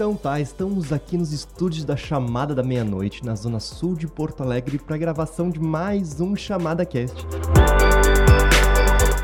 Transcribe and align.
Então 0.00 0.16
tá, 0.16 0.40
estamos 0.40 0.94
aqui 0.94 1.18
nos 1.18 1.30
estúdios 1.30 1.84
da 1.84 1.94
Chamada 1.94 2.54
da 2.54 2.62
Meia-Noite, 2.62 3.22
na 3.22 3.34
zona 3.34 3.60
sul 3.60 3.94
de 3.94 4.06
Porto 4.06 4.42
Alegre, 4.42 4.78
para 4.78 4.94
a 4.96 4.98
gravação 4.98 5.50
de 5.50 5.60
mais 5.60 6.22
um 6.22 6.34
Chamada 6.34 6.86
Cast. 6.86 7.26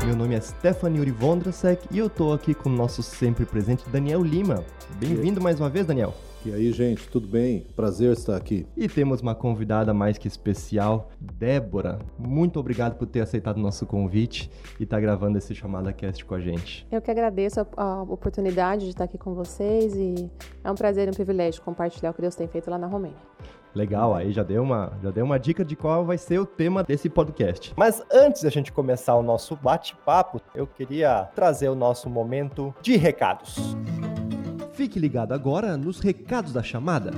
Meu 0.05 0.15
nome 0.15 0.35
é 0.35 0.39
Stephanie 0.39 0.99
Urivondrasek 0.99 1.87
e 1.89 1.97
eu 1.97 2.11
tô 2.11 2.31
aqui 2.31 2.53
com 2.53 2.69
o 2.69 2.71
nosso 2.71 3.01
sempre 3.01 3.43
presente 3.43 3.89
Daniel 3.89 4.21
Lima. 4.21 4.63
Bem-vindo 4.99 5.41
mais 5.41 5.59
uma 5.59 5.67
vez, 5.67 5.87
Daniel. 5.87 6.13
E 6.45 6.53
aí, 6.53 6.71
gente, 6.71 7.07
tudo 7.09 7.27
bem? 7.27 7.65
Prazer 7.75 8.13
estar 8.13 8.35
aqui. 8.35 8.65
E 8.77 8.87
temos 8.87 9.21
uma 9.21 9.35
convidada 9.35 9.93
mais 9.93 10.17
que 10.17 10.27
especial, 10.27 11.09
Débora. 11.19 11.99
Muito 12.17 12.59
obrigado 12.59 12.95
por 12.95 13.07
ter 13.07 13.21
aceitado 13.21 13.57
o 13.57 13.59
nosso 13.59 13.85
convite 13.85 14.49
e 14.79 14.83
estar 14.83 14.97
tá 14.97 15.01
gravando 15.01 15.37
esse 15.37 15.53
chamada 15.53 15.91
cast 15.91 16.23
com 16.23 16.35
a 16.35 16.39
gente. 16.39 16.87
Eu 16.91 17.01
que 17.01 17.11
agradeço 17.11 17.59
a, 17.59 17.67
a, 17.75 18.01
oportunidade 18.03 18.85
de 18.85 18.91
estar 18.91 19.05
aqui 19.05 19.17
com 19.17 19.33
vocês 19.33 19.93
e 19.95 20.29
é 20.63 20.71
um 20.71 20.75
prazer 20.75 21.07
e 21.07 21.11
um 21.11 21.13
privilégio 21.13 21.61
compartilhar 21.61 22.11
o 22.11 22.13
que 22.13 22.21
Deus 22.21 22.35
tem 22.35 22.47
feito 22.47 22.69
lá 22.69 22.77
na 22.77 22.87
Romênia. 22.87 23.17
Legal, 23.75 24.15
aí 24.15 24.31
já 24.31 24.41
deu 24.41 24.63
uma, 24.63 24.93
já 25.03 25.11
deu 25.11 25.25
uma 25.25 25.37
dica 25.37 25.63
de 25.65 25.75
qual 25.75 26.05
vai 26.05 26.17
ser 26.17 26.39
o 26.39 26.45
tema 26.45 26.83
desse 26.83 27.09
podcast. 27.09 27.73
Mas 27.75 28.01
antes 28.11 28.41
da 28.41 28.49
gente 28.49 28.71
começar 28.71 29.15
o 29.15 29.21
nosso 29.21 29.55
bate-papo, 29.55 30.41
eu 30.55 30.65
queria 30.65 31.29
trazer 31.35 31.69
o 31.69 31.75
nosso 31.75 32.09
momento 32.09 32.73
de 32.81 32.95
recados. 32.95 33.75
Fique 34.77 34.99
ligado 34.99 35.33
agora 35.33 35.75
nos 35.75 35.99
recados 35.99 36.53
da 36.53 36.61
chamada. 36.61 37.09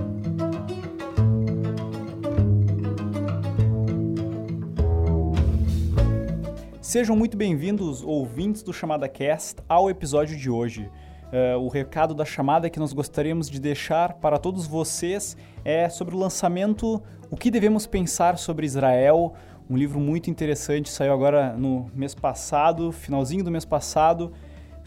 Sejam 6.80 7.18
muito 7.18 7.36
bem-vindos, 7.36 8.02
ouvintes 8.02 8.64
do 8.64 8.72
Chamada 8.72 9.10
Cast, 9.10 9.62
ao 9.68 9.90
episódio 9.90 10.38
de 10.38 10.50
hoje. 10.50 10.90
Uh, 11.34 11.60
o 11.60 11.68
recado 11.68 12.16
da 12.16 12.24
chamada 12.24 12.70
que 12.70 12.80
nós 12.80 12.94
gostaríamos 12.94 13.50
de 13.50 13.60
deixar 13.60 14.14
para 14.14 14.38
todos 14.38 14.66
vocês 14.66 15.36
é 15.66 15.90
sobre 15.90 16.16
o 16.16 16.18
lançamento 16.18 17.04
O 17.30 17.36
que 17.36 17.52
devemos 17.52 17.86
pensar 17.86 18.38
sobre 18.38 18.66
Israel, 18.66 19.34
um 19.70 19.76
livro 19.76 20.00
muito 20.00 20.30
interessante, 20.30 20.90
saiu 20.90 21.12
agora 21.12 21.52
no 21.58 21.92
mês 21.94 22.16
passado, 22.16 22.94
finalzinho 22.94 23.44
do 23.44 23.52
mês 23.52 23.66
passado 23.66 24.32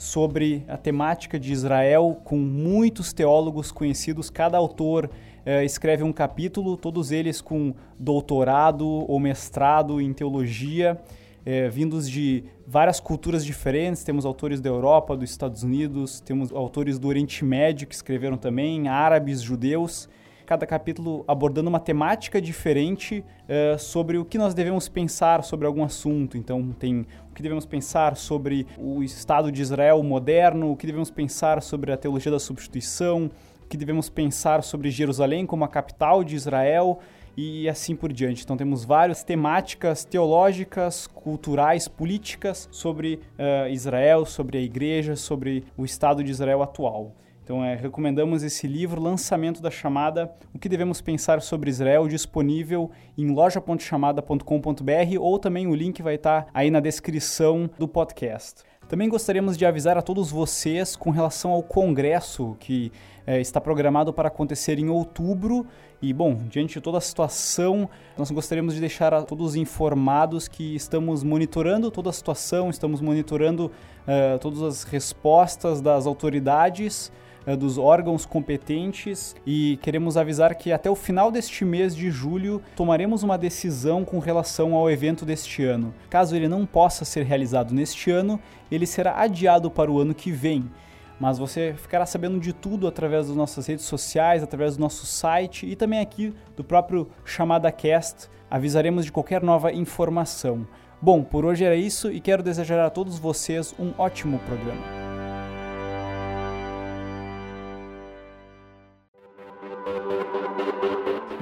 sobre 0.03 0.64
a 0.67 0.77
temática 0.77 1.39
de 1.39 1.53
Israel 1.53 2.20
com 2.25 2.36
muitos 2.36 3.12
teólogos 3.12 3.70
conhecidos. 3.70 4.31
Cada 4.31 4.58
autor 4.58 5.08
eh, 5.47 5.64
escreve 5.64 6.03
um 6.03 6.12
capítulo, 6.12 6.77
todos 6.77 7.12
eles 7.12 7.41
com 7.41 7.72
doutorado 7.97 8.84
ou 8.84 9.20
mestrado 9.20 10.00
em 10.00 10.12
teologia, 10.12 11.00
eh, 11.47 11.69
vindos 11.69 12.11
de 12.11 12.42
várias 12.67 12.98
culturas 12.98 13.45
diferentes. 13.45 14.03
Temos 14.03 14.27
autores 14.27 14.61
da 14.61 14.69
Europa, 14.69 15.17
dos 15.17 15.30
Estados 15.30 15.62
Unidos, 15.62 16.19
temos 16.20 16.50
autores 16.50 16.98
do 16.98 17.06
Oriente 17.06 17.45
Médio 17.45 17.86
que 17.86 17.95
escreveram 17.95 18.36
também, 18.36 18.89
árabes, 18.89 19.41
judeus 19.41 20.08
cada 20.44 20.66
capítulo 20.66 21.24
abordando 21.26 21.68
uma 21.68 21.80
temática 21.80 22.40
diferente 22.40 23.24
uh, 23.44 23.78
sobre 23.78 24.18
o 24.18 24.24
que 24.24 24.38
nós 24.38 24.54
devemos 24.54 24.88
pensar 24.88 25.42
sobre 25.44 25.66
algum 25.66 25.84
assunto. 25.84 26.36
Então, 26.36 26.70
tem 26.78 27.06
o 27.30 27.34
que 27.34 27.42
devemos 27.42 27.66
pensar 27.66 28.16
sobre 28.16 28.66
o 28.78 29.02
Estado 29.02 29.50
de 29.50 29.62
Israel 29.62 30.02
moderno, 30.02 30.72
o 30.72 30.76
que 30.76 30.86
devemos 30.86 31.10
pensar 31.10 31.62
sobre 31.62 31.92
a 31.92 31.96
teologia 31.96 32.30
da 32.30 32.39
substituição, 32.39 33.30
o 33.62 33.67
que 33.67 33.77
devemos 33.77 34.08
pensar 34.08 34.62
sobre 34.62 34.90
Jerusalém 34.90 35.46
como 35.46 35.64
a 35.64 35.68
capital 35.68 36.22
de 36.22 36.34
Israel 36.34 37.00
e 37.36 37.68
assim 37.68 37.96
por 37.96 38.12
diante. 38.12 38.44
Então 38.44 38.56
temos 38.56 38.84
várias 38.84 39.22
temáticas 39.24 40.05
teológicas, 40.05 41.06
culturais, 41.06 41.88
políticas 41.88 42.68
sobre 42.70 43.14
uh, 43.38 43.68
Israel, 43.70 44.27
sobre 44.27 44.58
a 44.58 44.61
igreja, 44.61 45.17
sobre 45.17 45.64
o 45.77 45.84
Estado 45.84 46.22
de 46.22 46.30
Israel 46.30 46.62
atual. 46.62 47.14
Então, 47.52 47.63
é, 47.63 47.74
recomendamos 47.74 48.42
esse 48.42 48.67
livro, 48.67 48.98
Lançamento 48.98 49.61
da 49.61 49.70
Chamada, 49.70 50.33
O 50.55 50.58
que 50.58 50.70
Devemos 50.70 51.02
Pensar 51.02 51.42
sobre 51.42 51.68
Israel, 51.68 52.08
disponível 52.08 52.90
em 53.18 53.29
loja.chamada.com.br 53.29 55.18
ou 55.20 55.39
também 55.39 55.67
o 55.67 55.74
link 55.74 56.01
vai 56.01 56.14
estar 56.14 56.46
aí 56.55 56.70
na 56.70 56.80
descrição 56.80 57.68
do 57.79 57.86
podcast. 57.86 58.62
Também 58.89 59.07
gostaríamos 59.07 59.58
de 59.58 59.67
avisar 59.67 59.98
a 59.98 60.02
todos 60.02 60.30
vocês 60.30 60.96
com 60.96 61.11
relação 61.11 61.51
ao 61.51 61.62
congresso 61.62 62.57
que 62.58 62.91
é, 63.27 63.39
está 63.39 63.61
programado 63.61 64.14
para 64.14 64.29
acontecer 64.29 64.79
em 64.79 64.89
outubro. 64.89 65.67
E, 66.01 66.11
bom, 66.11 66.35
diante 66.48 66.74
de 66.74 66.80
toda 66.80 66.96
a 66.96 67.02
situação, 67.02 67.86
nós 68.17 68.30
gostaríamos 68.30 68.73
de 68.73 68.80
deixar 68.80 69.12
a 69.12 69.20
todos 69.20 69.57
informados 69.57 70.48
que 70.48 70.74
estamos 70.74 71.23
monitorando 71.23 71.91
toda 71.91 72.08
a 72.08 72.14
situação, 72.14 72.70
estamos 72.70 73.02
monitorando 73.02 73.67
uh, 73.67 74.39
todas 74.41 74.62
as 74.62 74.85
respostas 74.85 75.83
das 75.83 76.07
autoridades 76.07 77.12
dos 77.58 77.79
órgãos 77.79 78.25
competentes 78.25 79.35
e 79.47 79.79
queremos 79.83 80.17
avisar 80.17 80.55
que 80.55 80.73
até 80.73 80.91
o 80.91 80.95
final 80.95 81.30
deste 81.30 81.64
mês 81.64 81.95
de 81.95 82.11
julho 82.11 82.63
tomaremos 82.77 83.23
uma 83.23 83.36
decisão 83.36 84.05
com 84.05 84.19
relação 84.19 84.75
ao 84.75 84.91
evento 84.91 85.25
deste 85.25 85.64
ano. 85.64 85.92
Caso 86.08 86.36
ele 86.36 86.48
não 86.48 86.64
possa 86.64 87.05
ser 87.05 87.25
realizado 87.25 87.75
neste 87.75 88.11
ano, 88.11 88.41
ele 88.70 88.86
será 88.86 89.20
adiado 89.20 89.70
para 89.70 89.91
o 89.91 89.98
ano 89.98 90.14
que 90.14 90.30
vem. 90.30 90.70
Mas 91.19 91.39
você 91.39 91.75
ficará 91.77 92.05
sabendo 92.05 92.41
de 92.41 92.53
tudo 92.53 92.86
através 92.86 93.29
das 93.29 93.36
nossas 93.36 93.67
redes 93.67 93.85
sociais, 93.85 94.42
através 94.42 94.77
do 94.77 94.80
nosso 94.80 95.07
site 95.07 95.67
e 95.67 95.77
também 95.77 96.01
aqui 96.01 96.35
do 96.57 96.64
próprio 96.64 97.09
Chamada 97.24 97.70
Cast. 97.70 98.29
Avisaremos 98.51 99.05
de 99.05 99.13
qualquer 99.13 99.42
nova 99.42 99.73
informação. 99.73 100.67
Bom, 101.01 101.23
por 101.23 101.45
hoje 101.45 101.64
era 101.64 101.77
isso 101.77 102.11
e 102.11 102.20
quero 102.20 102.42
desejar 102.42 102.85
a 102.85 102.91
todos 102.91 103.19
vocês 103.19 103.74
um 103.79 103.92
ótimo 103.98 104.39
programa. 104.41 105.02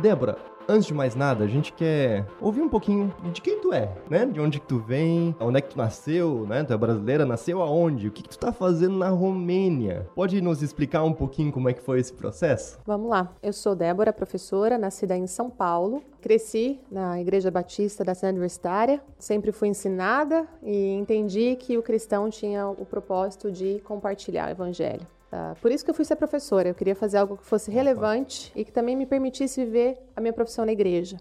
Débora, 0.00 0.38
antes 0.66 0.86
de 0.86 0.94
mais 0.94 1.14
nada, 1.14 1.44
a 1.44 1.46
gente 1.46 1.74
quer 1.74 2.24
ouvir 2.40 2.62
um 2.62 2.68
pouquinho 2.70 3.14
de 3.32 3.42
quem 3.42 3.60
tu 3.60 3.70
é, 3.72 3.92
né? 4.08 4.24
De 4.24 4.40
onde 4.40 4.58
que 4.58 4.66
tu 4.66 4.78
vem, 4.78 5.36
onde 5.38 5.58
é 5.58 5.60
que 5.60 5.70
tu 5.70 5.76
nasceu, 5.76 6.46
né? 6.46 6.64
Tu 6.64 6.72
é 6.72 6.76
brasileira, 6.76 7.26
nasceu 7.26 7.60
aonde? 7.60 8.08
O 8.08 8.10
que, 8.10 8.22
que 8.22 8.30
tu 8.30 8.38
tá 8.38 8.50
fazendo 8.50 8.96
na 8.96 9.10
Romênia? 9.10 10.08
Pode 10.14 10.40
nos 10.40 10.62
explicar 10.62 11.02
um 11.04 11.12
pouquinho 11.12 11.52
como 11.52 11.68
é 11.68 11.74
que 11.74 11.82
foi 11.82 12.00
esse 12.00 12.14
processo? 12.14 12.78
Vamos 12.86 13.10
lá. 13.10 13.30
Eu 13.42 13.52
sou 13.52 13.74
Débora, 13.74 14.10
professora, 14.10 14.78
nascida 14.78 15.14
em 15.14 15.26
São 15.26 15.50
Paulo. 15.50 16.02
Cresci 16.22 16.80
na 16.90 17.20
Igreja 17.20 17.50
Batista 17.50 18.02
da 18.02 18.14
Cidade 18.14 18.32
Universitária. 18.32 19.02
Sempre 19.18 19.52
fui 19.52 19.68
ensinada 19.68 20.46
e 20.62 20.94
entendi 20.94 21.56
que 21.56 21.76
o 21.76 21.82
cristão 21.82 22.30
tinha 22.30 22.66
o 22.68 22.86
propósito 22.86 23.50
de 23.52 23.80
compartilhar 23.84 24.48
o 24.48 24.50
evangelho. 24.52 25.06
Uh, 25.32 25.54
por 25.60 25.70
isso 25.70 25.84
que 25.84 25.90
eu 25.90 25.94
fui 25.94 26.04
ser 26.04 26.16
professora. 26.16 26.68
Eu 26.68 26.74
queria 26.74 26.94
fazer 26.94 27.18
algo 27.18 27.36
que 27.36 27.46
fosse 27.46 27.70
relevante 27.70 28.52
e 28.54 28.64
que 28.64 28.72
também 28.72 28.96
me 28.96 29.06
permitisse 29.06 29.64
viver 29.64 29.98
a 30.16 30.20
minha 30.20 30.32
profissão 30.32 30.64
na 30.64 30.72
igreja. 30.72 31.18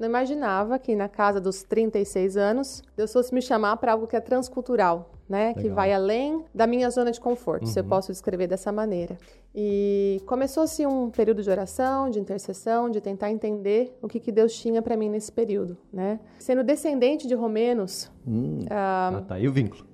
Não 0.00 0.08
imaginava 0.08 0.78
que 0.78 0.96
na 0.96 1.10
casa 1.10 1.38
dos 1.38 1.62
36 1.62 2.38
anos 2.38 2.82
Deus 2.96 3.12
fosse 3.12 3.34
me 3.34 3.42
chamar 3.42 3.76
para 3.76 3.92
algo 3.92 4.06
que 4.06 4.16
é 4.16 4.20
transcultural, 4.20 5.10
né? 5.28 5.48
Legal. 5.48 5.62
Que 5.62 5.68
vai 5.68 5.92
além 5.92 6.42
da 6.54 6.66
minha 6.66 6.88
zona 6.88 7.12
de 7.12 7.20
conforto, 7.20 7.66
uhum. 7.66 7.70
se 7.70 7.78
eu 7.78 7.82
uhum. 7.82 7.90
posso 7.90 8.10
descrever 8.10 8.46
dessa 8.46 8.72
maneira. 8.72 9.18
E 9.54 10.22
começou-se 10.24 10.86
um 10.86 11.10
período 11.10 11.42
de 11.42 11.50
oração, 11.50 12.08
de 12.08 12.18
intercessão, 12.18 12.88
de 12.88 12.98
tentar 12.98 13.30
entender 13.30 13.94
o 14.00 14.08
que, 14.08 14.18
que 14.18 14.32
Deus 14.32 14.54
tinha 14.54 14.80
para 14.80 14.96
mim 14.96 15.10
nesse 15.10 15.30
período, 15.30 15.76
né? 15.92 16.18
Sendo 16.38 16.64
descendente 16.64 17.28
de 17.28 17.34
romenos. 17.34 18.10
Hum. 18.26 18.60
Uh, 18.60 18.66
ah, 18.70 19.22
tá 19.28 19.34
aí 19.34 19.46
o 19.46 19.52
vínculo. 19.52 19.84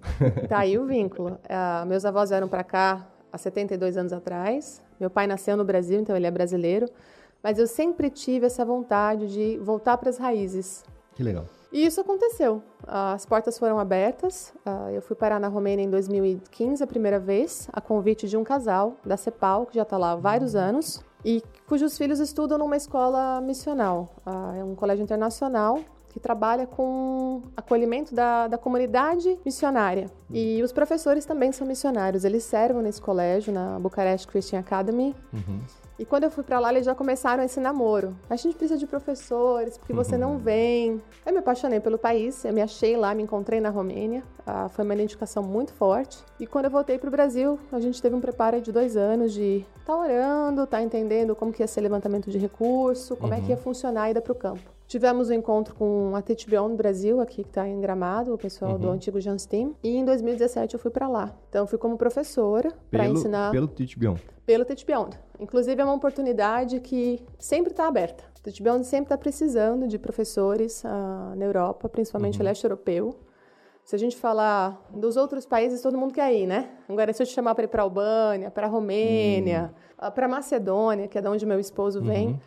tá 0.48 0.58
aí 0.58 0.78
o 0.78 0.86
vínculo. 0.86 1.36
Uh, 1.50 1.84
meus 1.84 2.04
avós 2.04 2.30
vieram 2.30 2.46
para 2.46 2.62
cá 2.62 3.08
há 3.36 3.38
72 3.38 3.96
anos 3.96 4.12
atrás. 4.12 4.82
Meu 4.98 5.08
pai 5.08 5.26
nasceu 5.26 5.56
no 5.56 5.64
Brasil, 5.64 6.00
então 6.00 6.16
ele 6.16 6.26
é 6.26 6.30
brasileiro. 6.30 6.88
Mas 7.42 7.58
eu 7.58 7.66
sempre 7.66 8.10
tive 8.10 8.46
essa 8.46 8.64
vontade 8.64 9.28
de 9.28 9.58
voltar 9.58 9.96
para 9.98 10.10
as 10.10 10.18
raízes. 10.18 10.84
Que 11.14 11.22
legal. 11.22 11.44
E 11.72 11.84
isso 11.84 12.00
aconteceu. 12.00 12.62
As 12.86 13.26
portas 13.26 13.58
foram 13.58 13.78
abertas. 13.78 14.52
Ah, 14.64 14.90
eu 14.92 15.02
fui 15.02 15.14
parar 15.14 15.38
na 15.38 15.48
Romênia 15.48 15.84
em 15.84 15.90
2015, 15.90 16.82
a 16.82 16.86
primeira 16.86 17.18
vez, 17.18 17.68
a 17.72 17.80
convite 17.80 18.28
de 18.28 18.36
um 18.36 18.44
casal 18.44 18.96
da 19.04 19.16
CEPAL, 19.16 19.66
que 19.66 19.74
já 19.74 19.82
está 19.82 19.98
lá 19.98 20.12
há 20.12 20.16
vários 20.16 20.54
uhum. 20.54 20.60
anos, 20.60 21.04
e 21.24 21.42
cujos 21.68 21.98
filhos 21.98 22.20
estudam 22.20 22.56
numa 22.56 22.76
escola 22.76 23.40
missional. 23.40 24.08
Ah, 24.24 24.54
é 24.56 24.64
um 24.64 24.74
colégio 24.74 25.02
internacional 25.02 25.80
que 26.16 26.20
trabalha 26.20 26.66
com 26.66 27.42
acolhimento 27.54 28.14
da, 28.14 28.48
da 28.48 28.56
comunidade 28.56 29.38
missionária. 29.44 30.06
E 30.30 30.62
os 30.62 30.72
professores 30.72 31.26
também 31.26 31.52
são 31.52 31.66
missionários. 31.66 32.24
Eles 32.24 32.42
servem 32.42 32.82
nesse 32.82 33.02
colégio, 33.02 33.52
na 33.52 33.78
Bucarest 33.78 34.26
Christian 34.26 34.60
Academy. 34.60 35.14
Uhum. 35.30 35.60
E 35.98 36.06
quando 36.06 36.24
eu 36.24 36.30
fui 36.30 36.42
para 36.42 36.58
lá, 36.58 36.70
eles 36.70 36.86
já 36.86 36.94
começaram 36.94 37.44
esse 37.44 37.60
namoro. 37.60 38.16
A 38.30 38.36
gente 38.36 38.56
precisa 38.56 38.78
de 38.78 38.86
professores, 38.86 39.76
porque 39.76 39.92
você 39.92 40.16
não 40.16 40.38
vem. 40.38 41.02
Eu 41.26 41.32
me 41.34 41.38
apaixonei 41.38 41.80
pelo 41.80 41.98
país, 41.98 42.42
eu 42.46 42.52
me 42.52 42.62
achei 42.62 42.96
lá, 42.96 43.14
me 43.14 43.22
encontrei 43.22 43.60
na 43.60 43.68
Romênia. 43.68 44.22
Ah, 44.46 44.70
foi 44.70 44.86
uma 44.86 44.94
identificação 44.94 45.42
muito 45.42 45.74
forte. 45.74 46.24
E 46.40 46.46
quando 46.46 46.64
eu 46.64 46.70
voltei 46.70 46.96
para 46.96 47.08
o 47.08 47.10
Brasil, 47.10 47.58
a 47.70 47.78
gente 47.78 48.00
teve 48.00 48.16
um 48.16 48.20
preparo 48.22 48.58
de 48.62 48.72
dois 48.72 48.96
anos 48.96 49.34
de 49.34 49.66
estar 49.80 49.92
tá 49.92 49.98
orando, 49.98 50.62
estar 50.62 50.78
tá 50.78 50.82
entendendo 50.82 51.36
como 51.36 51.52
que 51.52 51.62
ia 51.62 51.66
ser 51.66 51.82
levantamento 51.82 52.30
de 52.30 52.38
recurso, 52.38 53.16
como 53.16 53.34
uhum. 53.34 53.38
é 53.38 53.42
que 53.42 53.50
ia 53.50 53.56
funcionar 53.58 54.04
a 54.04 54.10
ida 54.10 54.22
para 54.22 54.32
o 54.32 54.34
campo. 54.34 54.75
Tivemos 54.86 55.30
um 55.30 55.32
encontro 55.32 55.74
com 55.74 56.14
a 56.14 56.22
Tetbion 56.22 56.68
no 56.68 56.76
Brasil, 56.76 57.20
aqui 57.20 57.42
que 57.42 57.48
está 57.48 57.66
em 57.66 57.80
Gramado, 57.80 58.32
o 58.32 58.38
pessoal 58.38 58.72
uhum. 58.72 58.78
do 58.78 58.90
antigo 58.90 59.20
Janstein. 59.20 59.74
E 59.82 59.96
em 59.96 60.04
2017 60.04 60.74
eu 60.74 60.80
fui 60.80 60.92
para 60.92 61.08
lá. 61.08 61.34
Então 61.48 61.66
fui 61.66 61.76
como 61.76 61.98
professora 61.98 62.72
para 62.88 63.08
ensinar. 63.08 63.50
Pelo 63.50 63.66
Tetbion. 63.66 64.14
Pelo 64.44 64.64
Tetbion. 64.64 65.10
Inclusive 65.40 65.80
é 65.80 65.84
uma 65.84 65.94
oportunidade 65.94 66.78
que 66.78 67.20
sempre 67.36 67.72
está 67.72 67.88
aberta. 67.88 68.22
O 68.38 68.42
Tetbion 68.42 68.84
sempre 68.84 69.06
está 69.06 69.18
precisando 69.18 69.88
de 69.88 69.98
professores 69.98 70.84
uh, 70.84 71.34
na 71.34 71.44
Europa, 71.44 71.88
principalmente 71.88 72.38
uhum. 72.38 72.44
leste 72.44 72.62
europeu. 72.62 73.18
Se 73.82 73.96
a 73.96 73.98
gente 73.98 74.16
falar 74.16 74.84
dos 74.94 75.16
outros 75.16 75.46
países, 75.46 75.80
todo 75.80 75.98
mundo 75.98 76.14
quer 76.14 76.32
ir, 76.32 76.46
né? 76.46 76.70
Agora, 76.88 77.12
se 77.12 77.22
eu 77.22 77.26
te 77.26 77.32
chamar 77.32 77.56
para 77.56 77.64
ir 77.64 77.68
para 77.68 77.82
Albânia, 77.82 78.50
para 78.52 78.68
Romênia, 78.68 79.72
uhum. 80.00 80.10
para 80.12 80.26
a 80.26 80.28
Macedônia, 80.28 81.08
que 81.08 81.18
é 81.18 81.20
de 81.20 81.28
onde 81.28 81.44
meu 81.44 81.58
esposo 81.58 82.00
vem, 82.00 82.28
uhum 82.28 82.38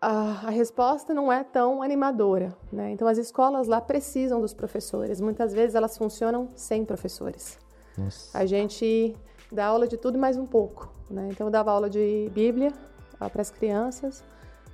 a, 0.00 0.46
a, 0.46 0.50
resposta 0.50 1.12
não 1.12 1.32
é 1.32 1.42
tão 1.42 1.82
animadora. 1.82 2.56
Né? 2.72 2.92
Então, 2.92 3.08
as 3.08 3.18
escolas 3.18 3.66
lá 3.66 3.80
precisam 3.80 4.40
dos 4.40 4.54
professores. 4.54 5.20
Muitas 5.20 5.52
vezes 5.52 5.74
elas 5.74 5.96
funcionam 5.96 6.48
sem 6.54 6.84
professores. 6.84 7.58
Nossa. 7.96 8.36
A 8.36 8.46
gente 8.46 9.16
dá 9.50 9.66
aula 9.66 9.88
de 9.88 9.96
tudo 9.96 10.18
mais 10.18 10.36
um 10.36 10.46
pouco. 10.46 10.92
Né? 11.10 11.28
Então, 11.30 11.46
eu 11.46 11.50
dava 11.50 11.72
aula 11.72 11.90
de 11.90 12.30
Bíblia 12.32 12.72
para 13.18 13.42
as 13.42 13.50
crianças, 13.50 14.22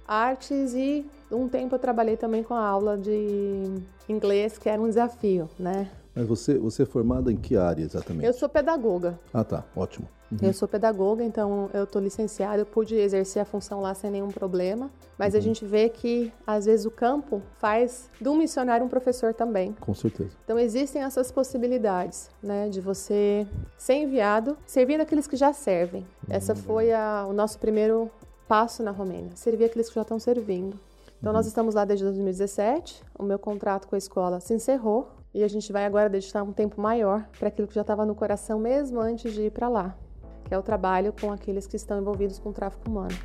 artes 0.07 0.75
e 0.75 1.07
um 1.31 1.49
tempo 1.49 1.75
eu 1.75 1.79
trabalhei 1.79 2.17
também 2.17 2.43
com 2.43 2.53
a 2.53 2.67
aula 2.67 2.99
de 2.99 3.63
inglês, 4.07 4.59
que 4.59 4.69
era 4.69 4.81
um 4.81 4.89
desafio. 4.89 5.49
Né? 5.59 5.91
Mas 6.15 6.27
você, 6.27 6.57
você 6.59 6.85
é 6.85 6.87
formada 6.87 7.33
em 7.33 7.37
que 7.37 7.57
área 7.57 7.83
exatamente? 7.83 8.25
Eu 8.25 8.33
sou 8.33 8.49
pedagoga. 8.49 9.19
Ah, 9.33 9.43
tá. 9.43 9.65
Ótimo. 9.75 10.09
Uhum. 10.31 10.39
Eu 10.43 10.53
sou 10.53 10.69
pedagoga, 10.69 11.25
então 11.25 11.69
eu 11.75 11.85
estou 11.85 12.01
licenciada, 12.01 12.63
eu 12.63 12.67
pude 12.67 12.95
exercer 12.95 13.43
a 13.43 13.45
função 13.45 13.81
lá 13.81 13.95
sem 13.95 14.11
nenhum 14.11 14.29
problema. 14.29 14.91
Mas 15.19 15.35
uhum. 15.35 15.41
a 15.41 15.43
gente 15.43 15.65
vê 15.65 15.89
que, 15.89 16.33
às 16.47 16.67
vezes, 16.67 16.87
o 16.87 16.91
campo 16.91 17.43
faz 17.59 18.09
do 18.21 18.35
missionário 18.35 18.87
um 18.87 18.89
professor 18.89 19.35
também. 19.35 19.73
Com 19.81 19.95
certeza. 19.95 20.31
Então 20.45 20.59
existem 20.59 21.03
essas 21.03 21.33
possibilidades, 21.33 22.31
né, 22.43 22.69
de 22.69 22.81
você 22.81 23.47
ser 23.77 23.95
enviado, 23.95 24.57
servindo 24.67 25.01
aqueles 25.01 25.27
que 25.27 25.37
já 25.37 25.53
servem. 25.53 26.03
Uhum. 26.03 26.35
Essa 26.35 26.55
foi 26.55 26.93
a, 26.93 27.27
o 27.29 27.33
nosso 27.33 27.59
primeiro 27.59 28.11
passo 28.47 28.83
na 28.83 28.93
Romênia, 28.93 29.31
servir 29.35 29.65
aqueles 29.65 29.89
que 29.89 29.95
já 29.95 30.03
estão 30.03 30.19
servindo. 30.19 30.79
Então 31.19 31.33
nós 31.33 31.47
uhum. 31.47 31.49
estamos 31.49 31.75
lá 31.75 31.85
desde 31.85 32.05
2017, 32.05 33.03
o 33.19 33.23
meu 33.23 33.39
contrato 33.39 33.89
com 33.89 33.95
a 33.95 33.99
escola 33.99 34.41
se 34.41 34.53
encerrou 34.53 35.11
e 35.35 35.43
a 35.43 35.49
gente 35.49 35.73
vai 35.73 35.85
agora 35.85 36.09
dedicar 36.09 36.43
um 36.43 36.53
tempo 36.53 36.81
maior 36.81 37.27
para 37.39 37.49
aquilo 37.49 37.67
que 37.67 37.75
já 37.75 37.81
estava 37.81 38.07
no 38.07 38.15
coração 38.15 38.59
mesmo 38.59 39.01
antes 39.01 39.35
de 39.35 39.43
ir 39.43 39.51
para 39.51 39.69
lá 39.69 39.97
que 40.45 40.53
é 40.53 40.59
o 40.59 40.63
trabalho 40.63 41.13
com 41.19 41.33
aqueles 41.33 41.67
que 41.67 41.77
estão 41.77 41.99
envolvidos 41.99 42.39
com 42.39 42.51
o 42.51 42.53
tráfico 42.53 42.89
humano. 42.91 43.17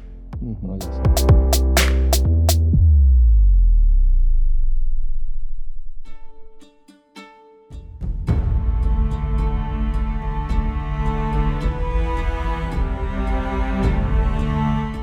Uhum. 0.41 0.79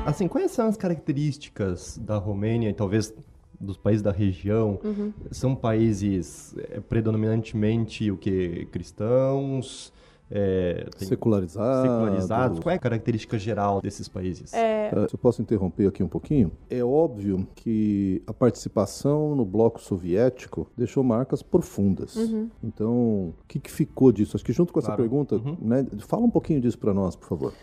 Assim, 0.05 0.27
quais 0.27 0.51
são 0.51 0.67
as 0.67 0.75
características 0.75 1.97
da 1.99 2.17
Romênia 2.17 2.69
e 2.69 2.73
talvez 2.73 3.13
dos 3.59 3.77
países 3.77 4.01
da 4.01 4.11
região? 4.11 4.79
Uhum. 4.83 5.13
São 5.31 5.55
países 5.55 6.55
é, 6.57 6.79
predominantemente 6.79 8.11
o 8.11 8.17
que 8.17 8.65
cristãos? 8.71 9.93
É, 10.29 10.85
secularizados. 10.97 11.89
secularizados. 11.89 12.59
Qual 12.59 12.73
é 12.73 12.75
a 12.75 12.79
característica 12.79 13.39
geral 13.39 13.81
desses 13.81 14.09
países? 14.09 14.53
É... 14.53 14.89
Se 15.07 15.15
eu 15.15 15.19
posso 15.19 15.41
interromper 15.41 15.87
aqui 15.87 16.03
um 16.03 16.07
pouquinho, 16.07 16.51
é 16.69 16.83
óbvio 16.83 17.47
que 17.55 18.21
a 18.27 18.33
participação 18.33 19.35
no 19.35 19.45
bloco 19.45 19.79
soviético 19.79 20.69
deixou 20.75 21.01
marcas 21.01 21.41
profundas. 21.41 22.15
Uhum. 22.17 22.49
Então, 22.61 22.93
o 23.29 23.35
que, 23.47 23.57
que, 23.57 23.71
ficou 23.71 24.11
disso? 24.11 24.35
Acho 24.35 24.43
que 24.43 24.51
junto 24.51 24.73
com 24.73 24.79
essa 24.79 24.87
claro. 24.87 25.01
pergunta, 25.01 25.35
uhum. 25.35 25.57
né, 25.61 25.87
fala 25.99 26.23
um 26.23 26.29
pouquinho 26.29 26.59
disso 26.59 26.77
para 26.77 26.93
nós, 26.93 27.15
por 27.15 27.27
favor. 27.27 27.53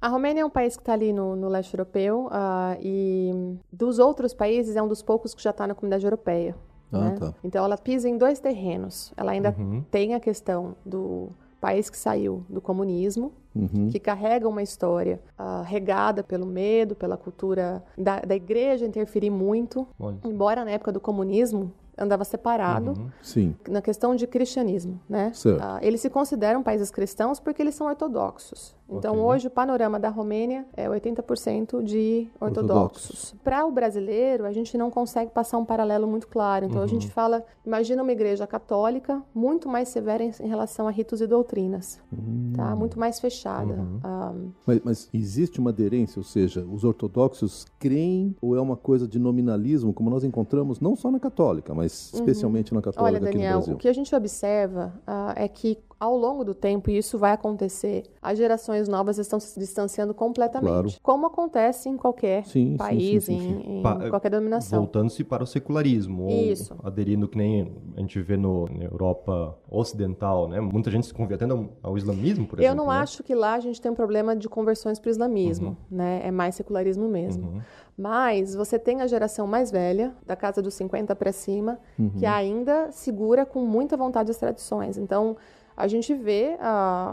A 0.00 0.08
Romênia 0.08 0.42
é 0.42 0.44
um 0.44 0.50
país 0.50 0.76
que 0.76 0.82
está 0.82 0.92
ali 0.92 1.12
no, 1.12 1.34
no, 1.34 1.48
leste 1.48 1.74
europeu 1.74 2.26
uh, 2.26 2.78
e 2.80 3.58
dos 3.72 3.98
outros 3.98 4.32
países 4.32 4.76
é 4.76 4.82
um 4.82 4.86
dos 4.86 5.02
poucos 5.02 5.34
que 5.34 5.42
já 5.42 5.50
está 5.50 5.66
na 5.66 5.74
comunidade 5.74 6.06
europeia. 6.06 6.54
Ah, 6.92 6.98
né? 7.00 7.16
tá. 7.18 7.34
Então 7.42 7.64
ela 7.64 7.76
pisa 7.76 8.08
em 8.08 8.16
dois 8.16 8.38
terrenos. 8.38 9.12
Ela 9.16 9.32
ainda 9.32 9.54
uhum. 9.58 9.84
tem 9.90 10.14
a 10.14 10.20
questão 10.20 10.76
do 10.86 11.30
país 11.60 11.90
que 11.90 11.98
saiu 11.98 12.44
do 12.48 12.60
comunismo, 12.60 13.32
uhum. 13.54 13.88
que 13.90 13.98
carrega 13.98 14.48
uma 14.48 14.62
história 14.62 15.20
uh, 15.36 15.62
regada 15.64 16.22
pelo 16.22 16.46
medo, 16.46 16.94
pela 16.94 17.16
cultura 17.16 17.82
da, 17.96 18.20
da 18.20 18.36
igreja 18.36 18.86
interferir 18.86 19.30
muito. 19.30 19.86
Olha. 19.98 20.18
Embora 20.24 20.64
na 20.64 20.70
época 20.70 20.92
do 20.92 21.00
comunismo 21.00 21.72
andava 21.96 22.24
separado 22.24 22.92
uhum. 22.92 23.10
Sim. 23.20 23.56
na 23.68 23.82
questão 23.82 24.14
de 24.14 24.28
cristianismo, 24.28 25.00
né? 25.08 25.32
Uh, 25.56 25.78
eles 25.82 26.00
se 26.00 26.08
consideram 26.08 26.62
países 26.62 26.92
cristãos 26.92 27.40
porque 27.40 27.60
eles 27.60 27.74
são 27.74 27.88
ortodoxos. 27.88 28.77
Então, 28.90 29.14
okay. 29.14 29.24
hoje, 29.24 29.46
o 29.48 29.50
panorama 29.50 30.00
da 30.00 30.08
Romênia 30.08 30.64
é 30.74 30.88
80% 30.88 31.82
de 31.82 32.26
ortodoxos. 32.40 33.34
Para 33.44 33.66
o 33.66 33.70
brasileiro, 33.70 34.46
a 34.46 34.52
gente 34.52 34.78
não 34.78 34.90
consegue 34.90 35.30
passar 35.30 35.58
um 35.58 35.64
paralelo 35.64 36.06
muito 36.06 36.26
claro. 36.26 36.64
Então, 36.64 36.78
uhum. 36.78 36.84
a 36.84 36.86
gente 36.86 37.08
fala, 37.08 37.44
imagina 37.66 38.02
uma 38.02 38.12
igreja 38.12 38.46
católica 38.46 39.22
muito 39.34 39.68
mais 39.68 39.88
severa 39.88 40.24
em, 40.24 40.32
em 40.40 40.48
relação 40.48 40.88
a 40.88 40.90
ritos 40.90 41.20
e 41.20 41.26
doutrinas, 41.26 42.00
uhum. 42.10 42.52
tá? 42.56 42.74
Muito 42.74 42.98
mais 42.98 43.20
fechada. 43.20 43.74
Uhum. 43.74 44.00
Um... 44.04 44.52
Mas, 44.66 44.80
mas, 44.82 45.08
existe 45.12 45.60
uma 45.60 45.70
aderência, 45.70 46.18
ou 46.18 46.24
seja, 46.24 46.64
os 46.64 46.82
ortodoxos 46.82 47.66
creem 47.78 48.34
ou 48.40 48.56
é 48.56 48.60
uma 48.60 48.76
coisa 48.76 49.06
de 49.06 49.18
nominalismo, 49.18 49.92
como 49.92 50.08
nós 50.08 50.24
encontramos 50.24 50.80
não 50.80 50.96
só 50.96 51.10
na 51.10 51.20
católica, 51.20 51.74
mas 51.74 52.12
uhum. 52.12 52.20
especialmente 52.20 52.72
na 52.72 52.80
católica 52.80 53.18
Olha, 53.18 53.20
Daniel, 53.20 53.34
aqui 53.34 53.46
no 53.48 53.56
Brasil? 53.58 53.74
o 53.74 53.78
que 53.78 53.88
a 53.88 53.92
gente 53.92 54.14
observa 54.14 54.94
uh, 55.06 55.32
é 55.36 55.46
que 55.46 55.78
ao 55.98 56.16
longo 56.16 56.44
do 56.44 56.54
tempo, 56.54 56.90
e 56.90 56.96
isso 56.96 57.18
vai 57.18 57.32
acontecer, 57.32 58.04
as 58.22 58.38
gerações 58.38 58.88
novas 58.88 59.18
estão 59.18 59.40
se 59.40 59.58
distanciando 59.58 60.14
completamente. 60.14 60.70
Claro. 60.70 60.88
Como 61.02 61.26
acontece 61.26 61.88
em 61.88 61.96
qualquer 61.96 62.44
sim, 62.46 62.76
país, 62.76 63.24
sim, 63.24 63.38
sim, 63.38 63.62
em, 63.66 63.78
em 63.80 64.10
qualquer 64.10 64.30
dominação. 64.30 64.80
Voltando-se 64.80 65.24
para 65.24 65.42
o 65.42 65.46
secularismo. 65.46 66.28
Isso. 66.28 66.76
Aderindo 66.84 67.26
que 67.26 67.36
nem 67.36 67.72
a 67.96 68.00
gente 68.00 68.20
vê 68.20 68.36
no, 68.36 68.66
na 68.66 68.84
Europa 68.84 69.58
ocidental, 69.68 70.48
né? 70.48 70.60
Muita 70.60 70.90
gente 70.90 71.06
se 71.06 71.14
convertendo 71.14 71.54
ao, 71.82 71.90
ao 71.90 71.98
islamismo, 71.98 72.46
por 72.46 72.60
exemplo. 72.60 72.72
Eu 72.72 72.76
não 72.76 72.92
né? 72.92 73.00
acho 73.00 73.24
que 73.24 73.34
lá 73.34 73.54
a 73.54 73.60
gente 73.60 73.80
tem 73.80 73.90
um 73.90 73.96
problema 73.96 74.36
de 74.36 74.48
conversões 74.48 75.00
para 75.00 75.08
o 75.08 75.10
islamismo, 75.10 75.70
uhum. 75.70 75.76
né? 75.96 76.20
É 76.22 76.30
mais 76.30 76.54
secularismo 76.54 77.08
mesmo. 77.08 77.48
Uhum. 77.48 77.60
Mas 77.96 78.54
você 78.54 78.78
tem 78.78 79.00
a 79.00 79.08
geração 79.08 79.44
mais 79.44 79.72
velha, 79.72 80.14
da 80.24 80.36
casa 80.36 80.62
dos 80.62 80.74
50 80.74 81.16
para 81.16 81.32
cima, 81.32 81.80
uhum. 81.98 82.10
que 82.10 82.24
ainda 82.24 82.92
segura 82.92 83.44
com 83.44 83.66
muita 83.66 83.96
vontade 83.96 84.30
as 84.30 84.36
tradições. 84.36 84.96
Então, 84.96 85.36
a 85.78 85.86
gente 85.86 86.12
vê, 86.12 86.58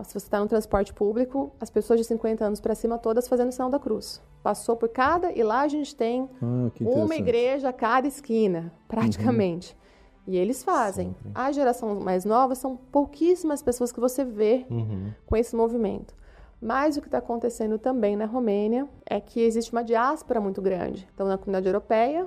se 0.04 0.14
você 0.14 0.26
está 0.26 0.40
no 0.40 0.48
transporte 0.48 0.92
público, 0.92 1.52
as 1.60 1.70
pessoas 1.70 2.00
de 2.00 2.04
50 2.04 2.44
anos 2.44 2.60
para 2.60 2.74
cima 2.74 2.98
todas 2.98 3.28
fazendo 3.28 3.52
sinal 3.52 3.70
da 3.70 3.78
cruz. 3.78 4.20
Passou 4.42 4.76
por 4.76 4.90
cada, 4.90 5.32
e 5.32 5.44
lá 5.44 5.62
a 5.62 5.68
gente 5.68 5.96
tem 5.96 6.28
ah, 6.42 6.72
uma 6.82 7.16
igreja 7.16 7.70
a 7.70 7.74
cada 7.74 8.08
esquina, 8.08 8.74
praticamente. 8.88 9.74
Uhum. 9.74 10.34
E 10.34 10.38
eles 10.38 10.64
fazem. 10.64 11.10
Sempre. 11.10 11.32
A 11.36 11.52
geração 11.52 12.00
mais 12.00 12.26
nova 12.26 12.56
são 12.56 12.76
pouquíssimas 12.76 13.62
pessoas 13.62 13.92
que 13.92 14.00
você 14.00 14.26
vê 14.26 14.66
uhum. 14.68 15.12
com 15.28 15.38
esse 15.38 15.56
movimento. 15.56 16.16
Mas 16.60 16.98
o 16.98 17.02
que 17.02 17.08
está 17.08 17.20
acontecendo 17.20 17.78
também 17.78 18.16
na 18.16 18.26
Romênia 18.26 18.90
é 19.06 19.20
que 19.20 19.42
existe 19.42 19.72
uma 19.72 19.84
diáspora 19.84 20.42
muito 20.42 20.60
grande. 20.60 21.08
Então, 21.14 21.28
na 21.28 21.38
comunidade 21.38 21.68
europeia, 21.68 22.26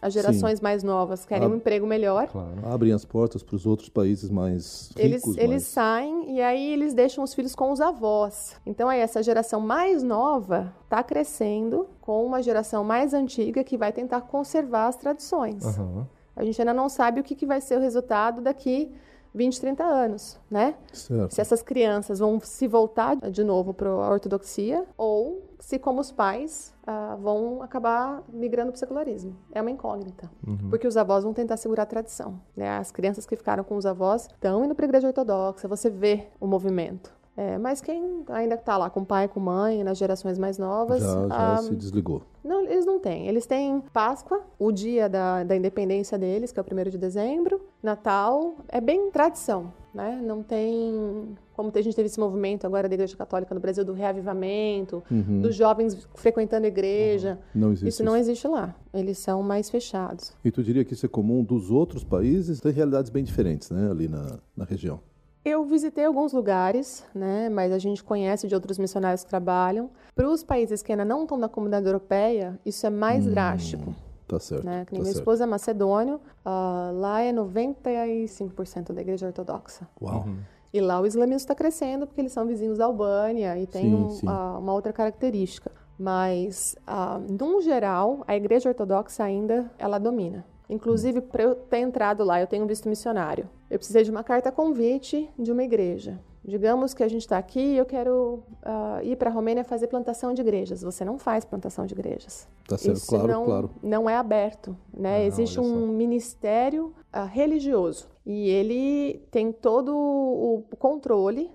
as 0.00 0.12
gerações 0.12 0.58
Sim. 0.58 0.62
mais 0.62 0.82
novas 0.82 1.24
querem 1.24 1.44
Ab 1.44 1.54
um 1.54 1.56
emprego 1.56 1.86
melhor. 1.86 2.28
Claro. 2.28 2.54
Abrem 2.64 2.92
as 2.92 3.04
portas 3.04 3.42
para 3.42 3.56
os 3.56 3.66
outros 3.66 3.88
países 3.88 4.30
mais 4.30 4.90
ricos. 4.96 5.04
Eles, 5.04 5.24
mais... 5.24 5.38
eles 5.38 5.62
saem 5.64 6.36
e 6.36 6.40
aí 6.40 6.72
eles 6.72 6.94
deixam 6.94 7.24
os 7.24 7.34
filhos 7.34 7.54
com 7.54 7.72
os 7.72 7.80
avós. 7.80 8.56
Então 8.66 8.88
aí 8.88 9.00
essa 9.00 9.22
geração 9.22 9.60
mais 9.60 10.02
nova 10.02 10.72
está 10.84 11.02
crescendo 11.02 11.88
com 12.00 12.24
uma 12.24 12.42
geração 12.42 12.84
mais 12.84 13.14
antiga 13.14 13.64
que 13.64 13.76
vai 13.76 13.92
tentar 13.92 14.22
conservar 14.22 14.88
as 14.88 14.96
tradições. 14.96 15.64
Uhum. 15.64 16.04
A 16.34 16.44
gente 16.44 16.60
ainda 16.60 16.74
não 16.74 16.88
sabe 16.88 17.20
o 17.20 17.24
que, 17.24 17.34
que 17.34 17.46
vai 17.46 17.60
ser 17.60 17.78
o 17.78 17.80
resultado 17.80 18.42
daqui 18.42 18.92
20, 19.36 19.60
30 19.60 19.84
anos, 19.84 20.40
né? 20.50 20.74
Certo. 20.92 21.34
Se 21.34 21.40
essas 21.42 21.60
crianças 21.60 22.18
vão 22.18 22.40
se 22.40 22.66
voltar 22.66 23.16
de 23.30 23.44
novo 23.44 23.74
para 23.74 23.90
a 23.90 24.10
ortodoxia 24.10 24.82
ou 24.96 25.42
se, 25.60 25.78
como 25.78 26.00
os 26.00 26.10
pais, 26.10 26.74
uh, 26.86 27.16
vão 27.18 27.62
acabar 27.62 28.22
migrando 28.32 28.70
para 28.72 28.76
o 28.76 28.78
secularismo. 28.78 29.36
É 29.52 29.60
uma 29.60 29.70
incógnita. 29.70 30.30
Uhum. 30.46 30.70
Porque 30.70 30.86
os 30.86 30.96
avós 30.96 31.24
vão 31.24 31.34
tentar 31.34 31.56
segurar 31.56 31.82
a 31.82 31.86
tradição. 31.86 32.40
Né? 32.56 32.78
As 32.78 32.90
crianças 32.90 33.26
que 33.26 33.36
ficaram 33.36 33.62
com 33.62 33.76
os 33.76 33.84
avós 33.84 34.26
estão 34.26 34.64
indo 34.64 34.74
para 34.74 34.86
a 34.86 34.88
igreja 34.88 35.08
ortodoxa, 35.08 35.68
você 35.68 35.90
vê 35.90 36.28
o 36.40 36.46
movimento. 36.46 37.12
É, 37.36 37.58
mas 37.58 37.82
quem 37.82 38.24
ainda 38.28 38.54
está 38.54 38.78
lá 38.78 38.88
com 38.88 39.04
pai, 39.04 39.28
com 39.28 39.38
mãe, 39.38 39.84
nas 39.84 39.98
gerações 39.98 40.38
mais 40.38 40.56
novas. 40.56 41.02
Já, 41.02 41.28
já 41.28 41.54
ah, 41.54 41.58
se 41.58 41.74
desligou. 41.74 42.22
Não, 42.42 42.64
eles 42.64 42.86
não 42.86 42.98
têm. 42.98 43.28
Eles 43.28 43.44
têm 43.44 43.82
Páscoa, 43.92 44.40
o 44.58 44.72
dia 44.72 45.06
da, 45.06 45.44
da 45.44 45.54
independência 45.54 46.16
deles, 46.16 46.50
que 46.50 46.58
é 46.58 46.62
o 46.62 46.64
primeiro 46.64 46.90
de 46.90 46.96
dezembro. 46.96 47.60
Natal, 47.82 48.54
é 48.68 48.80
bem 48.80 49.10
tradição, 49.10 49.70
né? 49.92 50.18
Não 50.24 50.42
tem. 50.42 51.36
Como 51.52 51.70
a 51.74 51.82
gente 51.82 51.94
teve 51.94 52.06
esse 52.06 52.18
movimento 52.18 52.66
agora 52.66 52.88
da 52.88 52.94
Igreja 52.94 53.16
Católica 53.16 53.54
no 53.54 53.60
Brasil, 53.60 53.84
do 53.84 53.92
reavivamento, 53.92 55.02
uhum. 55.10 55.42
dos 55.42 55.54
jovens 55.54 56.08
frequentando 56.14 56.64
a 56.64 56.68
igreja. 56.68 57.38
Uhum. 57.54 57.60
Não 57.60 57.68
existe 57.68 57.88
isso, 57.88 57.96
isso 57.96 58.04
não 58.04 58.16
existe 58.16 58.48
lá. 58.48 58.74
Eles 58.94 59.18
são 59.18 59.42
mais 59.42 59.68
fechados. 59.68 60.32
E 60.42 60.50
tu 60.50 60.62
diria 60.62 60.84
que 60.86 60.94
isso 60.94 61.04
é 61.04 61.08
comum 61.08 61.44
dos 61.44 61.70
outros 61.70 62.02
países? 62.02 62.60
Tem 62.60 62.72
realidades 62.72 63.10
bem 63.10 63.22
diferentes, 63.22 63.70
né? 63.70 63.90
Ali 63.90 64.08
na, 64.08 64.38
na 64.56 64.64
região. 64.64 65.00
Eu 65.46 65.64
visitei 65.64 66.04
alguns 66.04 66.32
lugares, 66.32 67.04
né, 67.14 67.48
mas 67.48 67.70
a 67.70 67.78
gente 67.78 68.02
conhece 68.02 68.48
de 68.48 68.54
outros 68.56 68.78
missionários 68.78 69.22
que 69.22 69.30
trabalham. 69.30 69.88
Para 70.12 70.28
os 70.28 70.42
países 70.42 70.82
que 70.82 70.90
ainda 70.90 71.04
não 71.04 71.22
estão 71.22 71.38
na 71.38 71.48
comunidade 71.48 71.86
europeia, 71.86 72.58
isso 72.66 72.84
é 72.84 72.90
mais 72.90 73.24
hum, 73.24 73.30
drástico. 73.30 73.94
Tá 74.26 74.40
certo. 74.40 74.64
Né? 74.66 74.84
Tá 74.84 74.90
minha 74.90 75.04
certo. 75.04 75.18
esposa 75.18 75.44
é 75.44 75.46
macedônio, 75.46 76.16
uh, 76.16 76.98
lá 76.98 77.20
é 77.20 77.32
95% 77.32 78.92
da 78.92 79.00
igreja 79.00 79.28
ortodoxa. 79.28 79.86
Uau. 80.02 80.24
Uhum. 80.26 80.38
E 80.74 80.80
lá 80.80 81.00
o 81.00 81.06
islamismo 81.06 81.36
está 81.36 81.54
crescendo 81.54 82.08
porque 82.08 82.20
eles 82.20 82.32
são 82.32 82.44
vizinhos 82.44 82.78
da 82.78 82.86
Albânia 82.86 83.56
e 83.56 83.68
tem 83.68 83.84
sim, 83.84 83.94
um, 83.94 84.10
sim. 84.10 84.26
Uh, 84.26 84.58
uma 84.58 84.72
outra 84.72 84.92
característica. 84.92 85.70
Mas, 85.96 86.74
uh, 86.88 87.20
num 87.32 87.60
geral, 87.62 88.24
a 88.26 88.34
igreja 88.34 88.68
ortodoxa 88.68 89.22
ainda 89.22 89.70
ela 89.78 90.00
domina. 90.00 90.44
Inclusive, 90.68 91.20
para 91.20 91.42
eu 91.42 91.54
ter 91.54 91.78
entrado 91.78 92.24
lá, 92.24 92.40
eu 92.40 92.46
tenho 92.46 92.66
visto 92.66 92.88
missionário. 92.88 93.48
Eu 93.70 93.78
precisei 93.78 94.02
de 94.02 94.10
uma 94.10 94.24
carta 94.24 94.50
convite 94.50 95.30
de 95.38 95.52
uma 95.52 95.62
igreja. 95.62 96.18
Digamos 96.44 96.94
que 96.94 97.02
a 97.02 97.08
gente 97.08 97.22
está 97.22 97.38
aqui 97.38 97.60
e 97.60 97.76
eu 97.76 97.84
quero 97.84 98.44
uh, 98.62 99.02
ir 99.02 99.16
para 99.16 99.30
a 99.30 99.32
Romênia 99.32 99.64
fazer 99.64 99.88
plantação 99.88 100.32
de 100.32 100.40
igrejas. 100.40 100.82
Você 100.82 101.04
não 101.04 101.18
faz 101.18 101.44
plantação 101.44 101.86
de 101.86 101.94
igrejas. 101.94 102.48
Tá 102.68 102.78
certo, 102.78 102.98
Isso 102.98 103.08
claro, 103.08 103.26
não, 103.26 103.44
claro. 103.44 103.70
Não 103.82 104.08
é 104.08 104.16
aberto, 104.16 104.76
né? 104.96 105.16
Ah, 105.16 105.24
Existe 105.24 105.58
um 105.58 105.88
ministério 105.88 106.94
uh, 107.12 107.26
religioso 107.26 108.08
e 108.24 108.48
ele 108.48 109.26
tem 109.30 109.50
todo 109.50 109.92
o 109.96 110.64
controle 110.78 111.50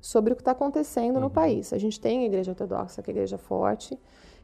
sobre 0.00 0.32
o 0.32 0.36
que 0.36 0.42
está 0.42 0.50
acontecendo 0.50 1.16
uhum. 1.16 1.22
no 1.22 1.30
país. 1.30 1.72
A 1.72 1.78
gente 1.78 2.00
tem 2.00 2.22
a 2.22 2.26
igreja 2.26 2.50
ortodoxa, 2.50 3.00
que 3.00 3.10
é 3.10 3.12
a 3.12 3.14
igreja 3.14 3.38
forte. 3.38 3.96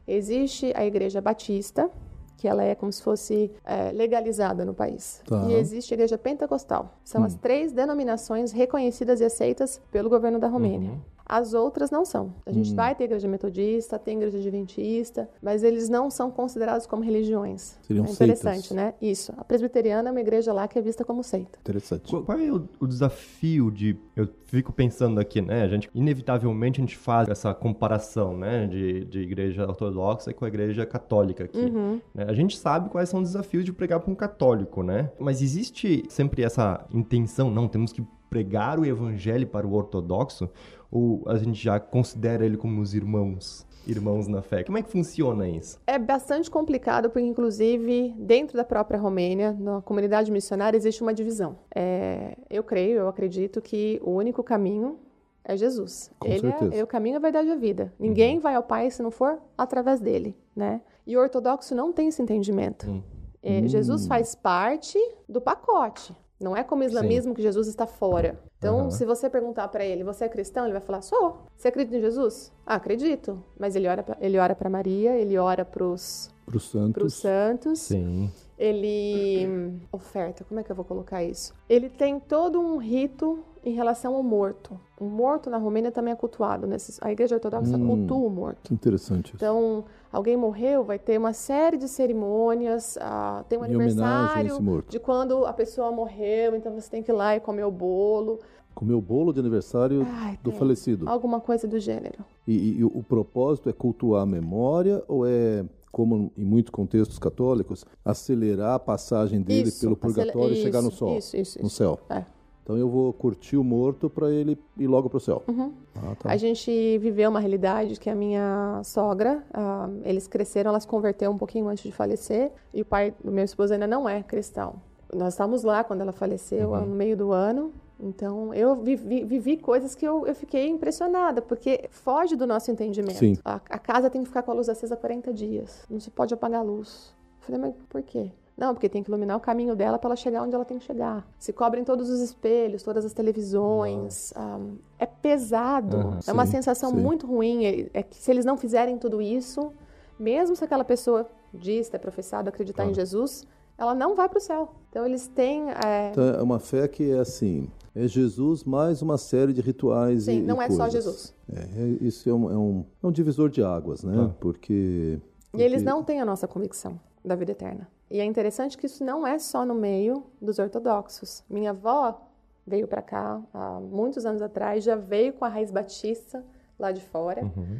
Existe 0.07 0.71
a 0.75 0.85
igreja 0.85 1.19
batista, 1.19 1.91
que 2.39 2.47
ela 2.47 2.63
é 2.63 2.73
como 2.73 2.91
se 2.91 3.03
fosse 3.03 3.51
é, 3.65 3.91
legalizada 3.91 4.63
no 4.63 4.73
país. 4.73 5.21
Tá. 5.27 5.45
E 5.49 5.53
existe 5.53 5.93
a 5.93 5.95
Igreja 5.95 6.17
Pentecostal. 6.17 6.97
São 7.03 7.21
hum. 7.21 7.25
as 7.25 7.35
três 7.35 7.73
denominações 7.73 8.53
reconhecidas 8.53 9.19
e 9.19 9.25
aceitas 9.25 9.81
pelo 9.91 10.09
governo 10.09 10.39
da 10.39 10.47
Romênia. 10.47 10.91
Uhum. 10.91 10.99
As 11.29 11.53
outras 11.53 11.91
não 11.91 12.03
são. 12.03 12.33
A 12.43 12.51
gente 12.51 12.71
hum. 12.71 12.75
vai 12.75 12.95
ter 12.95 13.03
igreja 13.03 13.27
metodista, 13.27 13.99
tem 13.99 14.17
igreja 14.17 14.39
adventista, 14.39 15.29
mas 15.39 15.63
eles 15.63 15.87
não 15.87 16.09
são 16.09 16.31
considerados 16.31 16.87
como 16.87 17.03
religiões. 17.03 17.77
Seriam 17.83 18.03
é 18.05 18.09
interessante, 18.09 18.69
seitas. 18.69 18.71
né? 18.71 18.95
Isso. 18.99 19.31
A 19.37 19.43
presbiteriana 19.43 20.09
é 20.09 20.11
uma 20.11 20.19
igreja 20.19 20.51
lá 20.51 20.67
que 20.67 20.79
é 20.79 20.81
vista 20.81 21.05
como 21.05 21.23
seita. 21.23 21.59
Interessante. 21.59 22.09
Qual, 22.09 22.23
qual 22.23 22.39
é 22.39 22.51
o, 22.51 22.67
o, 22.79 22.87
desafio 22.87 23.69
de. 23.69 23.95
Eu 24.15 24.27
fico 24.45 24.73
pensando 24.73 25.19
aqui, 25.19 25.39
né? 25.39 25.61
A 25.61 25.67
gente, 25.67 25.87
inevitavelmente, 25.93 26.81
a 26.81 26.83
gente 26.83 26.97
faz 26.97 27.29
essa 27.29 27.53
comparação, 27.53 28.35
né? 28.35 28.65
De, 28.65 29.05
de 29.05 29.19
igreja 29.19 29.67
ortodoxa 29.67 30.33
com 30.33 30.45
a 30.45 30.47
igreja 30.47 30.83
católica 30.83 31.43
aqui. 31.43 31.59
Uhum. 31.59 32.01
Né? 32.11 32.25
A 32.27 32.33
gente 32.33 32.57
sabe 32.57 32.89
quais 32.89 33.07
são 33.07 33.21
os 33.21 33.27
desafios 33.27 33.63
de 33.63 33.71
pregar 33.71 33.99
para 33.99 34.11
um 34.11 34.15
católico, 34.15 34.81
né? 34.81 35.11
Mas 35.19 35.43
existe 35.43 36.03
sempre 36.09 36.41
essa 36.41 36.83
intenção, 36.91 37.51
não, 37.51 37.67
temos 37.67 37.93
que 37.93 38.03
pregar 38.29 38.79
o 38.79 38.85
evangelho 38.85 39.47
para 39.47 39.65
o 39.65 39.73
ortodoxo 39.73 40.49
ou 40.91 41.23
a 41.27 41.37
gente 41.37 41.61
já 41.61 41.79
considera 41.79 42.45
ele 42.45 42.57
como 42.57 42.81
os 42.81 42.93
irmãos? 42.93 43.67
Irmãos 43.87 44.27
na 44.27 44.41
fé. 44.41 44.63
Como 44.63 44.77
é 44.77 44.83
que 44.83 44.89
funciona 44.91 45.47
isso? 45.47 45.79
É 45.87 45.97
bastante 45.97 46.51
complicado, 46.51 47.09
porque, 47.09 47.25
inclusive, 47.25 48.13
dentro 48.17 48.55
da 48.55 48.63
própria 48.63 48.99
Romênia, 48.99 49.53
na 49.53 49.81
comunidade 49.81 50.31
missionária, 50.31 50.77
existe 50.77 51.01
uma 51.01 51.13
divisão. 51.13 51.57
É, 51.73 52.37
eu 52.49 52.63
creio, 52.63 52.99
eu 52.99 53.07
acredito 53.07 53.61
que 53.61 53.99
o 54.03 54.11
único 54.11 54.43
caminho 54.43 54.99
é 55.43 55.57
Jesus. 55.57 56.11
Com 56.19 56.27
ele 56.27 56.41
certeza. 56.41 56.75
é, 56.75 56.79
é 56.79 56.83
o 56.83 56.87
caminho, 56.87 57.15
a 57.15 57.19
verdade 57.19 57.47
e 57.47 57.51
a 57.51 57.55
vida. 57.55 57.91
Ninguém 57.97 58.35
uhum. 58.35 58.41
vai 58.41 58.53
ao 58.53 58.63
Pai 58.63 58.91
se 58.91 59.01
não 59.01 59.09
for 59.09 59.39
através 59.57 59.99
dele, 59.99 60.35
né? 60.55 60.81
E 61.07 61.17
o 61.17 61.19
ortodoxo 61.19 61.73
não 61.73 61.91
tem 61.91 62.09
esse 62.09 62.21
entendimento. 62.21 62.87
Uhum. 62.87 63.01
É, 63.41 63.65
Jesus 63.67 64.05
hum. 64.05 64.07
faz 64.07 64.35
parte 64.35 64.99
do 65.27 65.41
pacote. 65.41 66.15
Não 66.39 66.55
é 66.55 66.63
como 66.63 66.83
o 66.83 66.85
islamismo 66.85 67.31
Sim. 67.31 67.35
que 67.35 67.41
Jesus 67.41 67.67
está 67.67 67.85
fora. 67.85 68.39
Então, 68.57 68.83
uhum. 68.83 68.91
se 68.91 69.05
você 69.05 69.29
perguntar 69.29 69.67
para 69.67 69.83
ele, 69.83 70.03
você 70.03 70.25
é 70.25 70.29
cristão? 70.29 70.63
Ele 70.63 70.73
vai 70.73 70.81
falar, 70.81 71.01
sou. 71.01 71.39
Você 71.55 71.67
acredita 71.67 71.97
em 71.97 72.01
Jesus? 72.01 72.51
Ah, 72.65 72.75
acredito. 72.75 73.43
Mas 73.59 73.75
ele 73.75 73.87
ora, 73.87 74.03
pra, 74.03 74.17
ele 74.21 74.37
ora 74.37 74.55
para 74.55 74.69
Maria, 74.69 75.17
ele 75.17 75.37
ora 75.37 75.65
para 75.65 75.83
os 75.83 76.29
santos. 76.59 77.13
santos. 77.13 77.79
Sim. 77.79 78.31
Ele 78.57 79.79
oferta, 79.91 80.43
como 80.43 80.59
é 80.59 80.63
que 80.63 80.71
eu 80.71 80.75
vou 80.75 80.85
colocar 80.85 81.23
isso? 81.23 81.53
Ele 81.69 81.89
tem 81.89 82.19
todo 82.19 82.59
um 82.59 82.77
rito 82.77 83.39
em 83.63 83.73
relação 83.73 84.15
ao 84.15 84.23
morto. 84.23 84.79
O 84.99 85.05
morto 85.05 85.49
na 85.49 85.57
Romênia 85.57 85.91
também 85.91 86.11
é 86.11 86.15
cultuado. 86.15 86.67
Nesses, 86.67 86.99
a 87.01 87.11
igreja 87.11 87.35
ortodoxa 87.35 87.77
hum, 87.77 87.87
cultua 87.87 88.27
o 88.27 88.29
morto. 88.29 88.73
Interessante 88.73 89.27
isso. 89.27 89.35
Então, 89.35 89.85
alguém 90.11 90.37
morreu, 90.37 90.83
vai 90.83 90.99
ter 90.99 91.17
uma 91.17 91.33
série 91.33 91.77
de 91.77 91.87
cerimônias, 91.87 92.97
uh, 92.97 93.43
tem 93.47 93.57
um 93.57 93.63
em 93.63 93.65
aniversário 93.65 94.83
de 94.87 94.99
quando 94.99 95.45
a 95.45 95.53
pessoa 95.53 95.91
morreu, 95.91 96.55
então 96.55 96.73
você 96.73 96.89
tem 96.89 97.03
que 97.03 97.11
ir 97.11 97.15
lá 97.15 97.35
e 97.35 97.39
comer 97.39 97.63
o 97.63 97.71
bolo. 97.71 98.39
Comer 98.73 98.93
o 98.93 99.01
bolo 99.01 99.33
de 99.33 99.39
aniversário 99.39 100.05
Ai, 100.09 100.39
do 100.41 100.51
falecido. 100.51 101.09
Alguma 101.09 101.39
coisa 101.41 101.67
do 101.67 101.79
gênero. 101.79 102.23
E, 102.47 102.53
e, 102.53 102.77
e 102.79 102.83
o 102.83 103.03
propósito 103.03 103.69
é 103.69 103.73
cultuar 103.73 104.23
a 104.23 104.25
memória 104.25 105.03
ou 105.07 105.27
é 105.27 105.65
como 105.91 106.31
em 106.37 106.45
muitos 106.45 106.69
contextos 106.69 107.17
católicos, 107.17 107.85
acelerar 108.05 108.75
a 108.75 108.79
passagem 108.79 109.41
dele 109.41 109.69
isso, 109.69 109.81
pelo 109.81 109.97
purgatório 109.97 110.53
isso, 110.53 110.61
e 110.61 110.63
chegar 110.63 110.81
no 110.81 110.91
sol, 110.91 111.17
isso, 111.17 111.35
isso, 111.35 111.61
no 111.61 111.69
céu. 111.69 111.99
É. 112.09 112.23
Então 112.69 112.77
eu 112.77 112.87
vou 112.87 113.11
curtir 113.11 113.57
o 113.57 113.63
morto 113.63 114.11
para 114.11 114.29
ele 114.29 114.55
ir 114.77 114.85
logo 114.85 115.09
para 115.09 115.17
o 115.17 115.19
céu. 115.19 115.41
Uhum. 115.47 115.73
Ah, 115.95 116.15
tá. 116.19 116.29
A 116.29 116.37
gente 116.37 116.99
viveu 116.99 117.27
uma 117.31 117.39
realidade 117.39 117.99
que 117.99 118.07
a 118.11 118.13
minha 118.13 118.79
sogra, 118.83 119.43
uh, 119.49 120.01
eles 120.03 120.27
cresceram, 120.27 120.69
ela 120.69 120.79
se 120.79 120.85
converteu 120.85 121.31
um 121.31 121.37
pouquinho 121.37 121.67
antes 121.67 121.83
de 121.83 121.91
falecer 121.91 122.51
e 122.71 122.83
o 122.83 122.85
pai 122.85 123.11
do 123.23 123.31
meu 123.31 123.43
esposo 123.43 123.73
ainda 123.73 123.87
não 123.87 124.07
é 124.07 124.21
cristão. 124.21 124.75
Nós 125.11 125.33
estávamos 125.33 125.63
lá 125.63 125.83
quando 125.83 126.01
ela 126.01 126.11
faleceu, 126.11 126.73
uhum. 126.73 126.85
no 126.85 126.95
meio 126.95 127.17
do 127.17 127.31
ano. 127.31 127.73
Então, 127.99 128.53
eu 128.53 128.75
vivi, 128.75 129.23
vivi 129.23 129.57
coisas 129.57 129.95
que 129.95 130.07
eu, 130.07 130.27
eu, 130.27 130.35
fiquei 130.35 130.67
impressionada, 130.67 131.41
porque 131.41 131.89
foge 131.89 132.35
do 132.35 132.45
nosso 132.45 132.69
entendimento. 132.69 133.41
A, 133.43 133.55
a, 133.55 133.79
casa 133.79 134.11
tem 134.11 134.21
que 134.21 134.27
ficar 134.27 134.43
com 134.43 134.51
a 134.51 134.53
luz 134.53 134.69
acesa 134.69 134.95
40 134.95 135.33
dias. 135.33 135.87
Não 135.89 135.99
se 135.99 136.11
pode 136.11 136.35
apagar 136.35 136.59
a 136.59 136.63
luz. 136.63 137.15
Eu 137.41 137.45
falei, 137.47 137.61
mas 137.61 137.73
por 137.89 138.03
quê? 138.03 138.31
Não, 138.59 138.73
porque 138.73 138.89
tem 138.89 139.01
que 139.01 139.09
iluminar 139.09 139.37
o 139.37 139.39
caminho 139.39 139.73
dela 139.73 139.97
para 139.97 140.09
ela 140.09 140.15
chegar 140.17 140.43
onde 140.43 140.53
ela 140.53 140.65
tem 140.65 140.77
que 140.77 140.83
chegar. 140.83 141.25
Se 141.39 141.53
cobrem 141.53 141.85
todos 141.85 142.09
os 142.09 142.19
espelhos, 142.19 142.83
todas 142.83 143.05
as 143.05 143.13
televisões. 143.13 144.33
Um, 144.35 144.75
é 144.99 145.05
pesado. 145.05 146.15
É 146.17 146.21
sim, 146.23 146.31
uma 146.33 146.45
sensação 146.45 146.89
sim. 146.89 146.97
muito 146.97 147.25
ruim. 147.25 147.65
É, 147.65 147.89
é, 147.93 148.03
que 148.03 148.17
se 148.17 148.29
eles 148.29 148.43
não 148.43 148.57
fizerem 148.57 148.97
tudo 148.97 149.21
isso, 149.21 149.71
mesmo 150.19 150.57
se 150.57 150.63
aquela 150.65 150.83
pessoa 150.83 151.25
diz, 151.53 151.89
é 151.93 151.97
professado, 151.97 152.49
acreditar 152.49 152.83
claro. 152.83 152.91
em 152.91 152.95
Jesus, 152.95 153.47
ela 153.77 153.95
não 153.95 154.13
vai 154.13 154.27
para 154.27 154.39
o 154.39 154.41
céu. 154.41 154.75
Então 154.89 155.05
eles 155.05 155.29
têm. 155.29 155.69
É... 155.71 156.09
Então, 156.11 156.27
é 156.27 156.41
uma 156.41 156.59
fé 156.59 156.85
que 156.89 157.11
é 157.11 157.19
assim. 157.19 157.69
É 157.95 158.09
Jesus 158.09 158.65
mais 158.65 159.01
uma 159.01 159.17
série 159.17 159.53
de 159.53 159.61
rituais 159.61 160.23
Sim, 160.23 160.39
e 160.39 160.41
não 160.41 160.61
e 160.61 160.65
é 160.65 160.67
coisas. 160.67 160.85
só 160.85 160.89
Jesus. 160.89 161.35
É, 161.49 161.59
é, 161.61 161.87
isso 162.01 162.29
é 162.29 162.33
um, 162.33 162.51
é, 162.51 162.57
um, 162.57 162.85
é 163.03 163.07
um 163.07 163.11
divisor 163.11 163.49
de 163.49 163.63
águas, 163.63 164.03
né? 164.03 164.15
Ah. 164.17 164.35
Porque, 164.37 165.17
porque... 165.49 165.63
E 165.63 165.65
eles 165.65 165.81
não 165.81 166.03
têm 166.03 166.19
a 166.19 166.25
nossa 166.25 166.45
convicção 166.45 166.99
da 167.23 167.35
vida 167.35 167.53
eterna. 167.53 167.87
E 168.09 168.19
é 168.19 168.25
interessante 168.25 168.77
que 168.77 168.85
isso 168.85 169.03
não 169.03 169.25
é 169.25 169.37
só 169.37 169.65
no 169.65 169.75
meio 169.75 170.23
dos 170.41 170.57
ortodoxos. 170.57 171.43
Minha 171.49 171.71
avó 171.71 172.19
veio 172.65 172.87
para 172.87 173.01
cá 173.01 173.41
há 173.53 173.79
muitos 173.79 174.25
anos 174.25 174.41
atrás, 174.41 174.83
já 174.83 174.95
veio 174.95 175.33
com 175.33 175.45
a 175.45 175.47
raiz 175.47 175.71
batista 175.71 176.43
lá 176.77 176.91
de 176.91 177.01
fora. 177.01 177.43
Uhum. 177.43 177.79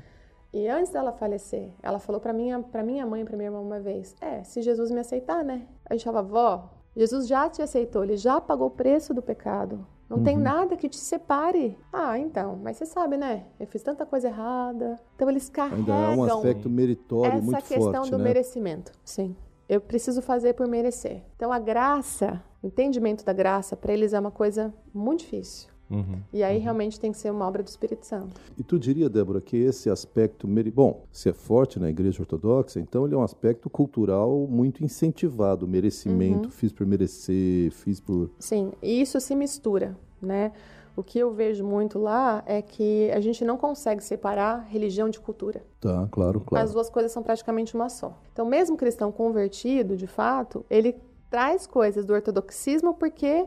E 0.51 0.67
antes 0.67 0.91
dela 0.91 1.11
falecer, 1.11 1.71
ela 1.81 1.99
falou 1.99 2.19
para 2.19 2.33
minha, 2.33 2.59
pra 2.59 2.83
minha 2.83 3.05
mãe 3.05 3.23
pra 3.23 3.37
minha 3.37 3.47
irmã 3.47 3.59
uma 3.59 3.79
vez: 3.79 4.15
É, 4.19 4.43
se 4.43 4.61
Jesus 4.61 4.89
me 4.89 4.99
aceitar, 4.99 5.43
né? 5.43 5.67
A 5.85 5.93
gente 5.93 6.05
falava, 6.05 6.27
vó, 6.27 6.69
Jesus 6.95 7.27
já 7.27 7.47
te 7.49 7.61
aceitou, 7.61 8.03
ele 8.03 8.17
já 8.17 8.41
pagou 8.41 8.67
o 8.67 8.71
preço 8.71 9.13
do 9.13 9.21
pecado. 9.21 9.85
Não 10.09 10.17
uhum. 10.17 10.23
tem 10.23 10.35
nada 10.35 10.75
que 10.75 10.89
te 10.89 10.97
separe. 10.97 11.77
Ah, 11.93 12.17
então, 12.17 12.59
mas 12.63 12.77
você 12.77 12.85
sabe, 12.87 13.15
né? 13.15 13.45
Eu 13.59 13.67
fiz 13.67 13.83
tanta 13.83 14.07
coisa 14.07 14.27
errada. 14.27 14.99
Então 15.15 15.29
eles 15.29 15.49
carregam. 15.49 15.95
Ainda 15.95 16.13
é 16.13 16.15
um 16.15 16.23
aspecto 16.23 16.67
meritório 16.67 17.33
muito 17.33 17.51
forte. 17.51 17.73
Essa 17.73 17.75
questão 17.75 18.09
do 18.09 18.17
né? 18.17 18.23
merecimento. 18.23 18.91
Sim. 19.05 19.35
Eu 19.69 19.79
preciso 19.79 20.19
fazer 20.21 20.53
por 20.53 20.67
merecer. 20.67 21.21
Então 21.35 21.53
a 21.53 21.59
graça, 21.59 22.43
o 22.61 22.67
entendimento 22.67 23.23
da 23.23 23.31
graça, 23.31 23.77
para 23.77 23.93
eles 23.93 24.13
é 24.13 24.19
uma 24.19 24.31
coisa 24.31 24.73
muito 24.91 25.19
difícil. 25.19 25.69
Uhum, 25.91 26.21
e 26.31 26.43
aí 26.43 26.57
uhum. 26.57 26.63
realmente 26.63 26.99
tem 26.99 27.11
que 27.11 27.17
ser 27.17 27.31
uma 27.31 27.47
obra 27.47 27.63
do 27.63 27.67
Espírito 27.67 28.05
Santo. 28.05 28.39
E 28.57 28.63
tu 28.63 28.77
diria, 28.77 29.09
Débora, 29.09 29.41
que 29.41 29.57
esse 29.57 29.89
aspecto, 29.89 30.47
bom, 30.73 31.05
se 31.11 31.29
é 31.29 31.33
forte 31.33 31.79
na 31.79 31.89
Igreja 31.89 32.21
Ortodoxa, 32.21 32.79
então 32.79 33.05
ele 33.05 33.15
é 33.15 33.17
um 33.17 33.23
aspecto 33.23 33.69
cultural 33.69 34.47
muito 34.47 34.83
incentivado, 34.83 35.67
merecimento, 35.67 36.45
uhum. 36.45 36.51
fiz 36.51 36.71
por 36.71 36.85
merecer, 36.85 37.71
fiz 37.71 37.99
por... 37.99 38.29
Sim, 38.37 38.71
e 38.83 39.01
isso 39.01 39.19
se 39.19 39.35
mistura. 39.35 39.97
né? 40.21 40.51
O 40.99 41.03
que 41.03 41.17
eu 41.17 41.31
vejo 41.31 41.63
muito 41.63 41.97
lá 41.97 42.43
é 42.45 42.61
que 42.61 43.09
a 43.11 43.21
gente 43.21 43.45
não 43.45 43.55
consegue 43.55 44.03
separar 44.03 44.67
religião 44.67 45.09
de 45.09 45.17
cultura. 45.17 45.63
Tá, 45.79 46.05
claro, 46.11 46.41
claro. 46.41 46.65
As 46.65 46.73
duas 46.73 46.89
coisas 46.89 47.09
são 47.09 47.23
praticamente 47.23 47.73
uma 47.73 47.87
só. 47.87 48.19
Então, 48.33 48.45
mesmo 48.45 48.75
cristão 48.75 49.09
convertido, 49.09 49.95
de 49.95 50.07
fato, 50.07 50.65
ele 50.69 50.97
traz 51.29 51.65
coisas 51.65 52.05
do 52.05 52.11
ortodoxismo 52.11 52.93
porque 52.93 53.45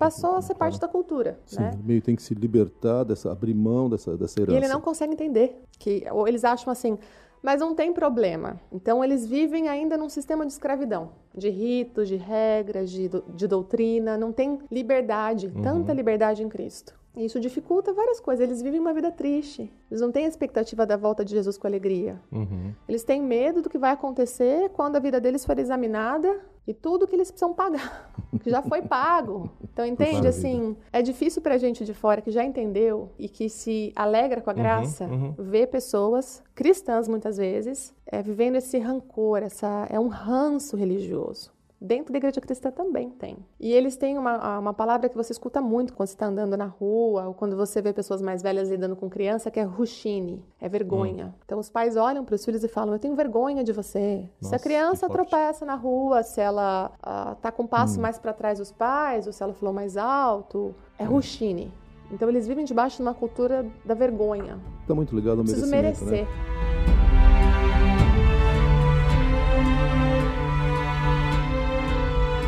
passou 0.00 0.34
a 0.34 0.42
ser 0.42 0.56
parte 0.56 0.80
da 0.80 0.88
cultura. 0.88 1.38
Sim, 1.46 1.60
né? 1.60 1.78
meio 1.80 2.02
tem 2.02 2.16
que 2.16 2.24
se 2.24 2.34
libertar 2.34 3.04
dessa, 3.04 3.30
abrir 3.30 3.54
mão 3.54 3.88
dessa, 3.88 4.16
dessa 4.16 4.40
herança. 4.40 4.58
E 4.58 4.60
ele 4.60 4.66
não 4.66 4.80
consegue 4.80 5.12
entender 5.12 5.62
que 5.78 6.04
ou 6.10 6.26
eles 6.26 6.44
acham 6.44 6.72
assim, 6.72 6.98
mas 7.42 7.60
não 7.60 7.74
tem 7.74 7.92
problema. 7.92 8.60
Então 8.70 9.02
eles 9.02 9.26
vivem 9.26 9.68
ainda 9.68 9.96
num 9.96 10.08
sistema 10.08 10.44
de 10.44 10.52
escravidão, 10.52 11.10
de 11.34 11.48
ritos, 11.48 12.08
de 12.08 12.16
regras, 12.16 12.90
de, 12.90 13.10
de 13.34 13.46
doutrina, 13.46 14.16
não 14.16 14.32
tem 14.32 14.58
liberdade, 14.70 15.46
uhum. 15.46 15.62
tanta 15.62 15.92
liberdade 15.92 16.42
em 16.42 16.48
Cristo. 16.48 16.99
E 17.16 17.24
isso 17.24 17.40
dificulta 17.40 17.92
várias 17.92 18.20
coisas. 18.20 18.42
Eles 18.44 18.62
vivem 18.62 18.80
uma 18.80 18.94
vida 18.94 19.10
triste. 19.10 19.70
Eles 19.90 20.00
não 20.00 20.12
têm 20.12 20.26
a 20.26 20.28
expectativa 20.28 20.86
da 20.86 20.96
volta 20.96 21.24
de 21.24 21.32
Jesus 21.32 21.58
com 21.58 21.66
alegria. 21.66 22.20
Uhum. 22.30 22.72
Eles 22.88 23.02
têm 23.02 23.20
medo 23.20 23.62
do 23.62 23.68
que 23.68 23.78
vai 23.78 23.90
acontecer 23.90 24.70
quando 24.70 24.96
a 24.96 25.00
vida 25.00 25.20
deles 25.20 25.44
for 25.44 25.58
examinada 25.58 26.40
e 26.66 26.74
tudo 26.74 27.06
que 27.06 27.16
eles 27.16 27.30
precisam 27.30 27.52
pagar, 27.52 28.12
que 28.42 28.50
já 28.50 28.62
foi 28.62 28.82
pago. 28.82 29.50
Então, 29.62 29.84
entende? 29.84 30.28
Assim, 30.28 30.76
é 30.92 31.02
difícil 31.02 31.42
pra 31.42 31.58
gente 31.58 31.84
de 31.84 31.92
fora 31.92 32.22
que 32.22 32.30
já 32.30 32.44
entendeu 32.44 33.10
e 33.18 33.28
que 33.28 33.48
se 33.48 33.92
alegra 33.96 34.40
com 34.40 34.50
a 34.50 34.52
uhum, 34.52 34.58
graça 34.58 35.04
uhum, 35.04 35.34
uhum. 35.36 35.44
ver 35.44 35.66
pessoas 35.66 36.42
cristãs, 36.54 37.08
muitas 37.08 37.38
vezes, 37.38 37.94
é, 38.06 38.22
vivendo 38.22 38.56
esse 38.56 38.78
rancor, 38.78 39.42
essa, 39.42 39.86
é 39.90 39.98
um 39.98 40.08
ranço 40.08 40.76
religioso. 40.76 41.50
Dentro 41.80 42.12
da 42.12 42.18
igreja 42.18 42.42
cristã 42.42 42.70
também 42.70 43.08
tem. 43.08 43.38
E 43.58 43.72
eles 43.72 43.96
têm 43.96 44.18
uma, 44.18 44.58
uma 44.58 44.74
palavra 44.74 45.08
que 45.08 45.16
você 45.16 45.32
escuta 45.32 45.62
muito 45.62 45.94
quando 45.94 46.08
você 46.08 46.14
está 46.14 46.26
andando 46.26 46.54
na 46.54 46.66
rua, 46.66 47.28
ou 47.28 47.34
quando 47.34 47.56
você 47.56 47.80
vê 47.80 47.90
pessoas 47.90 48.20
mais 48.20 48.42
velhas 48.42 48.68
lidando 48.68 48.94
com 48.94 49.08
criança, 49.08 49.50
que 49.50 49.58
é 49.58 49.62
rushine, 49.62 50.44
é 50.60 50.68
vergonha. 50.68 51.26
Hum. 51.28 51.40
Então 51.42 51.58
os 51.58 51.70
pais 51.70 51.96
olham 51.96 52.22
para 52.22 52.34
os 52.34 52.44
filhos 52.44 52.62
e 52.62 52.68
falam: 52.68 52.92
Eu 52.92 52.98
tenho 52.98 53.16
vergonha 53.16 53.64
de 53.64 53.72
você. 53.72 54.28
Nossa, 54.42 54.50
se 54.50 54.54
a 54.54 54.58
criança 54.58 55.08
tropeça 55.08 55.64
na 55.64 55.74
rua, 55.74 56.22
se 56.22 56.38
ela 56.38 56.92
está 56.98 57.48
ah, 57.48 57.52
com 57.52 57.62
um 57.62 57.66
passo 57.66 57.98
hum. 57.98 58.02
mais 58.02 58.18
para 58.18 58.34
trás 58.34 58.58
dos 58.58 58.70
pais, 58.70 59.26
ou 59.26 59.32
se 59.32 59.42
ela 59.42 59.54
falou 59.54 59.74
mais 59.74 59.96
alto, 59.96 60.74
é 60.98 61.04
hum. 61.04 61.12
rushine. 61.12 61.72
Então 62.12 62.28
eles 62.28 62.46
vivem 62.46 62.64
debaixo 62.64 62.96
de 62.96 63.02
uma 63.02 63.14
cultura 63.14 63.64
da 63.84 63.94
vergonha. 63.94 64.58
Está 64.82 64.94
muito 64.94 65.14
ligado 65.14 65.38
ao 65.38 65.44
Preciso 65.44 65.70
merecer. 65.70 66.26
Né? 66.26 66.59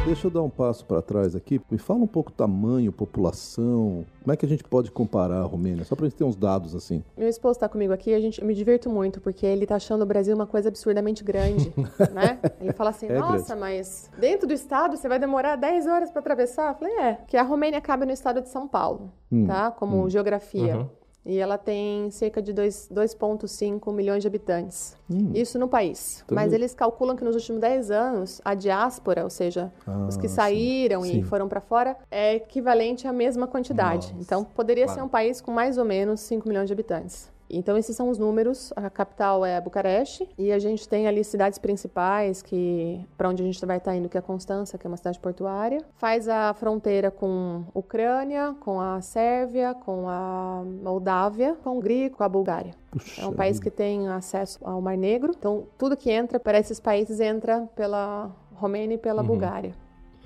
Deixa 0.05 0.27
eu 0.27 0.31
dar 0.33 0.43
um 0.43 0.51
passo 0.51 0.85
para 0.85 1.01
trás 1.01 1.37
aqui. 1.37 1.61
Me 1.71 1.79
fala 1.79 2.01
um 2.01 2.09
pouco 2.09 2.33
tamanho, 2.33 2.91
população. 2.91 4.05
Como 4.21 4.33
é 4.33 4.37
que 4.37 4.45
a 4.45 4.49
gente 4.49 4.65
pode 4.65 4.91
comparar 4.91 5.37
a 5.37 5.45
Romênia? 5.45 5.85
Só 5.85 5.95
para 5.95 6.07
a 6.07 6.09
gente 6.09 6.19
ter 6.19 6.25
uns 6.25 6.35
dados 6.35 6.75
assim. 6.75 7.05
Meu 7.17 7.29
esposo 7.29 7.53
está 7.53 7.69
comigo 7.69 7.93
aqui 7.93 8.11
e 8.11 8.15
a 8.15 8.21
gente 8.21 8.41
eu 8.41 8.47
me 8.47 8.53
divirto 8.53 8.91
muito 8.91 9.21
porque 9.21 9.47
ele 9.47 9.63
está 9.63 9.77
achando 9.77 10.03
o 10.03 10.07
Brasil 10.07 10.35
uma 10.35 10.47
coisa 10.47 10.69
absurdamente 10.69 11.23
grande, 11.23 11.73
né? 12.13 12.41
Ele 12.61 12.73
fala 12.73 12.91
assim: 12.91 13.07
é 13.07 13.17
"Nossa, 13.17 13.55
grande. 13.55 13.61
mas 13.61 14.11
dentro 14.19 14.49
do 14.49 14.53
estado 14.53 14.97
você 14.97 15.09
vai 15.09 15.21
demorar 15.21 15.55
10 15.55 15.87
horas 15.87 16.11
para 16.11 16.19
atravessar?" 16.19 16.73
Eu 16.73 16.75
falei: 16.75 16.95
"É, 16.97 17.19
que 17.29 17.37
a 17.37 17.43
Romênia 17.45 17.81
cabe 17.81 18.05
no 18.05 18.13
estado 18.13 18.43
de 18.43 18.49
São 18.49 18.67
Paulo, 18.67 19.13
hum, 19.31 19.47
tá? 19.47 19.71
Como 19.71 20.05
hum. 20.05 20.11
geografia. 20.11 20.79
Uhum. 20.79 21.02
E 21.25 21.39
ela 21.39 21.57
tem 21.57 22.11
cerca 22.11 22.43
de 22.43 22.53
2,5 22.53 23.93
milhões 23.93 24.23
de 24.23 24.27
habitantes. 24.27 24.97
Hum. 25.09 25.31
Isso 25.35 25.57
no 25.59 25.69
país. 25.69 26.23
Então, 26.25 26.35
Mas 26.35 26.53
eles 26.53 26.75
calculam 26.75 27.17
que 27.17 27.23
nos 27.23 27.37
últimos 27.37 27.61
10 27.61 27.91
anos, 27.93 28.41
a 28.45 28.55
diáspora, 28.55 29.23
ou 29.23 29.31
seja, 29.31 29.73
ah, 29.87 30.07
os 30.09 30.17
que 30.17 30.27
saíram 30.29 31.03
sim. 31.03 31.11
e 31.11 31.13
sim. 31.15 31.23
foram 31.23 31.49
para 31.49 31.61
fora, 31.61 31.97
é 32.11 32.35
equivalente 32.35 33.07
à 33.07 33.13
mesma 33.13 33.47
quantidade. 33.47 34.09
Nossa. 34.09 34.21
Então, 34.21 34.45
poderia 34.45 34.87
claro. 34.87 35.01
ser 35.01 35.07
um 35.07 35.09
país 35.09 35.41
com 35.41 35.53
mais 35.53 35.79
ou 35.79 35.85
menos 35.85 36.21
5 36.23 36.49
milhões 36.49 36.67
de 36.67 36.73
habitantes. 36.73 37.31
Então, 37.53 37.77
esses 37.77 37.95
são 37.95 38.09
os 38.09 38.19
números. 38.19 38.73
A 38.75 38.89
capital 38.89 39.45
é 39.45 39.61
Bucareste 39.61 40.29
e 40.39 40.51
a 40.51 40.59
gente 40.59 40.89
tem 40.89 41.07
ali 41.07 41.23
cidades 41.23 41.59
principais 41.59 42.41
que 42.41 43.05
para 43.17 43.29
onde 43.29 43.43
a 43.43 43.47
gente 43.47 43.65
vai 43.67 43.77
estar 43.77 43.91
tá 43.91 43.97
indo, 43.97 44.09
que 44.09 44.17
é 44.17 44.21
Constança, 44.21 44.79
que 44.79 44.87
é 44.87 44.89
uma 44.89 44.97
cidade 44.97 45.21
portuária. 45.21 45.85
Faz 45.95 46.29
a 46.29 46.55
fronteira 46.55 47.11
com 47.11 47.65
a 47.75 47.79
Ucrânia, 47.79 48.57
com 48.61 48.81
a 48.81 49.01
Sérvia, 49.03 49.75
com 49.75 50.09
a 50.09 50.65
Moldávia, 50.83 51.57
com 51.63 51.69
a 51.69 51.73
Hungria 51.73 52.07
e 52.07 52.11
com 52.11 52.25
a 52.25 52.29
Bulgária. 52.29 52.75
Puxa 52.91 53.23
é 53.23 53.27
um 53.27 53.33
país 53.33 53.61
que 53.61 53.71
tem 53.71 54.09
acesso 54.09 54.59
ao 54.63 54.81
Mar 54.81 54.97
Negro. 54.97 55.33
Então, 55.37 55.67
tudo 55.77 55.97
que 55.97 56.11
entra 56.11 56.41
para 56.41 56.59
esses 56.59 56.81
países 56.81 57.21
entra 57.21 57.69
pela 57.77 58.31
Romênia 58.55 58.95
e 58.95 58.99
pela 58.99 59.21
uhum. 59.23 59.29
Bulgária. 59.29 59.75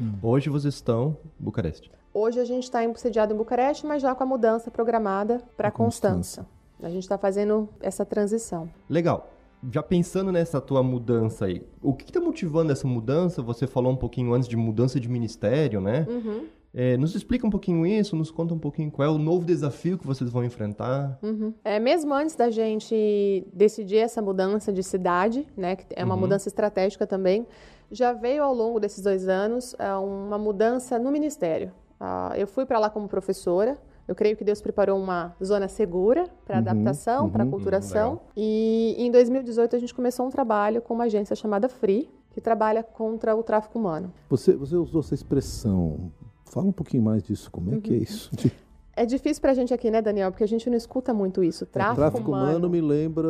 Hum. 0.01 0.15
Hoje 0.23 0.51
vocês 0.51 0.75
estão 0.75 1.17
em 1.41 1.45
Bucareste. 1.45 1.91
Hoje 2.13 2.41
a 2.41 2.45
gente 2.45 2.65
está 2.65 2.81
sediado 2.95 3.35
em 3.35 3.37
Bucareste, 3.37 3.87
mas 3.87 4.01
já 4.01 4.15
com 4.15 4.23
a 4.23 4.27
mudança 4.27 4.71
programada 4.71 5.41
para 5.57 5.71
Constança. 5.71 6.43
Constança. 6.43 6.56
A 6.83 6.89
gente 6.89 7.03
está 7.03 7.17
fazendo 7.17 7.69
essa 7.81 8.05
transição. 8.05 8.69
Legal. 8.89 9.31
Já 9.73 9.83
pensando 9.83 10.31
nessa 10.31 10.61
tua 10.61 10.83
mudança 10.83 11.47
aí, 11.47 11.67
o 11.83 11.95
que 11.95 12.05
está 12.05 12.21
motivando 12.21 12.71
essa 12.71 12.87
mudança? 12.87 13.43
Você 13.43 13.67
falou 13.67 13.91
um 13.93 13.97
pouquinho 13.97 14.33
antes 14.35 14.49
de 14.49 14.57
mudança 14.57 15.01
de 15.01 15.09
ministério, 15.09 15.81
né? 15.81 16.07
Uhum. 16.09 16.47
É, 16.75 16.95
nos 16.99 17.15
explica 17.15 17.47
um 17.47 17.51
pouquinho 17.51 17.87
isso, 17.87 18.15
nos 18.15 18.31
conta 18.31 18.53
um 18.53 18.59
pouquinho 18.59 18.91
qual 18.91 19.09
é 19.09 19.11
o 19.11 19.17
novo 19.17 19.47
desafio 19.47 19.97
que 19.97 20.07
vocês 20.07 20.29
vão 20.29 20.45
enfrentar. 20.45 21.19
Uhum. 21.23 21.55
É, 21.65 21.81
mesmo 21.81 22.13
antes 22.13 22.37
da 22.37 22.51
gente 22.51 23.47
decidir 23.51 23.97
essa 23.97 24.21
mudança 24.21 24.71
de 24.71 24.83
cidade, 24.83 25.47
né, 25.57 25.77
que 25.77 25.87
é 25.97 26.05
uma 26.05 26.15
uhum. 26.15 26.21
mudança 26.21 26.49
estratégica 26.49 27.07
também, 27.07 27.47
já 27.91 28.13
veio 28.13 28.43
ao 28.43 28.53
longo 28.53 28.79
desses 28.79 29.03
dois 29.03 29.27
anos 29.27 29.75
é, 29.79 29.95
uma 29.95 30.37
mudança 30.37 30.99
no 30.99 31.11
ministério. 31.11 31.73
Uh, 31.99 32.35
eu 32.37 32.47
fui 32.47 32.67
para 32.67 32.79
lá 32.79 32.91
como 32.91 33.09
professora, 33.09 33.79
eu 34.09 34.15
creio 34.15 34.37
que 34.37 34.45
Deus 34.45 34.61
preparou 34.61 35.01
uma 35.01 35.35
zona 35.43 35.69
segura 35.69 36.29
para 36.45 36.57
uhum, 36.57 36.63
adaptação, 36.63 37.25
uhum, 37.25 37.31
para 37.31 37.45
aculturação. 37.45 38.13
Uhum, 38.13 38.19
e 38.37 38.95
em 38.99 39.11
2018 39.11 39.75
a 39.75 39.79
gente 39.79 39.95
começou 39.95 40.27
um 40.27 40.31
trabalho 40.31 40.81
com 40.81 40.95
uma 40.95 41.05
agência 41.05 41.35
chamada 41.35 41.69
Free, 41.69 42.09
que 42.31 42.41
trabalha 42.41 42.83
contra 42.83 43.35
o 43.35 43.43
tráfico 43.43 43.79
humano. 43.79 44.13
Você, 44.29 44.53
você 44.55 44.77
usou 44.77 45.01
essa 45.01 45.15
expressão. 45.15 46.13
Fala 46.45 46.67
um 46.67 46.73
pouquinho 46.73 47.03
mais 47.03 47.23
disso. 47.23 47.51
Como 47.51 47.75
é 47.75 47.81
que 47.81 47.91
é 47.91 47.97
uhum. 47.97 48.03
isso? 48.03 48.31
É 48.99 49.05
difícil 49.05 49.43
para 49.43 49.51
a 49.51 49.55
gente 49.55 49.75
aqui, 49.75 49.91
né, 49.91 50.01
Daniel? 50.01 50.31
Porque 50.31 50.43
a 50.43 50.49
gente 50.49 50.71
não 50.71 50.77
escuta 50.77 51.13
muito 51.13 51.45
isso. 51.45 51.65
É, 51.65 51.67
tráfico, 51.67 51.93
é, 51.93 51.97
tráfico 51.97 52.31
humano. 52.31 52.49
humano. 52.49 52.71
me 52.71 52.81
lembra 52.81 53.29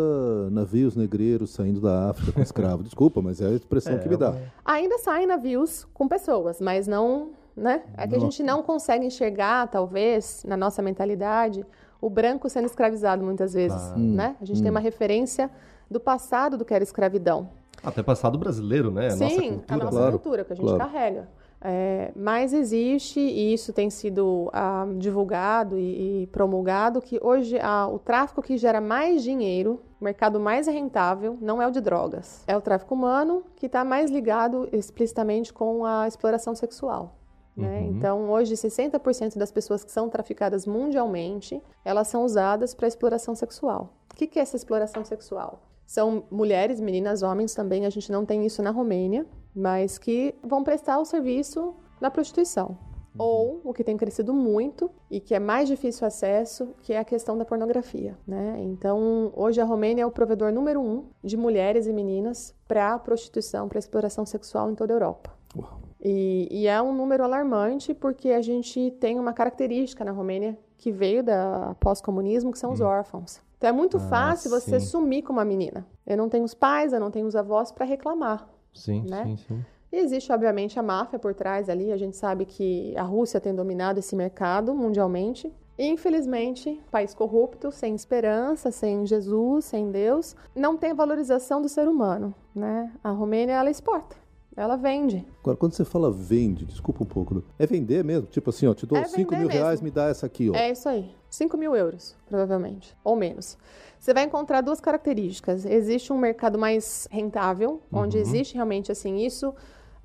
navios 0.48 0.94
negreiros 0.94 1.50
saindo 1.50 1.80
da 1.80 2.10
África 2.10 2.30
com 2.30 2.40
escravos. 2.40 2.84
Desculpa, 2.84 3.20
mas 3.20 3.40
é 3.40 3.48
a 3.48 3.50
expressão 3.50 3.94
é, 3.94 3.98
que 3.98 4.08
me 4.08 4.16
dá. 4.16 4.36
Ainda 4.64 4.96
saem 4.98 5.26
navios 5.26 5.84
com 5.92 6.06
pessoas, 6.06 6.60
mas 6.60 6.86
não 6.86 7.32
né? 7.56 7.82
É 7.96 8.06
que 8.06 8.14
a 8.14 8.18
gente 8.18 8.42
não 8.42 8.62
consegue 8.62 9.06
enxergar, 9.06 9.66
talvez, 9.68 10.44
na 10.46 10.56
nossa 10.56 10.82
mentalidade, 10.82 11.64
o 12.00 12.10
branco 12.10 12.48
sendo 12.48 12.66
escravizado 12.66 13.24
muitas 13.24 13.54
vezes, 13.54 13.80
ah. 13.80 13.96
né? 13.96 14.36
A 14.40 14.44
gente 14.44 14.60
hum. 14.60 14.62
tem 14.62 14.70
uma 14.70 14.80
referência 14.80 15.50
do 15.90 15.98
passado 15.98 16.58
do 16.58 16.64
que 16.64 16.74
era 16.74 16.84
escravidão. 16.84 17.48
Até 17.82 18.02
passado 18.02 18.38
brasileiro, 18.38 18.90
né? 18.90 19.10
Sim, 19.10 19.18
nossa 19.18 19.40
cultura, 19.40 19.64
a 19.68 19.76
nossa 19.76 19.90
claro, 19.90 20.12
cultura 20.12 20.44
que 20.44 20.52
a 20.52 20.56
gente 20.56 20.64
claro. 20.64 20.78
carrega. 20.78 21.28
É, 21.60 22.12
mas 22.14 22.52
existe, 22.52 23.18
e 23.18 23.54
isso 23.54 23.72
tem 23.72 23.88
sido 23.88 24.50
ah, 24.52 24.86
divulgado 24.98 25.78
e, 25.78 26.22
e, 26.22 26.26
promulgado, 26.26 27.00
que 27.00 27.18
hoje 27.22 27.58
ah, 27.60 27.88
o 27.88 27.98
tráfico 27.98 28.42
que 28.42 28.56
gera 28.58 28.80
mais 28.80 29.22
dinheiro, 29.22 29.80
o 30.00 30.04
mercado 30.04 30.38
mais 30.38 30.66
rentável, 30.66 31.36
não 31.40 31.60
é 31.60 31.66
o 31.66 31.70
de 31.70 31.80
drogas. 31.80 32.44
É 32.46 32.56
o 32.56 32.60
tráfico 32.60 32.94
humano, 32.94 33.42
que 33.56 33.66
está 33.66 33.84
mais 33.84 34.10
ligado 34.10 34.68
explicitamente 34.72 35.52
com 35.52 35.84
a 35.84 36.06
exploração 36.06 36.54
sexual. 36.54 37.16
Né? 37.56 37.80
Uhum. 37.80 37.96
Então, 37.96 38.30
hoje, 38.30 38.54
60% 38.54 39.38
das 39.38 39.50
pessoas 39.50 39.82
que 39.82 39.90
são 39.90 40.08
traficadas 40.08 40.66
mundialmente, 40.66 41.62
elas 41.84 42.08
são 42.08 42.24
usadas 42.24 42.74
para 42.74 42.86
exploração 42.86 43.34
sexual. 43.34 43.94
O 44.12 44.14
que, 44.14 44.26
que 44.26 44.38
é 44.38 44.42
essa 44.42 44.56
exploração 44.56 45.04
sexual? 45.04 45.62
São 45.86 46.24
mulheres, 46.30 46.80
meninas, 46.80 47.22
homens 47.22 47.54
também, 47.54 47.86
a 47.86 47.90
gente 47.90 48.10
não 48.10 48.26
tem 48.26 48.44
isso 48.44 48.62
na 48.62 48.70
Romênia, 48.70 49.24
mas 49.54 49.98
que 49.98 50.34
vão 50.42 50.62
prestar 50.62 50.98
o 50.98 51.04
serviço 51.04 51.74
na 52.00 52.10
prostituição. 52.10 52.76
Uhum. 53.14 53.24
Ou 53.24 53.60
o 53.64 53.72
que 53.72 53.84
tem 53.84 53.96
crescido 53.96 54.34
muito 54.34 54.90
e 55.10 55.20
que 55.20 55.34
é 55.34 55.38
mais 55.38 55.68
difícil 55.68 56.06
acesso, 56.06 56.74
que 56.82 56.92
é 56.92 56.98
a 56.98 57.04
questão 57.04 57.38
da 57.38 57.44
pornografia. 57.44 58.18
Né? 58.26 58.56
Então, 58.60 59.32
hoje 59.34 59.60
a 59.60 59.64
Romênia 59.64 60.02
é 60.02 60.06
o 60.06 60.10
provedor 60.10 60.52
número 60.52 60.80
um 60.80 61.04
de 61.22 61.36
mulheres 61.36 61.86
e 61.86 61.92
meninas 61.92 62.54
para 62.68 62.98
prostituição, 62.98 63.68
para 63.68 63.78
exploração 63.78 64.26
sexual 64.26 64.70
em 64.70 64.74
toda 64.74 64.92
a 64.92 64.96
Europa. 64.96 65.32
Uau. 65.56 65.85
E, 66.00 66.48
e, 66.50 66.66
é 66.66 66.80
um 66.80 66.94
número 66.94 67.24
alarmante 67.24 67.94
porque 67.94 68.30
a 68.30 68.42
gente 68.42 68.90
tem 69.00 69.18
uma 69.18 69.32
característica 69.32 70.04
na 70.04 70.12
Romênia 70.12 70.58
que 70.76 70.92
veio 70.92 71.22
da 71.22 71.74
pós-comunismo, 71.80 72.52
que 72.52 72.58
são 72.58 72.72
os 72.72 72.80
hum. 72.80 72.84
órfãos. 72.86 73.40
Então 73.56 73.70
é 73.70 73.72
muito 73.72 73.96
ah, 73.96 74.00
fácil 74.00 74.50
você 74.50 74.78
sim. 74.78 74.86
sumir 74.86 75.22
com 75.22 75.32
uma 75.32 75.44
menina. 75.44 75.86
Eu 76.06 76.16
não 76.16 76.28
tenho 76.28 76.44
os 76.44 76.54
pais, 76.54 76.92
eu 76.92 77.00
não 77.00 77.10
tenho 77.10 77.26
os 77.26 77.34
avós 77.34 77.72
para 77.72 77.86
reclamar. 77.86 78.46
Sim, 78.74 79.04
né? 79.08 79.24
sim, 79.24 79.36
sim. 79.36 79.64
E 79.90 79.96
existe, 79.96 80.30
obviamente, 80.32 80.78
a 80.78 80.82
máfia 80.82 81.18
por 81.18 81.34
trás 81.34 81.70
ali. 81.70 81.90
A 81.92 81.96
gente 81.96 82.16
sabe 82.16 82.44
que 82.44 82.94
a 82.96 83.02
Rússia 83.02 83.40
tem 83.40 83.54
dominado 83.54 83.98
esse 83.98 84.14
mercado 84.14 84.74
mundialmente. 84.74 85.52
E, 85.78 85.86
infelizmente, 85.86 86.80
país 86.90 87.14
corrupto, 87.14 87.70
sem 87.70 87.94
esperança, 87.94 88.70
sem 88.70 89.06
Jesus, 89.06 89.66
sem 89.66 89.90
Deus, 89.90 90.34
não 90.54 90.76
tem 90.76 90.94
valorização 90.94 91.60
do 91.60 91.68
ser 91.68 91.86
humano, 91.86 92.34
né? 92.54 92.92
A 93.04 93.10
Romênia, 93.10 93.54
ela 93.54 93.70
exporta. 93.70 94.16
Ela 94.56 94.76
vende. 94.76 95.24
Agora, 95.42 95.56
quando 95.56 95.74
você 95.74 95.84
fala 95.84 96.10
vende, 96.10 96.64
desculpa 96.64 97.02
um 97.02 97.06
pouco, 97.06 97.42
é 97.58 97.66
vender 97.66 98.02
mesmo? 98.02 98.26
Tipo 98.26 98.48
assim, 98.50 98.66
ó, 98.66 98.72
te 98.72 98.86
dou 98.86 98.96
É 98.96 99.04
5 99.04 99.30
mil 99.32 99.42
vender 99.48 99.52
reais, 99.52 99.72
mesmo. 99.80 99.84
me 99.84 99.90
dá 99.90 100.06
essa 100.08 100.24
aqui, 100.26 100.48
ó. 100.50 100.54
É 100.54 100.70
isso 100.70 100.88
aí. 100.88 101.14
5 101.28 101.56
mil 101.58 101.76
euros, 101.76 102.16
provavelmente. 102.26 102.96
Ou 103.04 103.14
menos. 103.14 103.58
Você 103.98 104.14
vai 104.14 104.24
encontrar 104.24 104.62
duas 104.62 104.80
características. 104.80 105.66
Existe 105.66 106.12
um 106.12 106.18
mercado 106.18 106.58
mais 106.58 107.06
rentável, 107.10 107.82
onde 107.92 108.16
existe 108.18 108.54
realmente 108.54 108.90
assim 108.90 109.18
isso. 109.18 109.54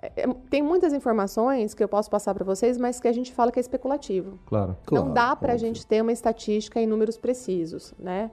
é- 0.04 0.24
é- 0.24 0.34
tem 0.50 0.64
muitas 0.64 0.94
informações 0.94 1.76
que 1.76 1.84
eu 1.84 1.88
posso 1.88 2.10
passar 2.10 2.34
para 2.34 2.44
vocês, 2.44 2.76
mas 2.76 3.00
que 3.00 3.08
a 3.08 3.12
gente 3.12 3.32
fala 3.32 3.52
que 3.52 3.60
é 3.60 3.62
especulativo. 3.62 4.40
Claro. 4.48 4.76
Claro, 4.84 5.06
não 5.06 5.14
dá 5.14 5.36
para 5.36 5.54
a 5.54 5.58
gente 5.58 5.86
ter 5.86 6.02
uma 6.02 6.12
estatística 6.12 6.82
em 6.82 6.88
números 6.88 7.18
precisos, 7.20 7.94
né? 8.00 8.32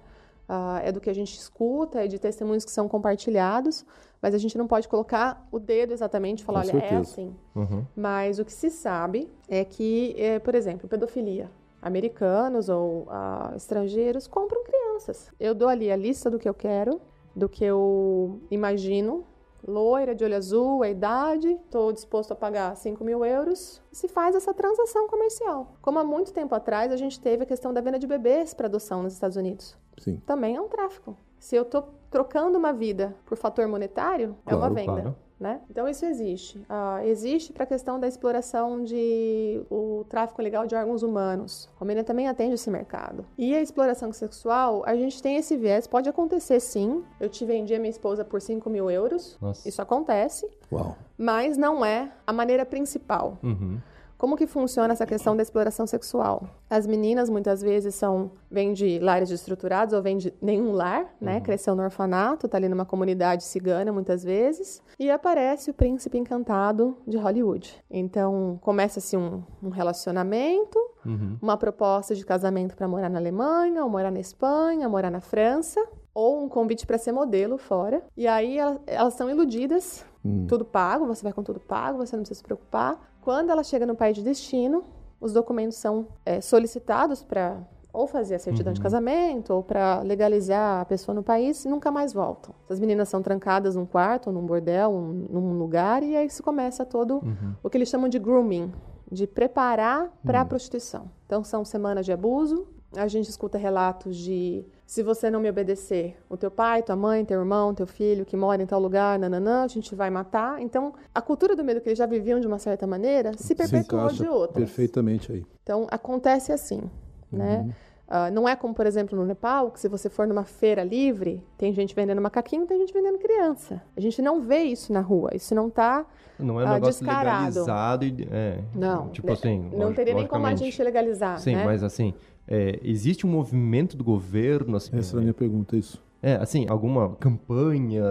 Ah, 0.49 0.81
é 0.83 0.91
do 0.91 1.01
que 1.01 1.11
a 1.11 1.15
gente 1.15 1.37
escuta, 1.37 2.03
é 2.03 2.07
de 2.07 2.19
testemunhos 2.19 2.65
que 2.65 2.71
são 2.71 2.89
compartilhados, 2.89 3.85
mas 4.21 4.35
a 4.35 4.39
gente 4.39 4.57
não 4.57 4.67
pode 4.67 4.89
colocar 4.89 5.47
o 5.53 5.59
dedo 5.59 5.93
exatamente 5.93 6.41
e 6.41 6.45
falar, 6.45 6.63
Com 6.63 6.69
olha, 6.69 6.77
é 6.79 6.81
certeza. 6.81 7.01
assim. 7.03 7.37
Uhum. 7.55 7.85
Mas 7.95 8.39
o 8.39 8.45
que 8.45 8.53
se 8.53 8.71
sabe 8.71 9.31
é 9.49 9.63
que, 9.65 10.15
eh, 10.17 10.39
por 10.39 10.55
exemplo, 10.55 10.89
pedofilia. 10.89 11.51
Americanos 11.83 12.69
ou 12.69 13.07
ah, 13.11 13.53
estrangeiros 13.55 14.27
compram 14.27 14.65
crianças. 14.65 15.31
Eu 15.39 15.55
dou 15.55 15.69
ali 15.69 15.93
a 15.93 15.97
lista 15.97 16.31
do 16.31 16.39
que 16.39 16.49
eu 16.49 16.55
quero, 16.55 17.01
do 17.37 17.49
que 17.49 17.65
eu 17.65 18.41
imagino. 18.51 19.25
Loira, 19.67 20.15
de 20.15 20.25
olho 20.25 20.37
azul, 20.37 20.83
a 20.83 20.89
idade, 20.89 21.49
estou 21.51 21.93
disposto 21.93 22.33
a 22.33 22.37
pagar 22.37 22.75
5 22.77 23.05
mil 23.05 23.25
euros. 23.25 23.83
Se 23.93 24.09
faz 24.09 24.35
essa 24.35 24.55
transação 24.55 25.09
comercial. 25.09 25.75
Como 25.83 25.99
há 25.99 26.05
muito 26.05 26.33
tempo 26.33 26.55
atrás 26.55 26.91
a 26.93 26.97
gente 26.97 27.21
teve 27.21 27.43
a 27.43 27.47
questão 27.47 27.73
da 27.73 27.81
venda 27.81 27.99
de 27.99 28.07
bebês 28.07 28.55
para 28.55 28.67
adoção 28.67 29.03
nos 29.03 29.13
Estados 29.13 29.37
Unidos. 29.37 29.77
Sim. 29.99 30.21
Também 30.27 30.57
é 30.57 30.61
um 30.61 30.69
tráfico. 30.69 31.17
Se 31.39 31.55
eu 31.57 31.63
estou 31.63 31.89
trocando 32.11 32.59
uma 32.59 32.73
vida 32.73 33.15
por 33.27 33.37
fator 33.37 33.67
monetário, 33.69 34.37
é 34.47 34.51
uma 34.55 34.59
Claro, 34.69 34.75
venda 34.75 34.93
claro. 35.03 35.17
né? 35.39 35.61
Então 35.71 35.87
isso 35.89 36.05
existe. 36.05 36.65
Ah, 36.69 37.01
existe 37.07 37.53
para 37.53 37.63
a 37.63 37.67
questão 37.67 38.01
da 38.01 38.09
exploração 38.09 38.83
de 38.83 39.63
o 39.71 40.05
tráfico 40.09 40.41
ilegal 40.41 40.67
de 40.67 40.75
órgãos 40.75 41.03
humanos. 41.05 41.69
A 41.77 41.79
Romênia 41.81 42.03
também 42.03 42.27
atende 42.27 42.55
esse 42.55 42.69
mercado. 42.71 43.25
E 43.37 43.55
a 43.55 43.61
exploração 43.61 44.13
sexual, 44.13 44.83
a 44.85 44.97
gente 44.97 45.23
tem 45.23 45.37
esse 45.37 45.57
viés, 45.57 45.87
pode 45.87 46.09
acontecer 46.09 46.59
sim. 46.61 47.05
Eu 47.21 47.29
te 47.29 47.45
vendi 47.45 47.73
a 47.75 47.79
minha 47.79 47.91
esposa 47.91 48.25
por 48.25 48.41
5 48.41 48.69
mil 48.69 48.91
euros. 48.91 49.39
Nossa. 49.41 49.69
Isso 49.69 49.81
acontece, 49.81 50.49
Uau. 50.73 50.97
mas 51.17 51.57
não 51.57 51.85
é 51.85 52.11
a 52.27 52.33
maneira 52.33 52.67
principal. 52.67 53.39
Uhum. 53.45 53.79
Como 54.19 54.37
que 54.37 54.49
funciona 54.49 54.93
essa 54.93 55.07
questão 55.07 55.37
da 55.37 55.45
exploração 55.45 55.87
sexual? 55.87 56.43
As 56.69 56.89
meninas 56.89 57.31
muitas 57.31 57.63
vezes 57.63 57.95
são 57.95 58.33
vêm 58.51 58.73
de 58.73 58.99
lares 58.99 59.29
destruturados 59.29 59.95
ou 59.95 60.03
vêm 60.03 60.17
de 60.19 60.35
nenhum 60.43 60.73
lar, 60.73 61.15
né? 61.21 61.41
Cresceu 61.41 61.77
no 61.77 61.85
orfanato, 61.85 62.49
tá 62.49 62.57
ali 62.59 62.69
numa 62.69 62.85
comunidade 62.85 63.45
cigana 63.45 63.93
muitas 63.93 64.25
vezes, 64.25 64.83
e 64.99 65.09
aparece 65.09 65.71
o 65.71 65.75
príncipe 65.75 66.19
encantado 66.19 66.97
de 67.07 67.17
Hollywood. 67.17 67.73
Então 67.89 68.59
começa-se 68.61 69.17
um, 69.17 69.45
um 69.63 69.69
relacionamento, 69.69 70.77
Uhum. 71.07 71.39
uma 71.41 71.57
proposta 71.57 72.13
de 72.13 72.27
casamento 72.27 72.75
para 72.77 72.89
morar 72.89 73.09
na 73.09 73.21
Alemanha, 73.21 73.85
ou 73.85 73.89
morar 73.89 74.11
na 74.11 74.19
Espanha, 74.19 74.87
ou 74.87 74.91
morar 74.91 75.13
na 75.13 75.21
França, 75.21 75.81
ou 76.13 76.43
um 76.45 76.49
convite 76.49 76.85
para 76.85 76.99
ser 76.99 77.13
modelo 77.13 77.57
fora. 77.57 78.03
E 78.17 78.27
aí 78.27 78.59
ela- 78.59 78.81
elas 78.85 79.15
são 79.15 79.31
iludidas, 79.31 80.05
Hum. 80.25 80.45
tudo 80.49 80.65
pago, 80.65 81.07
você 81.07 81.23
vai 81.23 81.33
com 81.33 81.43
tudo 81.45 81.61
pago, 81.61 81.99
você 81.99 82.17
não 82.17 82.23
precisa 82.25 82.39
se 82.39 82.43
preocupar. 82.45 82.99
Quando 83.29 83.51
ela 83.51 83.63
chega 83.63 83.85
no 83.85 83.95
país 83.95 84.17
de 84.17 84.23
destino, 84.23 84.85
os 85.21 85.35
documentos 85.35 85.77
são 85.77 86.07
é, 86.25 86.41
solicitados 86.41 87.23
para 87.23 87.59
ou 87.93 88.07
fazer 88.07 88.37
a 88.37 88.39
certidão 88.39 88.73
de 88.73 88.81
casamento 88.81 89.53
ou 89.53 89.63
para 89.63 90.01
legalizar 90.01 90.81
a 90.81 90.85
pessoa 90.87 91.15
no 91.15 91.23
país 91.23 91.63
e 91.63 91.69
nunca 91.69 91.91
mais 91.91 92.15
voltam. 92.15 92.55
As 92.71 92.81
meninas 92.81 93.11
são 93.11 93.21
trancadas 93.21 93.77
num 93.77 93.85
quarto, 93.85 94.33
num 94.33 94.47
bordel, 94.47 94.91
um- 94.93 95.27
num 95.29 95.59
lugar 95.59 96.03
e 96.03 96.17
aí 96.17 96.31
se 96.31 96.43
começa 96.43 96.87
todo 96.87 97.21
o 97.63 97.69
que 97.69 97.77
eles 97.77 97.91
chamam 97.91 98.09
de 98.09 98.19
grooming, 98.19 98.73
de 99.13 99.27
preparar 99.27 100.11
para 100.25 100.41
a 100.41 100.45
prostituição. 100.47 101.11
Então 101.27 101.45
são 101.45 101.67
semanas 101.67 102.07
de 102.07 102.13
abuso. 102.13 102.67
A 102.97 103.07
gente 103.07 103.29
escuta 103.29 103.59
relatos 103.59 104.17
de 104.17 104.65
se 104.87 105.03
você 105.03 105.31
não 105.31 105.41
me 105.41 105.51
obedecer, 105.51 106.17
o 106.31 106.37
teu 106.37 106.51
pai, 106.51 106.83
tua 106.83 106.97
mãe, 106.97 107.23
teu 107.25 107.39
irmão, 107.39 107.75
teu 107.75 107.87
filho 107.87 108.25
que 108.25 108.37
mora 108.37 108.63
em 108.63 108.67
tal 108.67 108.81
lugar, 108.81 109.19
nananã, 109.19 109.65
a 109.65 109.69
gente 109.69 109.95
vai 109.95 110.09
matar. 110.09 110.63
Então, 110.63 110.95
a 111.15 111.21
cultura 111.21 111.55
do 111.55 111.63
medo 111.63 111.81
que 111.81 111.89
eles 111.91 111.99
já 111.99 112.07
viviam 112.07 112.41
de 112.41 112.47
uma 112.47 112.59
certa 112.59 112.87
maneira 112.87 113.33
se 113.37 113.55
perpetuou 113.55 114.05
encaixa 114.05 114.23
de 114.23 114.29
outra. 114.31 114.55
perfeitamente 114.55 115.31
aí. 115.31 115.45
Então, 115.63 115.87
acontece 115.91 116.53
assim, 116.53 116.91
né? 117.31 117.69
Ah, 118.11 118.31
não 118.31 118.49
é 118.49 118.57
como, 118.57 118.73
por 118.75 118.87
exemplo, 118.87 119.19
no 119.19 119.25
Nepal, 119.27 119.71
que 119.71 119.79
se 119.79 119.87
você 119.87 120.09
for 120.09 120.27
numa 120.27 120.45
feira 120.45 120.83
livre, 120.83 121.43
tem 121.59 121.73
gente 121.75 121.95
vendendo 121.95 122.23
macaquinho, 122.23 122.67
tem 122.67 122.79
gente 122.79 122.93
vendendo 122.93 123.19
criança. 123.19 123.83
A 123.95 124.01
gente 124.01 124.23
não 124.23 124.41
vê 124.41 124.61
isso 124.63 124.93
na 124.93 125.01
rua. 125.01 125.31
Isso 125.35 125.55
não 125.55 125.69
tá... 125.69 126.07
Não 126.39 126.59
é 126.61 126.65
um 126.65 126.69
Ah, 126.69 126.75
negócio 126.75 127.05
descarado. 127.05 127.47
legalizado 127.49 128.05
e. 128.07 128.29
É, 128.31 128.61
Não. 128.75 129.09
Tipo 129.09 129.33
assim. 129.33 129.71
não 129.75 129.93
teria 129.93 130.15
nem 130.15 130.27
como 130.27 130.47
a 130.47 130.55
gente 130.55 130.81
legalizar, 130.83 131.39
Sim, 131.41 131.57
né? 131.57 131.65
mas 131.65 131.83
assim, 131.83 132.15
é, 132.47 132.79
existe 132.83 133.27
um 133.27 133.31
movimento 133.31 133.97
do 133.97 134.05
governo, 134.05 134.77
assim, 134.77 134.97
Essa 134.97 135.15
era 135.15 135.19
a 135.19 135.23
minha 135.23 135.35
pergunta, 135.35 135.77
isso. 135.77 136.01
É, 136.23 136.35
assim, 136.35 136.67
alguma 136.69 137.15
campanha 137.17 138.03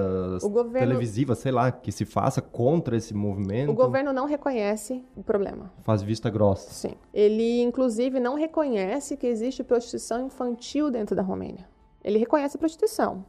governo- 0.41 0.88
televisiva, 0.88 1.36
sei 1.36 1.52
lá, 1.52 1.72
que 1.72 1.91
se 1.91 2.06
faça 2.06 2.41
contra 2.41 2.96
esse 2.96 3.13
movimento? 3.13 3.70
O 3.72 3.74
governo 3.74 4.13
não 4.13 4.26
reconhece 4.26 5.04
o 5.15 5.24
problema. 5.24 5.72
Faz 5.84 6.02
vista 6.02 6.30
grossa. 6.30 6.72
Sim. 6.72 6.96
Ele, 7.13 7.62
inclusive, 7.62 8.20
não 8.20 8.36
reconhece 8.36 9.17
que 9.17 9.28
existe 9.28 9.63
prostituição 9.63 10.26
infantil 10.26 10.89
dentro 10.89 11.15
da 11.15 11.22
Romênia. 11.22 11.67
Ele 12.04 12.17
reconhece 12.17 12.56
a 12.56 12.60
prostituição. 12.60 13.26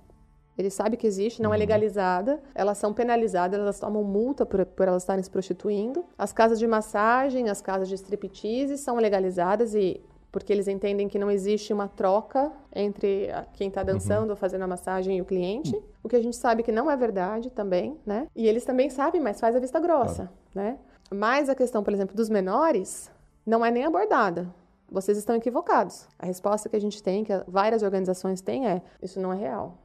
Ele 0.56 0.70
sabe 0.70 0.96
que 0.96 1.06
existe, 1.06 1.40
não 1.40 1.54
é 1.54 1.56
legalizada, 1.56 2.40
elas 2.52 2.78
são 2.78 2.92
penalizadas, 2.92 3.58
elas 3.60 3.78
tomam 3.78 4.02
multa 4.02 4.44
por, 4.44 4.66
por 4.66 4.88
elas 4.88 5.02
estarem 5.04 5.22
se 5.22 5.30
prostituindo. 5.30 6.04
As 6.16 6.32
casas 6.32 6.58
de 6.58 6.66
massagem, 6.66 7.48
as 7.48 7.60
casas 7.60 7.88
de 7.88 7.94
striptease 7.94 8.76
são 8.76 8.96
legalizadas 8.96 9.74
e 9.76 10.00
porque 10.38 10.52
eles 10.52 10.68
entendem 10.68 11.08
que 11.08 11.18
não 11.18 11.30
existe 11.30 11.72
uma 11.72 11.88
troca 11.88 12.52
entre 12.74 13.28
quem 13.54 13.68
está 13.68 13.82
dançando 13.82 14.30
ou 14.30 14.36
fazendo 14.36 14.62
a 14.62 14.66
massagem 14.66 15.18
e 15.18 15.20
o 15.20 15.24
cliente. 15.24 15.80
O 16.02 16.08
que 16.08 16.16
a 16.16 16.22
gente 16.22 16.36
sabe 16.36 16.62
que 16.62 16.72
não 16.72 16.90
é 16.90 16.96
verdade 16.96 17.50
também, 17.50 17.98
né? 18.06 18.26
E 18.34 18.46
eles 18.46 18.64
também 18.64 18.88
sabem, 18.88 19.20
mas 19.20 19.40
faz 19.40 19.54
a 19.56 19.58
vista 19.58 19.80
grossa, 19.80 20.30
né? 20.54 20.78
Mas 21.10 21.48
a 21.48 21.54
questão, 21.54 21.82
por 21.82 21.92
exemplo, 21.92 22.14
dos 22.14 22.28
menores 22.28 23.10
não 23.44 23.64
é 23.64 23.70
nem 23.70 23.84
abordada. 23.84 24.48
Vocês 24.90 25.18
estão 25.18 25.36
equivocados. 25.36 26.08
A 26.18 26.24
resposta 26.24 26.68
que 26.68 26.76
a 26.76 26.80
gente 26.80 27.02
tem, 27.02 27.22
que 27.22 27.32
várias 27.46 27.82
organizações 27.82 28.40
têm, 28.40 28.66
é: 28.66 28.80
isso 29.02 29.20
não 29.20 29.32
é 29.32 29.36
real. 29.36 29.76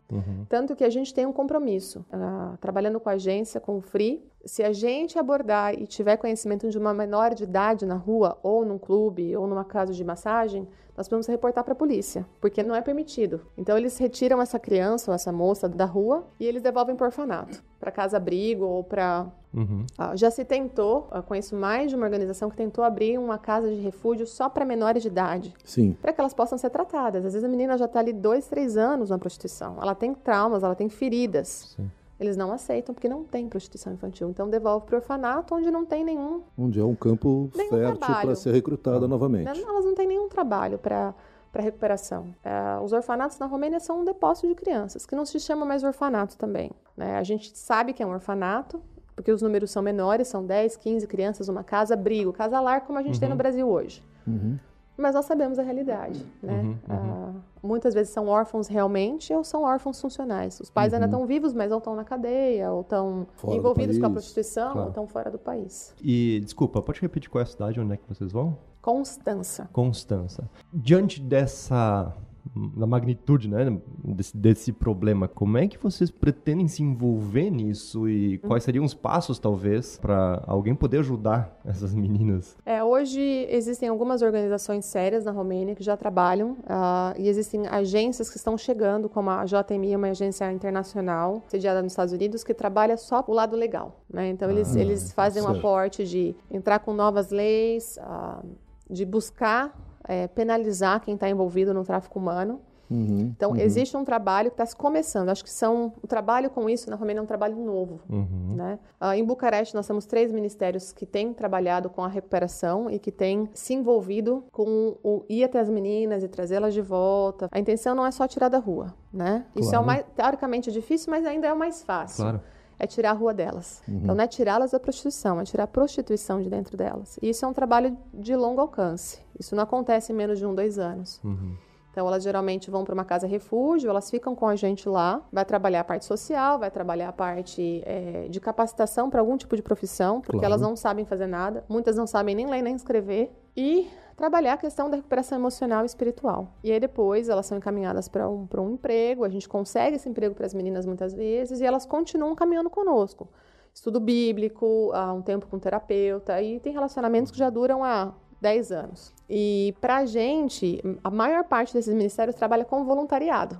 Tanto 0.48 0.76
que 0.76 0.84
a 0.84 0.89
gente 0.89 1.13
tem 1.13 1.26
um 1.26 1.34
compromisso, 1.34 2.06
ah, 2.12 2.56
trabalhando 2.62 3.00
com 3.00 3.10
a 3.10 3.13
agência, 3.13 3.60
com 3.60 3.78
o 3.78 3.82
FRI. 3.82 4.24
Se 4.46 4.62
a 4.62 4.74
gente 4.74 5.18
abordar 5.18 5.74
e 5.74 5.88
tiver 5.88 6.18
conhecimento 6.18 6.70
de 6.70 6.78
uma 6.78 6.94
menor 6.94 7.34
de 7.34 7.44
idade 7.44 7.86
na 7.86 7.96
rua, 7.96 8.38
ou 8.44 8.66
num 8.66 8.78
clube, 8.78 9.36
ou 9.38 9.48
numa 9.48 9.64
casa 9.64 9.94
de 9.94 10.04
massagem, 10.04 10.68
nós 10.98 11.08
vamos 11.08 11.26
reportar 11.28 11.64
para 11.64 11.74
a 11.74 11.76
polícia, 11.76 12.26
porque 12.40 12.62
não 12.62 12.76
é 12.76 12.82
permitido. 12.82 13.42
Então 13.58 13.78
eles 13.78 13.98
retiram 13.98 14.42
essa 14.42 14.60
criança 14.60 15.10
ou 15.10 15.16
essa 15.16 15.32
moça 15.32 15.68
da 15.68 15.86
rua 15.86 16.26
e 16.40 16.46
eles 16.46 16.62
devolvem 16.62 16.96
para 16.96 17.08
orfanato, 17.08 17.64
para 17.80 17.92
casa-abrigo 17.92 18.66
ou 18.66 18.84
para 18.84 19.26
Uhum. 19.56 19.86
ah, 20.00 20.16
já 20.16 20.32
se 20.32 20.44
tentou, 20.44 21.08
eu 21.14 21.22
conheço 21.22 21.56
mais 21.56 21.90
de 21.92 21.96
uma 21.96 22.06
organização 22.06 22.50
que 22.50 22.58
tentou 22.58 22.84
abrir 22.84 23.20
uma 23.20 23.38
casa 23.38 23.70
de 23.70 23.80
refúgio 23.82 24.26
só 24.26 24.50
para 24.50 24.66
menores 24.66 25.04
de 25.04 25.10
idade, 25.10 25.54
Sim. 25.64 25.96
para 26.02 26.12
que 26.12 26.20
elas 26.20 26.34
possam 26.34 26.58
ser 26.58 26.72
tratadas. 26.72 27.24
Às 27.24 27.34
vezes 27.34 27.44
a 27.44 27.48
menina 27.48 27.78
já 27.78 27.86
está 27.86 28.00
ali 28.00 28.12
dois, 28.12 28.48
três 28.48 28.76
anos 28.78 29.12
na 29.12 29.18
prostituição, 29.20 29.78
ela 29.80 29.94
tem 29.94 30.12
traumas, 30.16 30.64
ela 30.64 30.74
tem 30.74 30.90
feridas. 30.90 31.76
Sim. 31.76 31.90
Eles 32.24 32.38
não 32.38 32.54
aceitam 32.54 32.96
porque 32.96 33.10
não 33.10 33.26
tem 33.26 33.50
prostituição 33.50 33.92
infantil. 33.92 34.30
Então 34.30 34.50
devolve 34.50 34.86
para 34.86 34.96
o 34.96 35.00
orfanato 35.00 35.54
onde 35.54 35.70
não 35.70 35.86
tem 35.86 36.06
nenhum. 36.06 36.42
Onde 36.58 36.80
é 36.80 36.84
um 36.84 36.96
campo 36.96 37.50
Nenhum 37.54 37.70
fértil 37.70 37.98
para 38.00 38.36
ser 38.36 38.54
recrutada 38.54 39.10
novamente. 39.10 39.48
Elas 39.62 39.84
não 39.84 39.94
têm 39.94 40.08
nenhum 40.08 40.30
trabalho 40.30 40.78
para 40.78 41.14
para 41.52 41.62
recuperação. 41.62 42.34
Ah, 42.44 42.82
os 42.84 42.94
orfanatos 42.94 43.38
na 43.38 43.46
Romênia 43.46 43.80
são 43.80 44.02
um 44.02 44.04
depósito 44.04 44.48
de 44.48 44.56
crianças, 44.56 45.06
que 45.06 45.16
não 45.16 45.24
se 45.24 45.40
chama 45.40 45.64
mais 45.64 45.84
orfanato 45.84 46.36
também. 46.36 46.72
né? 46.98 47.18
A 47.18 47.22
gente 47.22 47.56
sabe 47.56 47.94
que 47.94 48.02
é 48.02 48.08
um 48.08 48.12
orfanato, 48.12 48.82
porque 49.16 49.32
os 49.32 49.40
números 49.40 49.70
são 49.70 49.84
menores, 49.84 50.28
são 50.28 50.44
10, 50.44 50.78
15 50.78 51.06
crianças, 51.06 51.50
uma 51.50 51.64
casa, 51.64 51.94
abrigo, 51.94 52.34
casa 52.34 52.60
lar, 52.60 52.82
como 52.82 52.98
a 52.98 53.04
gente 53.04 53.20
tem 53.20 53.30
no 53.30 53.36
Brasil 53.36 53.70
hoje. 53.70 54.04
Uhum. 54.26 54.58
Mas 54.96 55.16
nós 55.16 55.26
sabemos 55.26 55.58
a 55.58 55.64
realidade, 55.64 56.24
né? 56.42 56.78
Ah, 56.88 57.32
muitas 57.64 57.94
vezes 57.94 58.14
são 58.14 58.28
órfãos 58.28 58.68
realmente 58.68 59.34
ou 59.34 59.44
são 59.44 59.64
órfãos 59.64 60.00
funcionais. 60.00 60.60
Os 60.60 60.70
pais 60.70 60.94
ainda 60.94 61.06
estão 61.06 61.26
vivos, 61.26 61.54
mas 61.54 61.72
ou 61.72 61.80
estão 61.80 61.96
na 61.96 62.04
cadeia, 62.04 62.72
ou 62.72 62.82
estão 62.82 63.26
Fora 63.36 63.56
envolvidos 63.56 63.98
com 63.98 64.06
a 64.06 64.10
prostituição, 64.10 64.72
claro. 64.72 64.82
ou 64.82 64.90
estão 64.90 65.08
fora 65.08 65.32
do 65.32 65.40
país. 65.40 65.96
E, 66.02 66.42
desculpa, 66.44 66.82
pode 66.82 67.02
repetir 67.02 67.30
qual 67.30 67.40
é 67.40 67.44
a 67.44 67.48
cidade 67.48 67.80
onde 67.80 67.94
é 67.94 67.98
que 67.98 68.08
vocês 68.08 68.32
vão? 68.32 68.56
Constança. 68.82 69.68
Constança. 69.74 70.48
Diante 70.72 71.20
dessa 71.22 72.14
da 72.56 72.86
magnitude, 72.86 73.50
né, 73.50 73.78
desse, 74.04 74.36
desse 74.36 74.72
problema, 74.72 75.28
como 75.28 75.58
é 75.58 75.68
que 75.68 75.78
vocês 75.78 76.12
pretendem 76.12 76.68
se 76.68 76.84
envolver 76.84 77.50
nisso 77.50 78.08
e 78.08 78.38
quais 78.39 78.63
seriam 78.63 78.86
os 78.86 78.94
passos, 78.94 79.39
talvez, 79.39 79.98
para 79.98 80.44
alguém 80.46 80.76
poder 80.76 81.00
ajudar 81.00 81.60
essas 81.66 81.94
meninas? 81.94 82.56
É, 82.66 82.84
hoje 82.84 83.20
existem 83.50 83.89
algumas 83.89 84.22
organizações 84.22 84.86
sérias 84.86 85.26
na 85.26 85.32
Romênia 85.32 85.76
que 85.76 85.84
já 85.84 85.98
trabalham 85.98 86.52
uh, 86.52 87.18
e 87.18 87.28
existem 87.28 87.68
agências 87.68 88.30
que 88.30 88.38
estão 88.38 88.58
chegando, 88.58 89.10
como 89.10 89.30
a 89.30 89.46
JMI, 89.46 89.96
uma 89.96 90.10
agência 90.10 90.52
internacional 90.52 91.42
sediada 91.48 91.82
nos 91.82 91.94
Estados 91.94 92.13
Unidos, 92.13 92.44
que 92.44 92.54
trabalha 92.54 92.98
só 92.98 93.24
o 93.28 93.34
lado 93.34 93.56
legal. 93.56 94.02
Né? 94.10 94.30
Então, 94.30 94.50
eles, 94.50 94.76
ah, 94.76 94.80
eles 94.80 95.12
fazem 95.13 95.42
certo. 95.42 95.56
um 95.56 95.58
aporte 95.58 96.06
de 96.06 96.36
entrar 96.52 96.80
com 96.80 96.94
novas 96.94 97.32
leis, 97.32 97.98
uh, 97.98 98.46
de 98.89 99.06
buscar 99.06 99.74
é, 100.08 100.28
penalizar 100.28 101.02
quem 101.02 101.16
está 101.16 101.30
envolvido 101.30 101.74
no 101.74 101.84
tráfico 101.84 102.20
humano. 102.20 102.62
Uhum, 102.92 103.34
então, 103.36 103.52
uhum. 103.52 103.58
existe 103.58 103.98
um 103.98 104.04
trabalho 104.04 104.52
que 104.52 104.54
está 104.54 104.66
se 104.66 104.76
começando. 104.76 105.30
Acho 105.30 105.44
que 105.44 105.50
são 105.50 105.94
o 106.02 106.06
trabalho 106.06 106.50
com 106.50 106.70
isso 106.70 106.89
na 106.89 106.96
Romênia 106.96 107.22
é 107.22 107.24
um 107.24 107.26
trabalho 107.26 107.56
novo. 107.56 108.02
Uhum. 108.10 108.56
Né? 108.56 108.78
Uh, 109.02 109.13
em 109.13 109.24
Bucareste, 109.24 109.74
nós 109.74 109.88
temos 109.88 110.06
três 110.06 110.32
ministérios 110.32 110.92
que 110.92 111.06
têm 111.06 111.34
trabalhado 111.34 111.89
com 111.89 112.04
a 112.04 112.08
recuperação 112.08 112.89
e 112.89 113.00
que 113.00 113.12
têm 113.12 113.50
se 113.54 113.74
envolvido 113.74 114.44
com 114.52 114.98
o 115.04 115.24
ir 115.28 115.44
até 115.44 115.60
as 115.60 115.70
meninas 115.70 116.24
e 116.24 116.28
trazê-las 116.28 116.74
de 116.74 116.82
volta. 116.82 117.50
A 117.52 117.60
intenção 117.60 117.96
não 117.96 118.06
é 118.06 118.12
só 118.12 118.28
tirar 118.28 118.50
da 118.50 118.60
rua. 118.60 118.94
Né? 119.12 119.46
Claro. 119.54 119.60
Isso 119.60 119.76
é 119.76 119.80
o 119.80 119.86
mais, 119.86 120.06
teoricamente 120.16 120.72
difícil, 120.72 121.10
mas 121.10 121.26
ainda 121.26 121.48
é 121.48 121.54
o 121.54 121.58
mais 121.58 121.82
fácil. 121.82 122.24
Claro 122.24 122.42
é 122.80 122.88
tirar 122.88 123.12
a 123.12 123.13
rua 123.13 123.34
delas. 123.34 123.82
Uhum. 123.88 124.00
Então, 124.04 124.16
não 124.16 124.24
é 124.24 124.28
tirá-las 124.28 124.72
da 124.72 124.80
prostituição, 124.80 125.39
é 125.39 125.46
tirar 125.46 125.63
a 125.63 125.68
prostituição 125.68 126.42
de 126.42 126.50
dentro 126.50 126.76
delas. 126.76 127.18
E 127.22 127.30
isso 127.30 127.46
é 127.46 127.48
um 127.48 127.54
trabalho 127.54 127.98
de 128.13 128.36
longo 128.36 128.60
alcance. 128.60 129.23
Isso 129.39 129.56
não 129.56 129.63
acontece 129.63 130.12
em 130.12 130.15
menos 130.15 130.39
de 130.39 130.46
um, 130.46 130.54
dois 130.54 130.78
anos. 130.80 131.19
Uhum. 131.24 131.56
Então, 131.93 132.08
elas 132.08 132.24
geralmente 132.24 132.72
vão 132.72 132.84
para 132.84 132.93
uma 132.93 133.06
casa 133.06 133.28
refúgio, 133.28 133.88
elas 133.88 134.10
ficam 134.10 134.34
com 134.34 134.48
a 134.48 134.56
gente 134.56 134.89
lá, 134.89 135.22
vai 135.32 135.46
trabalhar 135.46 135.82
a 135.82 135.84
parte 135.84 136.06
social, 136.06 136.58
vai 136.58 136.72
trabalhar 136.72 137.10
a 137.10 137.13
parte 137.13 137.84
é, 137.86 138.28
de 138.30 138.39
capacitação 138.39 139.12
para 139.12 139.19
algum 139.19 139.38
tipo 139.38 139.56
de 139.56 139.62
profissão, 139.62 140.19
porque 140.19 140.39
claro. 140.39 140.46
elas 140.46 140.62
não 140.62 140.76
sabem 140.76 141.06
fazer 141.06 141.28
nada, 141.28 141.63
muitas 141.69 141.96
não 141.96 142.08
sabem 142.08 142.34
nem 142.34 142.48
ler 142.48 142.63
nem 142.63 142.76
escrever, 142.76 143.32
e 143.56 143.88
trabalhar 144.17 144.54
a 144.54 144.58
questão 144.58 144.89
da 144.89 144.96
recuperação 144.96 145.38
emocional 145.38 145.84
e 145.84 145.86
espiritual. 145.86 146.56
E 146.63 146.72
aí 146.72 146.80
depois 146.80 147.30
elas 147.30 147.46
são 147.46 147.60
encaminhadas 147.60 148.08
para 148.08 148.28
um, 148.28 148.48
um 148.58 148.72
emprego, 148.72 149.24
a 149.24 149.30
gente 149.30 149.48
consegue 149.48 149.98
esse 149.98 150.10
emprego 150.10 150.34
para 150.34 150.48
as 150.48 150.54
meninas 150.56 150.88
muitas 150.88 151.13
vezes, 151.13 151.62
e 151.62 151.65
elas 151.65 151.86
continuam 151.86 152.34
caminhando 152.34 152.72
conosco 152.72 153.30
estudo 153.74 154.00
bíblico, 154.00 154.91
há 154.93 155.12
um 155.12 155.22
tempo 155.22 155.48
com 155.48 155.58
terapeuta, 155.58 156.39
e 156.41 156.60
tem 156.60 156.72
relacionamentos 156.72 157.32
que 157.32 157.38
já 157.38 157.50
duram 157.50 157.84
há 157.84 158.13
10 158.44 158.72
anos. 158.72 159.14
E 159.30 159.74
para 159.80 159.98
a 159.98 160.06
gente, 160.06 160.82
a 161.04 161.10
maior 161.10 161.46
parte 161.46 161.74
desses 161.74 161.94
ministérios 161.94 162.36
trabalha 162.36 162.66
com 162.66 162.84
voluntariado. 162.84 163.60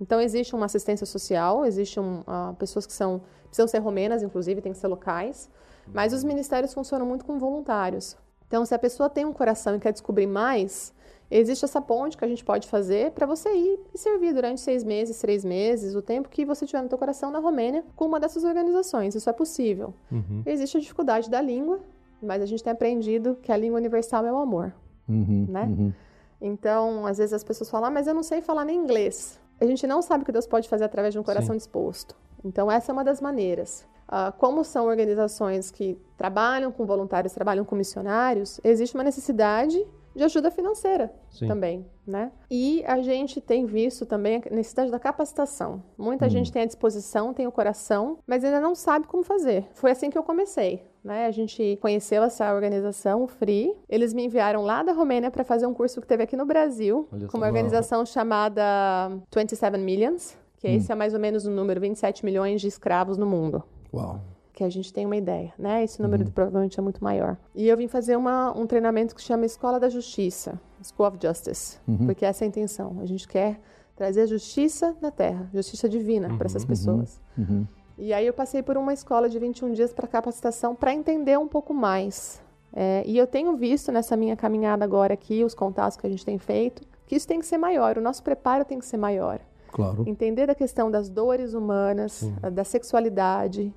Então, 0.00 0.20
existe 0.20 0.54
uma 0.54 0.66
assistência 0.66 1.06
social, 1.06 1.64
existe 1.64 1.98
um, 1.98 2.20
uh, 2.20 2.54
pessoas 2.58 2.86
que 2.86 2.92
são, 2.92 3.22
precisam 3.44 3.66
ser 3.66 3.78
romenas, 3.78 4.22
inclusive, 4.22 4.60
tem 4.60 4.72
que 4.72 4.78
ser 4.78 4.88
locais, 4.88 5.48
mas 5.92 6.12
os 6.12 6.22
ministérios 6.22 6.74
funcionam 6.74 7.06
muito 7.06 7.24
com 7.24 7.38
voluntários. 7.38 8.16
Então, 8.46 8.64
se 8.64 8.74
a 8.74 8.78
pessoa 8.78 9.08
tem 9.08 9.24
um 9.24 9.32
coração 9.32 9.76
e 9.76 9.80
quer 9.80 9.92
descobrir 9.92 10.26
mais, 10.26 10.94
existe 11.30 11.64
essa 11.64 11.80
ponte 11.80 12.16
que 12.16 12.24
a 12.24 12.28
gente 12.28 12.44
pode 12.44 12.68
fazer 12.68 13.10
para 13.12 13.26
você 13.26 13.50
ir 13.52 13.80
e 13.92 13.98
servir 13.98 14.32
durante 14.32 14.60
seis 14.60 14.84
meses, 14.84 15.18
três 15.18 15.44
meses, 15.44 15.94
o 15.94 16.02
tempo 16.02 16.28
que 16.28 16.44
você 16.44 16.64
tiver 16.64 16.82
no 16.82 16.88
teu 16.88 16.98
coração 16.98 17.30
na 17.30 17.38
Romênia 17.38 17.84
com 17.96 18.06
uma 18.06 18.20
dessas 18.20 18.44
organizações. 18.44 19.14
Isso 19.14 19.28
é 19.28 19.32
possível. 19.32 19.92
Uhum. 20.10 20.42
Existe 20.46 20.76
a 20.76 20.80
dificuldade 20.80 21.28
da 21.28 21.40
língua, 21.40 21.80
mas 22.22 22.42
a 22.42 22.46
gente 22.46 22.62
tem 22.62 22.72
aprendido 22.72 23.36
que 23.42 23.52
a 23.52 23.56
língua 23.56 23.78
universal 23.78 24.24
é 24.26 24.32
o 24.32 24.36
amor, 24.36 24.72
uhum, 25.08 25.46
né? 25.48 25.64
Uhum. 25.64 25.92
Então, 26.40 27.06
às 27.06 27.18
vezes 27.18 27.32
as 27.32 27.44
pessoas 27.44 27.68
falam, 27.70 27.88
ah, 27.88 27.90
mas 27.90 28.06
eu 28.06 28.14
não 28.14 28.22
sei 28.22 28.40
falar 28.40 28.64
nem 28.64 28.76
inglês. 28.76 29.40
A 29.60 29.66
gente 29.66 29.86
não 29.86 30.00
sabe 30.00 30.22
o 30.22 30.26
que 30.26 30.32
Deus 30.32 30.46
pode 30.46 30.68
fazer 30.68 30.84
através 30.84 31.12
de 31.12 31.18
um 31.18 31.22
coração 31.22 31.54
Sim. 31.54 31.58
disposto. 31.58 32.14
Então, 32.44 32.70
essa 32.70 32.90
é 32.90 32.92
uma 32.92 33.02
das 33.02 33.20
maneiras. 33.20 33.84
Uh, 34.08 34.32
como 34.38 34.64
são 34.64 34.86
organizações 34.86 35.70
que 35.70 35.98
trabalham 36.16 36.72
com 36.72 36.86
voluntários, 36.86 37.32
trabalham 37.32 37.64
com 37.64 37.76
missionários, 37.76 38.60
existe 38.64 38.94
uma 38.94 39.04
necessidade 39.04 39.84
de 40.18 40.24
ajuda 40.24 40.50
financeira 40.50 41.12
Sim. 41.30 41.46
também, 41.46 41.86
né? 42.06 42.32
E 42.50 42.84
a 42.86 43.00
gente 43.00 43.40
tem 43.40 43.64
visto 43.64 44.04
também 44.04 44.42
a 44.44 44.54
necessidade 44.54 44.90
da 44.90 44.98
capacitação. 44.98 45.82
Muita 45.96 46.26
hum. 46.26 46.30
gente 46.30 46.52
tem 46.52 46.62
a 46.62 46.66
disposição, 46.66 47.32
tem 47.32 47.46
o 47.46 47.52
coração, 47.52 48.18
mas 48.26 48.44
ainda 48.44 48.60
não 48.60 48.74
sabe 48.74 49.06
como 49.06 49.22
fazer. 49.22 49.66
Foi 49.74 49.90
assim 49.90 50.10
que 50.10 50.18
eu 50.18 50.22
comecei. 50.22 50.82
Né? 51.02 51.26
A 51.26 51.30
gente 51.30 51.78
conheceu 51.80 52.22
essa 52.22 52.52
organização, 52.52 53.22
o 53.22 53.28
Free. 53.28 53.72
Eles 53.88 54.12
me 54.12 54.24
enviaram 54.26 54.62
lá 54.62 54.82
da 54.82 54.92
Romênia 54.92 55.30
para 55.30 55.44
fazer 55.44 55.66
um 55.66 55.72
curso 55.72 56.00
que 56.00 56.06
teve 56.06 56.24
aqui 56.24 56.36
no 56.36 56.44
Brasil, 56.44 57.08
com 57.30 57.38
uma 57.38 57.46
organização 57.46 58.04
chamada 58.04 59.10
27 59.34 59.78
Millions, 59.78 60.36
que 60.58 60.66
hum. 60.66 60.74
esse 60.74 60.90
é 60.90 60.94
mais 60.94 61.14
ou 61.14 61.20
menos 61.20 61.46
o 61.46 61.50
número 61.50 61.80
27 61.80 62.24
milhões 62.24 62.60
de 62.60 62.66
escravos 62.66 63.16
no 63.16 63.24
mundo. 63.24 63.62
Uau 63.94 64.20
que 64.58 64.64
a 64.64 64.68
gente 64.68 64.92
tem 64.92 65.06
uma 65.06 65.16
ideia, 65.16 65.54
né? 65.56 65.84
Esse 65.84 66.02
número 66.02 66.24
uhum. 66.24 66.30
provavelmente 66.32 66.80
é 66.80 66.82
muito 66.82 67.02
maior. 67.02 67.36
E 67.54 67.68
eu 67.68 67.76
vim 67.76 67.86
fazer 67.86 68.16
uma, 68.16 68.50
um 68.58 68.66
treinamento 68.66 69.14
que 69.14 69.20
se 69.20 69.28
chama 69.28 69.46
Escola 69.46 69.78
da 69.78 69.88
Justiça, 69.88 70.60
School 70.82 71.06
of 71.06 71.18
Justice, 71.22 71.78
uhum. 71.86 72.06
porque 72.06 72.24
essa 72.24 72.42
é 72.42 72.46
a 72.46 72.48
intenção. 72.48 72.96
A 73.00 73.06
gente 73.06 73.28
quer 73.28 73.60
trazer 73.94 74.26
justiça 74.26 74.96
na 75.00 75.12
Terra, 75.12 75.48
justiça 75.54 75.88
divina 75.88 76.28
uhum. 76.28 76.36
para 76.36 76.46
essas 76.46 76.64
pessoas. 76.64 77.20
Uhum. 77.38 77.46
Uhum. 77.48 77.66
E 77.98 78.12
aí 78.12 78.26
eu 78.26 78.32
passei 78.32 78.60
por 78.60 78.76
uma 78.76 78.92
escola 78.92 79.28
de 79.28 79.38
21 79.38 79.72
dias 79.74 79.92
para 79.92 80.08
capacitação 80.08 80.74
para 80.74 80.92
entender 80.92 81.38
um 81.38 81.46
pouco 81.46 81.72
mais. 81.72 82.42
É, 82.72 83.04
e 83.06 83.16
eu 83.16 83.28
tenho 83.28 83.56
visto 83.56 83.92
nessa 83.92 84.16
minha 84.16 84.34
caminhada 84.34 84.84
agora 84.84 85.14
aqui, 85.14 85.44
os 85.44 85.54
contatos 85.54 85.96
que 85.96 86.04
a 86.04 86.10
gente 86.10 86.24
tem 86.24 86.36
feito, 86.36 86.82
que 87.06 87.14
isso 87.14 87.28
tem 87.28 87.38
que 87.38 87.46
ser 87.46 87.58
maior, 87.58 87.96
o 87.96 88.00
nosso 88.00 88.24
preparo 88.24 88.64
tem 88.64 88.80
que 88.80 88.86
ser 88.86 88.96
maior. 88.96 89.38
Claro. 89.70 90.02
Entender 90.04 90.48
da 90.48 90.54
questão 90.54 90.90
das 90.90 91.08
dores 91.08 91.54
humanas, 91.54 92.28
da 92.52 92.64
sexualidade, 92.64 93.72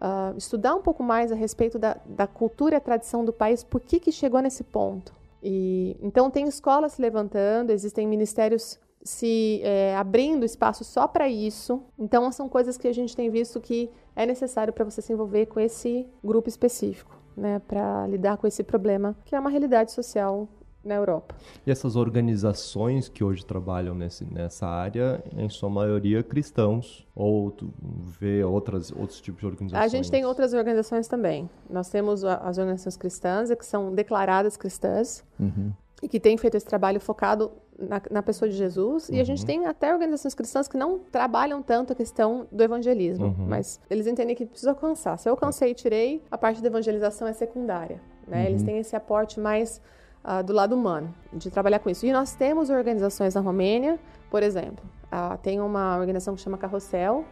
uh, 0.00 0.36
estudar 0.36 0.74
um 0.74 0.82
pouco 0.82 1.02
mais 1.02 1.32
a 1.32 1.34
respeito 1.34 1.78
da, 1.78 1.96
da 2.06 2.26
cultura 2.26 2.76
e 2.76 2.80
tradição 2.80 3.24
do 3.24 3.32
país, 3.32 3.62
por 3.62 3.80
que, 3.80 3.98
que 4.00 4.12
chegou 4.12 4.40
nesse 4.40 4.64
ponto. 4.64 5.12
E, 5.42 5.96
então, 6.00 6.30
tem 6.30 6.46
escolas 6.46 6.92
se 6.92 7.02
levantando, 7.02 7.70
existem 7.70 8.06
ministérios 8.06 8.78
se 9.02 9.60
é, 9.62 9.94
abrindo 9.96 10.44
espaço 10.44 10.82
só 10.82 11.06
para 11.06 11.28
isso. 11.28 11.82
Então, 11.98 12.30
são 12.32 12.48
coisas 12.48 12.76
que 12.76 12.88
a 12.88 12.92
gente 12.92 13.14
tem 13.14 13.30
visto 13.30 13.60
que 13.60 13.90
é 14.14 14.26
necessário 14.26 14.72
para 14.72 14.84
você 14.84 15.00
se 15.00 15.12
envolver 15.12 15.46
com 15.46 15.60
esse 15.60 16.08
grupo 16.24 16.48
específico, 16.48 17.16
né, 17.36 17.60
para 17.60 18.06
lidar 18.08 18.36
com 18.38 18.46
esse 18.46 18.64
problema, 18.64 19.16
que 19.24 19.36
é 19.36 19.40
uma 19.40 19.50
realidade 19.50 19.92
social 19.92 20.48
na 20.86 20.94
Europa. 20.94 21.34
E 21.66 21.70
essas 21.70 21.96
organizações 21.96 23.08
que 23.08 23.24
hoje 23.24 23.44
trabalham 23.44 23.94
nesse, 23.94 24.24
nessa 24.24 24.66
área, 24.66 25.22
em 25.36 25.48
sua 25.48 25.68
maioria 25.68 26.22
cristãos, 26.22 27.06
ou 27.14 27.50
tu 27.50 27.72
vê 28.20 28.44
outras, 28.44 28.92
outros 28.92 29.20
tipos 29.20 29.40
de 29.40 29.46
organizações? 29.46 29.84
A 29.84 29.88
gente 29.88 30.10
tem 30.10 30.24
outras 30.24 30.54
organizações 30.54 31.08
também. 31.08 31.50
Nós 31.68 31.88
temos 31.88 32.24
as 32.24 32.58
organizações 32.58 32.96
cristãs, 32.96 33.52
que 33.52 33.66
são 33.66 33.94
declaradas 33.94 34.56
cristãs, 34.56 35.24
uhum. 35.38 35.72
e 36.02 36.08
que 36.08 36.20
têm 36.20 36.36
feito 36.36 36.56
esse 36.56 36.66
trabalho 36.66 37.00
focado 37.00 37.50
na, 37.78 38.00
na 38.10 38.22
pessoa 38.22 38.48
de 38.48 38.56
Jesus. 38.56 39.08
Uhum. 39.08 39.16
E 39.16 39.20
a 39.20 39.24
gente 39.24 39.40
uhum. 39.40 39.46
tem 39.46 39.66
até 39.66 39.92
organizações 39.92 40.34
cristãs 40.34 40.68
que 40.68 40.76
não 40.76 40.98
trabalham 40.98 41.62
tanto 41.62 41.92
a 41.92 41.96
questão 41.96 42.46
do 42.50 42.62
evangelismo, 42.62 43.26
uhum. 43.26 43.46
mas 43.48 43.80
eles 43.90 44.06
entendem 44.06 44.34
que 44.34 44.46
precisa 44.46 44.70
alcançar. 44.70 45.18
Se 45.18 45.28
eu 45.28 45.32
alcancei 45.32 45.70
e 45.70 45.74
tirei, 45.74 46.22
a 46.30 46.38
parte 46.38 46.62
da 46.62 46.68
evangelização 46.68 47.26
é 47.26 47.32
secundária. 47.32 48.00
Né? 48.26 48.46
Eles 48.46 48.60
uhum. 48.60 48.66
têm 48.66 48.78
esse 48.78 48.96
aporte 48.96 49.38
mais 49.38 49.80
uh, 50.26 50.42
do 50.42 50.52
lado 50.52 50.74
humano, 50.74 51.14
de 51.32 51.50
trabalhar 51.50 51.78
com 51.78 51.88
isso. 51.88 52.04
E 52.04 52.12
nós 52.12 52.34
temos 52.34 52.68
organizações 52.68 53.34
na 53.34 53.40
Romênia, 53.40 53.98
por 54.28 54.42
exemplo, 54.42 54.84
uh, 55.06 55.38
tem 55.38 55.60
uma 55.60 55.96
organização 55.96 56.34
que 56.34 56.40
chama 56.40 56.58
Carrossel, 56.58 57.24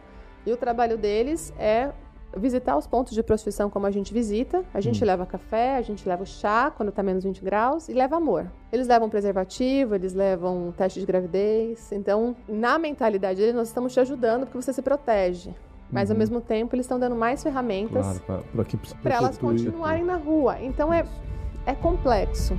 e 0.45 0.51
o 0.51 0.57
trabalho 0.57 0.97
deles 0.97 1.53
é 1.59 1.91
visitar 2.37 2.77
os 2.77 2.85
pontos 2.85 3.13
de 3.13 3.23
prostituição 3.23 3.69
como 3.69 3.85
a 3.85 3.91
gente 3.91 4.13
visita. 4.13 4.63
A 4.73 4.81
gente 4.81 5.03
hum. 5.03 5.07
leva 5.07 5.25
café, 5.25 5.77
a 5.77 5.81
gente 5.81 6.07
leva 6.07 6.25
chá 6.25 6.71
quando 6.75 6.89
está 6.89 7.01
menos 7.01 7.23
20 7.23 7.43
graus 7.43 7.89
e 7.89 7.93
leva 7.93 8.17
amor. 8.17 8.51
Eles 8.71 8.87
levam 8.87 9.09
preservativo, 9.09 9.95
eles 9.95 10.13
levam 10.13 10.73
teste 10.77 10.99
de 10.99 11.05
gravidez. 11.05 11.91
Então, 11.91 12.35
na 12.47 12.77
mentalidade 12.77 13.39
deles, 13.39 13.55
nós 13.55 13.69
estamos 13.69 13.93
te 13.93 13.99
ajudando 13.99 14.45
porque 14.45 14.61
você 14.61 14.73
se 14.73 14.81
protege. 14.81 15.53
Mas 15.91 16.09
uhum. 16.09 16.15
ao 16.15 16.19
mesmo 16.19 16.41
tempo, 16.41 16.75
eles 16.75 16.85
estão 16.85 16.99
dando 16.99 17.15
mais 17.15 17.41
ferramentas 17.41 18.19
claro, 18.19 18.43
para 19.01 19.15
elas 19.15 19.37
continuarem 19.37 20.03
na 20.03 20.17
rua. 20.17 20.59
Então 20.59 20.91
é 20.91 21.05
é 21.65 21.73
complexo. 21.73 22.55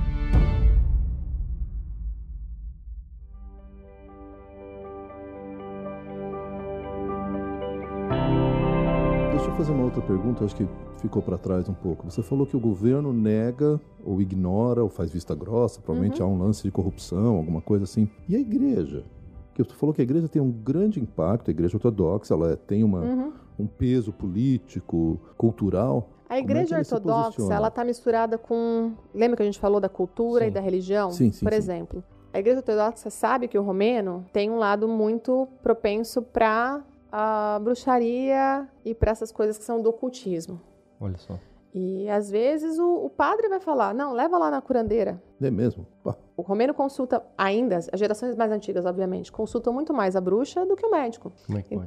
Deixa 9.31 9.49
eu 9.49 9.55
fazer 9.55 9.71
uma 9.71 9.85
outra 9.85 10.01
pergunta, 10.01 10.43
acho 10.43 10.55
que 10.55 10.67
ficou 10.99 11.21
para 11.21 11.37
trás 11.37 11.69
um 11.69 11.73
pouco. 11.73 12.09
Você 12.09 12.21
falou 12.21 12.45
que 12.45 12.57
o 12.57 12.59
governo 12.59 13.13
nega 13.13 13.79
ou 14.03 14.21
ignora 14.21 14.83
ou 14.83 14.89
faz 14.89 15.11
vista 15.11 15.33
grossa, 15.33 15.79
provavelmente 15.79 16.21
uhum. 16.21 16.27
há 16.27 16.31
um 16.31 16.37
lance 16.39 16.63
de 16.63 16.71
corrupção, 16.71 17.37
alguma 17.37 17.61
coisa 17.61 17.85
assim. 17.85 18.09
E 18.27 18.35
a 18.35 18.39
igreja? 18.39 19.05
Que 19.53 19.63
você 19.63 19.73
falou 19.73 19.93
que 19.93 20.01
a 20.01 20.03
igreja 20.03 20.27
tem 20.27 20.41
um 20.41 20.51
grande 20.51 20.99
impacto, 20.99 21.49
a 21.49 21.51
igreja 21.51 21.77
ortodoxa, 21.77 22.33
ela 22.33 22.55
tem 22.57 22.83
uma, 22.83 22.99
uhum. 22.99 23.31
um 23.57 23.67
peso 23.67 24.11
político, 24.11 25.19
cultural. 25.37 26.09
A 26.29 26.37
igreja 26.37 26.75
é 26.75 26.79
ortodoxa, 26.79 27.53
ela 27.53 27.69
está 27.69 27.83
misturada 27.83 28.37
com. 28.37 28.93
Lembra 29.13 29.37
que 29.37 29.43
a 29.43 29.45
gente 29.45 29.59
falou 29.59 29.79
da 29.79 29.89
cultura 29.89 30.45
sim. 30.45 30.49
e 30.49 30.51
da 30.51 30.59
religião? 30.59 31.11
Sim, 31.11 31.31
sim. 31.31 31.45
Por 31.45 31.53
sim. 31.53 31.57
exemplo, 31.57 32.03
a 32.33 32.39
igreja 32.39 32.59
ortodoxa 32.59 33.09
sabe 33.09 33.47
que 33.47 33.57
o 33.57 33.63
romeno 33.63 34.25
tem 34.33 34.49
um 34.49 34.57
lado 34.57 34.87
muito 34.87 35.47
propenso 35.63 36.21
para 36.21 36.83
a 37.11 37.59
bruxaria 37.63 38.67
e 38.83 38.93
para 38.93 39.11
essas 39.11 39.31
coisas 39.31 39.57
que 39.57 39.63
são 39.63 39.81
do 39.81 39.89
ocultismo. 39.89 40.59
Olha 40.99 41.17
só. 41.17 41.39
E 41.73 42.09
às 42.09 42.29
vezes 42.29 42.79
o, 42.79 43.05
o 43.05 43.09
padre 43.09 43.47
vai 43.47 43.59
falar: 43.59 43.93
não, 43.93 44.13
leva 44.13 44.37
lá 44.37 44.49
na 44.49 44.61
curandeira. 44.61 45.21
É 45.41 45.51
mesmo? 45.51 45.85
Pá. 46.03 46.15
O 46.35 46.41
romeno 46.41 46.73
consulta 46.73 47.23
ainda, 47.37 47.77
as 47.77 47.99
gerações 47.99 48.35
mais 48.35 48.51
antigas, 48.51 48.85
obviamente, 48.85 49.31
consultam 49.31 49.73
muito 49.73 49.93
mais 49.93 50.15
a 50.15 50.21
bruxa 50.21 50.65
do 50.65 50.75
que 50.75 50.85
o 50.85 50.91
médico. 50.91 51.31
Como 51.45 51.57
é 51.57 51.61
que 51.61 51.69
pode? 51.69 51.81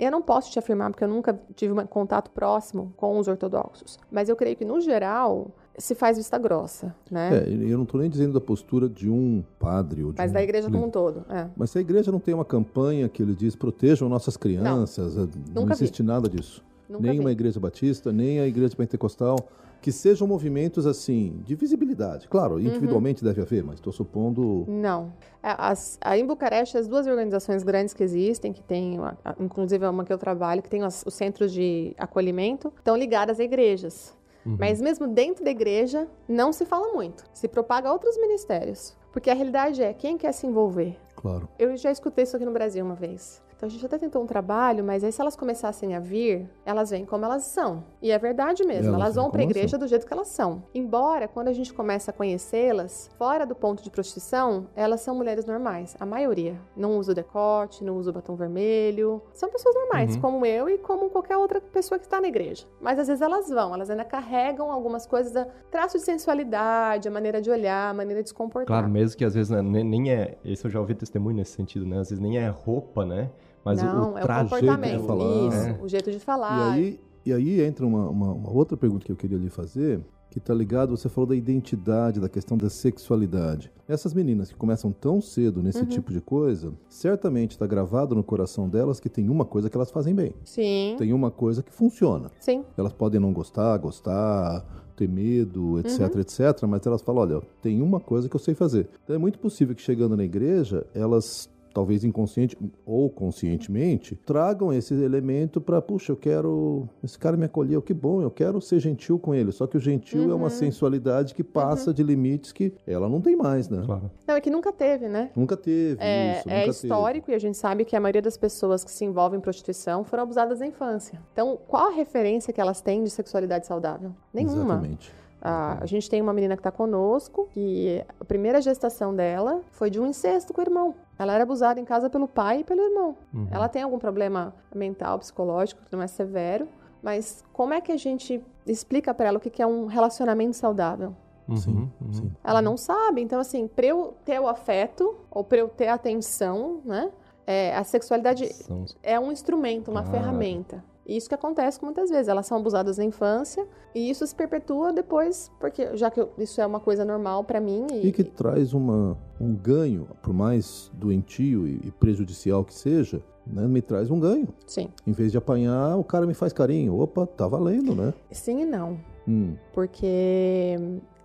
Eu 0.00 0.10
não 0.10 0.22
posso 0.22 0.50
te 0.50 0.58
afirmar, 0.58 0.90
porque 0.90 1.04
eu 1.04 1.08
nunca 1.08 1.38
tive 1.54 1.74
um 1.74 1.86
contato 1.86 2.30
próximo 2.30 2.90
com 2.96 3.18
os 3.18 3.28
ortodoxos. 3.28 3.98
Mas 4.10 4.30
eu 4.30 4.34
creio 4.34 4.56
que, 4.56 4.64
no 4.64 4.80
geral, 4.80 5.50
se 5.76 5.94
faz 5.94 6.16
vista 6.16 6.38
grossa, 6.38 6.94
né? 7.10 7.44
É, 7.44 7.52
eu 7.52 7.76
não 7.76 7.84
estou 7.84 8.00
nem 8.00 8.08
dizendo 8.08 8.32
da 8.32 8.40
postura 8.40 8.88
de 8.88 9.10
um 9.10 9.44
padre 9.58 10.02
ou 10.02 10.12
de 10.12 10.18
Mas 10.18 10.30
um 10.30 10.34
da 10.34 10.42
igreja 10.42 10.70
como 10.70 10.86
um 10.86 10.90
todo. 10.90 11.26
É. 11.28 11.48
Mas 11.54 11.70
se 11.70 11.76
a 11.76 11.82
igreja 11.82 12.10
não 12.10 12.18
tem 12.18 12.32
uma 12.32 12.46
campanha 12.46 13.10
que 13.10 13.22
ele 13.22 13.34
diz 13.34 13.54
protejam 13.54 14.08
nossas 14.08 14.38
crianças, 14.38 15.16
não, 15.16 15.28
Nunca 15.54 15.74
vi. 15.74 15.84
existe 15.84 16.02
nada 16.02 16.30
disso. 16.30 16.64
Nunca 16.88 17.02
nem 17.02 17.12
vi. 17.12 17.20
uma 17.20 17.30
igreja 17.30 17.60
batista, 17.60 18.10
nem 18.10 18.40
a 18.40 18.46
igreja 18.46 18.74
pentecostal, 18.74 19.36
que 19.80 19.90
sejam 19.90 20.26
movimentos 20.26 20.86
assim 20.86 21.40
de 21.44 21.54
visibilidade. 21.54 22.28
Claro, 22.28 22.54
Uhum. 22.54 22.60
individualmente 22.60 23.24
deve 23.24 23.40
haver, 23.40 23.64
mas 23.64 23.76
estou 23.76 23.92
supondo 23.92 24.64
Não. 24.68 25.12
É, 25.42 25.54
As, 25.56 25.98
aí 26.02 26.20
em 26.20 26.26
Bucareste, 26.26 26.76
as 26.76 26.86
duas 26.86 27.06
organizações 27.06 27.62
grandes 27.62 27.94
que 27.94 28.02
existem, 28.02 28.52
que 28.52 28.62
tem, 28.62 28.98
a- 28.98 29.16
a- 29.24 29.34
inclusive 29.40 29.84
é 29.84 29.88
uma 29.88 30.04
que 30.04 30.12
eu 30.12 30.18
trabalho, 30.18 30.62
que 30.62 30.68
tem 30.68 30.82
as- 30.82 31.02
os 31.06 31.14
centros 31.14 31.52
de 31.52 31.94
acolhimento, 31.98 32.72
estão 32.76 32.96
ligadas 32.96 33.40
a 33.40 33.44
igrejas. 33.44 34.14
Mas 34.44 34.80
mesmo 34.80 35.06
dentro 35.06 35.44
da 35.44 35.50
igreja, 35.50 36.08
não 36.26 36.50
se 36.50 36.64
fala 36.64 36.92
muito. 36.94 37.24
Se 37.32 37.46
propaga 37.46 37.88
a 37.90 37.92
outros 37.92 38.16
ministérios. 38.18 38.96
Porque 39.12 39.28
a 39.28 39.34
realidade 39.34 39.82
é, 39.82 39.92
quem 39.92 40.16
quer 40.16 40.32
se 40.32 40.46
envolver? 40.46 40.96
claro. 41.14 41.46
Eu 41.58 41.76
já 41.76 41.90
escutei 41.90 42.24
isso 42.24 42.34
aqui 42.36 42.46
no 42.46 42.52
Brasil 42.52 42.82
uma 42.84 42.94
vez. 42.94 43.42
Então 43.60 43.68
a 43.68 43.70
gente 43.70 43.84
até 43.84 43.98
tentou 43.98 44.22
um 44.22 44.26
trabalho, 44.26 44.82
mas 44.82 45.04
aí 45.04 45.12
se 45.12 45.20
elas 45.20 45.36
começassem 45.36 45.94
a 45.94 46.00
vir, 46.00 46.48
elas 46.64 46.88
vêm 46.88 47.04
como 47.04 47.26
elas 47.26 47.42
são. 47.44 47.84
E 48.00 48.10
é 48.10 48.18
verdade 48.18 48.64
mesmo, 48.64 48.88
Elas 48.94 49.00
elas, 49.02 49.14
vão 49.16 49.30
para 49.30 49.42
a 49.42 49.44
igreja 49.44 49.76
do 49.76 49.86
jeito 49.86 50.06
que 50.06 50.12
elas 50.14 50.28
são. 50.28 50.62
Embora, 50.74 51.28
quando 51.28 51.48
a 51.48 51.52
gente 51.52 51.70
começa 51.74 52.10
a 52.10 52.14
conhecê-las, 52.14 53.10
fora 53.18 53.44
do 53.44 53.54
ponto 53.54 53.82
de 53.82 53.90
prostituição, 53.90 54.66
elas 54.74 55.02
são 55.02 55.14
mulheres 55.14 55.44
normais, 55.44 55.94
a 56.00 56.06
maioria. 56.06 56.58
Não 56.74 56.96
usa 56.96 57.12
o 57.12 57.14
decote, 57.14 57.84
não 57.84 57.98
usa 57.98 58.08
o 58.08 58.14
batom 58.14 58.34
vermelho. 58.34 59.20
São 59.34 59.50
pessoas 59.50 59.74
normais, 59.74 60.14
Uhum. 60.14 60.22
como 60.22 60.46
eu 60.46 60.66
e 60.70 60.78
como 60.78 61.10
qualquer 61.10 61.36
outra 61.36 61.60
pessoa 61.60 61.98
que 61.98 62.06
está 62.06 62.18
na 62.18 62.28
igreja. 62.28 62.66
Mas 62.80 62.98
às 62.98 63.08
vezes 63.08 63.20
elas 63.20 63.50
vão, 63.50 63.74
elas 63.74 63.90
ainda 63.90 64.06
carregam 64.06 64.72
algumas 64.72 65.04
coisas, 65.04 65.32
da 65.34 65.44
traço 65.70 65.98
de 65.98 66.04
sensualidade, 66.04 67.08
a 67.08 67.10
maneira 67.10 67.42
de 67.42 67.50
olhar, 67.50 67.90
a 67.90 67.94
maneira 67.94 68.22
de 68.22 68.30
se 68.30 68.34
comportar. 68.34 68.66
Claro, 68.68 68.88
mesmo 68.88 69.18
que 69.18 69.24
às 69.24 69.34
vezes 69.34 69.50
né, 69.50 69.60
nem, 69.60 69.84
nem 69.84 70.10
é. 70.14 70.38
Esse 70.42 70.64
eu 70.64 70.70
já 70.70 70.80
ouvi 70.80 70.94
testemunho 70.94 71.36
nesse 71.36 71.52
sentido, 71.52 71.84
né? 71.84 71.98
Às 71.98 72.08
vezes 72.08 72.20
nem 72.22 72.38
é 72.38 72.48
roupa, 72.48 73.04
né? 73.04 73.28
Mas 73.64 73.82
não, 73.82 74.10
o, 74.10 74.14
o 74.14 74.18
é 74.18 74.22
o 74.22 74.24
traje. 74.24 74.50
comportamento, 74.50 75.00
de 75.00 75.06
falar. 75.06 75.48
isso, 75.48 75.56
É. 75.68 75.78
o 75.82 75.88
jeito 75.88 76.10
de 76.10 76.18
falar. 76.18 76.78
E 76.78 76.82
aí, 76.82 77.00
e 77.26 77.32
aí 77.32 77.60
entra 77.62 77.86
uma, 77.86 78.08
uma- 78.08 78.32
uma 78.32 78.50
outra 78.52 78.76
pergunta 78.76 79.04
que 79.04 79.12
eu 79.12 79.16
queria 79.16 79.38
lhe 79.38 79.50
fazer, 79.50 80.00
que 80.30 80.38
está 80.38 80.54
ligado, 80.54 80.96
você 80.96 81.08
falou 81.08 81.26
da 81.28 81.34
identidade, 81.34 82.20
da 82.20 82.28
questão 82.28 82.56
da 82.56 82.70
sexualidade. 82.70 83.70
Essas 83.88 84.14
meninas 84.14 84.48
que 84.50 84.56
começam 84.56 84.92
tão 84.92 85.20
cedo 85.20 85.60
nesse 85.60 85.84
tipo 85.86 86.12
de 86.12 86.20
coisa, 86.20 86.72
certamente 86.88 87.50
está 87.52 87.66
gravado 87.66 88.14
no 88.14 88.22
coração 88.22 88.68
delas 88.68 89.00
que 89.00 89.08
tem 89.08 89.28
uma 89.28 89.44
coisa 89.44 89.68
que 89.68 89.76
elas 89.76 89.90
fazem 89.90 90.14
bem. 90.14 90.32
Sim, 90.44 90.94
Tem 90.98 91.12
uma 91.12 91.30
coisa 91.32 91.62
que 91.64 91.72
funciona. 91.72 92.30
sim. 92.38 92.64
Elas 92.78 92.92
podem 92.92 93.20
não 93.20 93.32
gostar, 93.32 93.76
gostar, 93.78 94.64
ter 94.94 95.08
medo, 95.08 95.80
etc, 95.80 96.14
etc, 96.18 96.62
mas 96.68 96.86
elas 96.86 97.02
falam, 97.02 97.22
olha, 97.22 97.42
tem 97.60 97.82
uma 97.82 97.98
coisa 97.98 98.28
que 98.28 98.36
eu 98.36 98.40
sei 98.40 98.54
fazer. 98.54 98.88
Então 99.02 99.16
é 99.16 99.18
muito 99.18 99.38
possível 99.40 99.74
que 99.74 99.82
chegando 99.82 100.16
na 100.16 100.22
igreja, 100.24 100.86
elas 100.94 101.50
talvez 101.72 102.04
inconsciente 102.04 102.56
ou 102.84 103.08
conscientemente, 103.08 104.16
tragam 104.26 104.72
esse 104.72 104.94
elemento 104.94 105.60
para, 105.60 105.80
puxa, 105.80 106.12
eu 106.12 106.16
quero, 106.16 106.88
esse 107.02 107.18
cara 107.18 107.36
me 107.36 107.44
acolheu, 107.44 107.80
que 107.80 107.94
bom, 107.94 108.20
eu 108.20 108.30
quero 108.30 108.60
ser 108.60 108.80
gentil 108.80 109.18
com 109.18 109.34
ele. 109.34 109.52
Só 109.52 109.66
que 109.66 109.76
o 109.76 109.80
gentil 109.80 110.30
é 110.30 110.34
uma 110.34 110.50
sensualidade 110.50 111.34
que 111.34 111.44
passa 111.44 111.92
de 111.92 112.02
limites 112.02 112.52
que 112.52 112.72
ela 112.86 113.08
não 113.08 113.20
tem 113.20 113.36
mais, 113.36 113.68
né? 113.68 113.82
Claro. 113.84 114.10
Não, 114.26 114.34
é 114.34 114.40
que 114.40 114.50
nunca 114.50 114.72
teve, 114.72 115.08
né? 115.08 115.30
Nunca 115.34 115.56
teve 115.56 115.96
É, 116.00 116.38
isso, 116.38 116.50
é 116.50 116.66
histórico 116.68 117.30
e 117.30 117.34
a 117.34 117.38
gente 117.38 117.56
sabe 117.56 117.84
que 117.84 117.94
a 117.96 118.00
maioria 118.00 118.22
das 118.22 118.36
pessoas 118.36 118.84
que 118.84 118.90
se 118.90 119.04
envolvem 119.04 119.38
em 119.38 119.42
prostituição 119.42 120.04
foram 120.04 120.24
abusadas 120.24 120.60
na 120.60 120.66
infância. 120.66 121.20
Então, 121.32 121.58
qual 121.68 121.88
a 121.88 121.94
referência 121.94 122.52
que 122.52 122.60
elas 122.60 122.80
têm 122.80 123.02
de 123.04 123.10
sexualidade 123.10 123.66
saudável? 123.66 124.10
teve. 124.32 124.46
Nenhuma. 124.46 124.74
Exatamente. 124.74 125.12
Ah, 125.42 125.78
a 125.80 125.86
gente 125.86 126.08
tem 126.10 126.20
uma 126.20 126.32
menina 126.32 126.54
que 126.56 126.60
está 126.60 126.70
conosco, 126.70 127.48
que 127.52 128.04
a 128.20 128.24
primeira 128.24 128.60
gestação 128.60 129.14
dela 129.14 129.60
foi 129.70 129.88
de 129.90 129.98
um 130.00 130.06
incesto 130.06 130.52
com 130.52 130.60
o 130.60 130.64
irmão. 130.64 130.94
Ela 131.18 131.32
era 131.34 131.42
abusada 131.44 131.80
em 131.80 131.84
casa 131.84 132.10
pelo 132.10 132.28
pai 132.28 132.60
e 132.60 132.64
pelo 132.64 132.80
irmão. 132.82 133.16
Uhum. 133.32 133.48
Ela 133.50 133.68
tem 133.68 133.82
algum 133.82 133.98
problema 133.98 134.54
mental, 134.74 135.18
psicológico, 135.18 135.80
que 135.84 135.92
não 135.96 136.02
é 136.02 136.06
severo, 136.06 136.68
mas 137.02 137.42
como 137.52 137.72
é 137.72 137.80
que 137.80 137.90
a 137.92 137.96
gente 137.96 138.44
explica 138.66 139.14
para 139.14 139.28
ela 139.28 139.38
o 139.38 139.40
que 139.40 139.48
que 139.50 139.62
é 139.62 139.66
um 139.66 139.86
relacionamento 139.86 140.56
saudável? 140.56 141.14
Uhum, 141.48 141.56
Sim, 141.56 141.90
uhum. 142.00 142.12
sim. 142.12 142.32
Ela 142.44 142.60
não 142.62 142.76
sabe. 142.76 143.20
Então, 143.22 143.40
assim, 143.40 143.66
para 143.66 143.86
eu 143.86 144.14
ter 144.24 144.38
o 144.38 144.46
afeto, 144.46 145.16
ou 145.30 145.42
para 145.42 145.58
eu 145.58 145.68
ter 145.68 145.88
a 145.88 145.94
atenção, 145.94 146.80
né? 146.84 147.10
é, 147.46 147.74
a 147.74 147.82
sexualidade 147.82 148.46
São- 148.52 148.84
é 149.02 149.18
um 149.18 149.32
instrumento, 149.32 149.90
uma 149.90 150.00
Ah. 150.02 150.04
ferramenta. 150.04 150.84
E 151.10 151.16
isso 151.16 151.28
que 151.28 151.34
acontece 151.34 151.82
muitas 151.84 152.08
vezes. 152.08 152.28
Elas 152.28 152.46
são 152.46 152.56
abusadas 152.56 152.96
na 152.98 153.04
infância 153.04 153.66
e 153.92 154.08
isso 154.08 154.24
se 154.24 154.32
perpetua 154.32 154.92
depois, 154.92 155.50
porque 155.58 155.96
já 155.96 156.08
que 156.08 156.20
eu- 156.20 156.30
isso 156.38 156.60
é 156.60 156.66
uma 156.66 156.78
coisa 156.78 157.04
normal 157.04 157.42
para 157.42 157.60
mim. 157.60 157.84
E, 157.92 158.06
E 158.06 158.12
que 158.12 158.22
traz 158.22 158.72
uma, 158.72 159.18
um 159.40 159.52
ganho, 159.52 160.06
por 160.22 160.32
mais 160.32 160.88
doentio 160.94 161.66
e 161.66 161.80
e 161.84 161.90
prejudicial 161.90 162.64
que 162.64 162.72
seja, 162.72 163.20
né, 163.44 163.66
me 163.66 163.82
traz 163.82 164.08
um 164.08 164.20
ganho. 164.20 164.46
Sim. 164.66 164.88
Em 165.04 165.10
vez 165.10 165.32
de 165.32 165.38
apanhar, 165.38 165.96
o 165.96 166.04
cara 166.04 166.26
me 166.26 166.34
faz 166.34 166.52
carinho. 166.52 166.96
Opa, 167.00 167.26
tá 167.26 167.48
valendo, 167.48 167.92
né? 167.94 168.14
Sim 168.30 168.60
e 168.62 168.64
não. 168.64 168.96
Hum, 169.26 169.56
Porque 169.72 170.76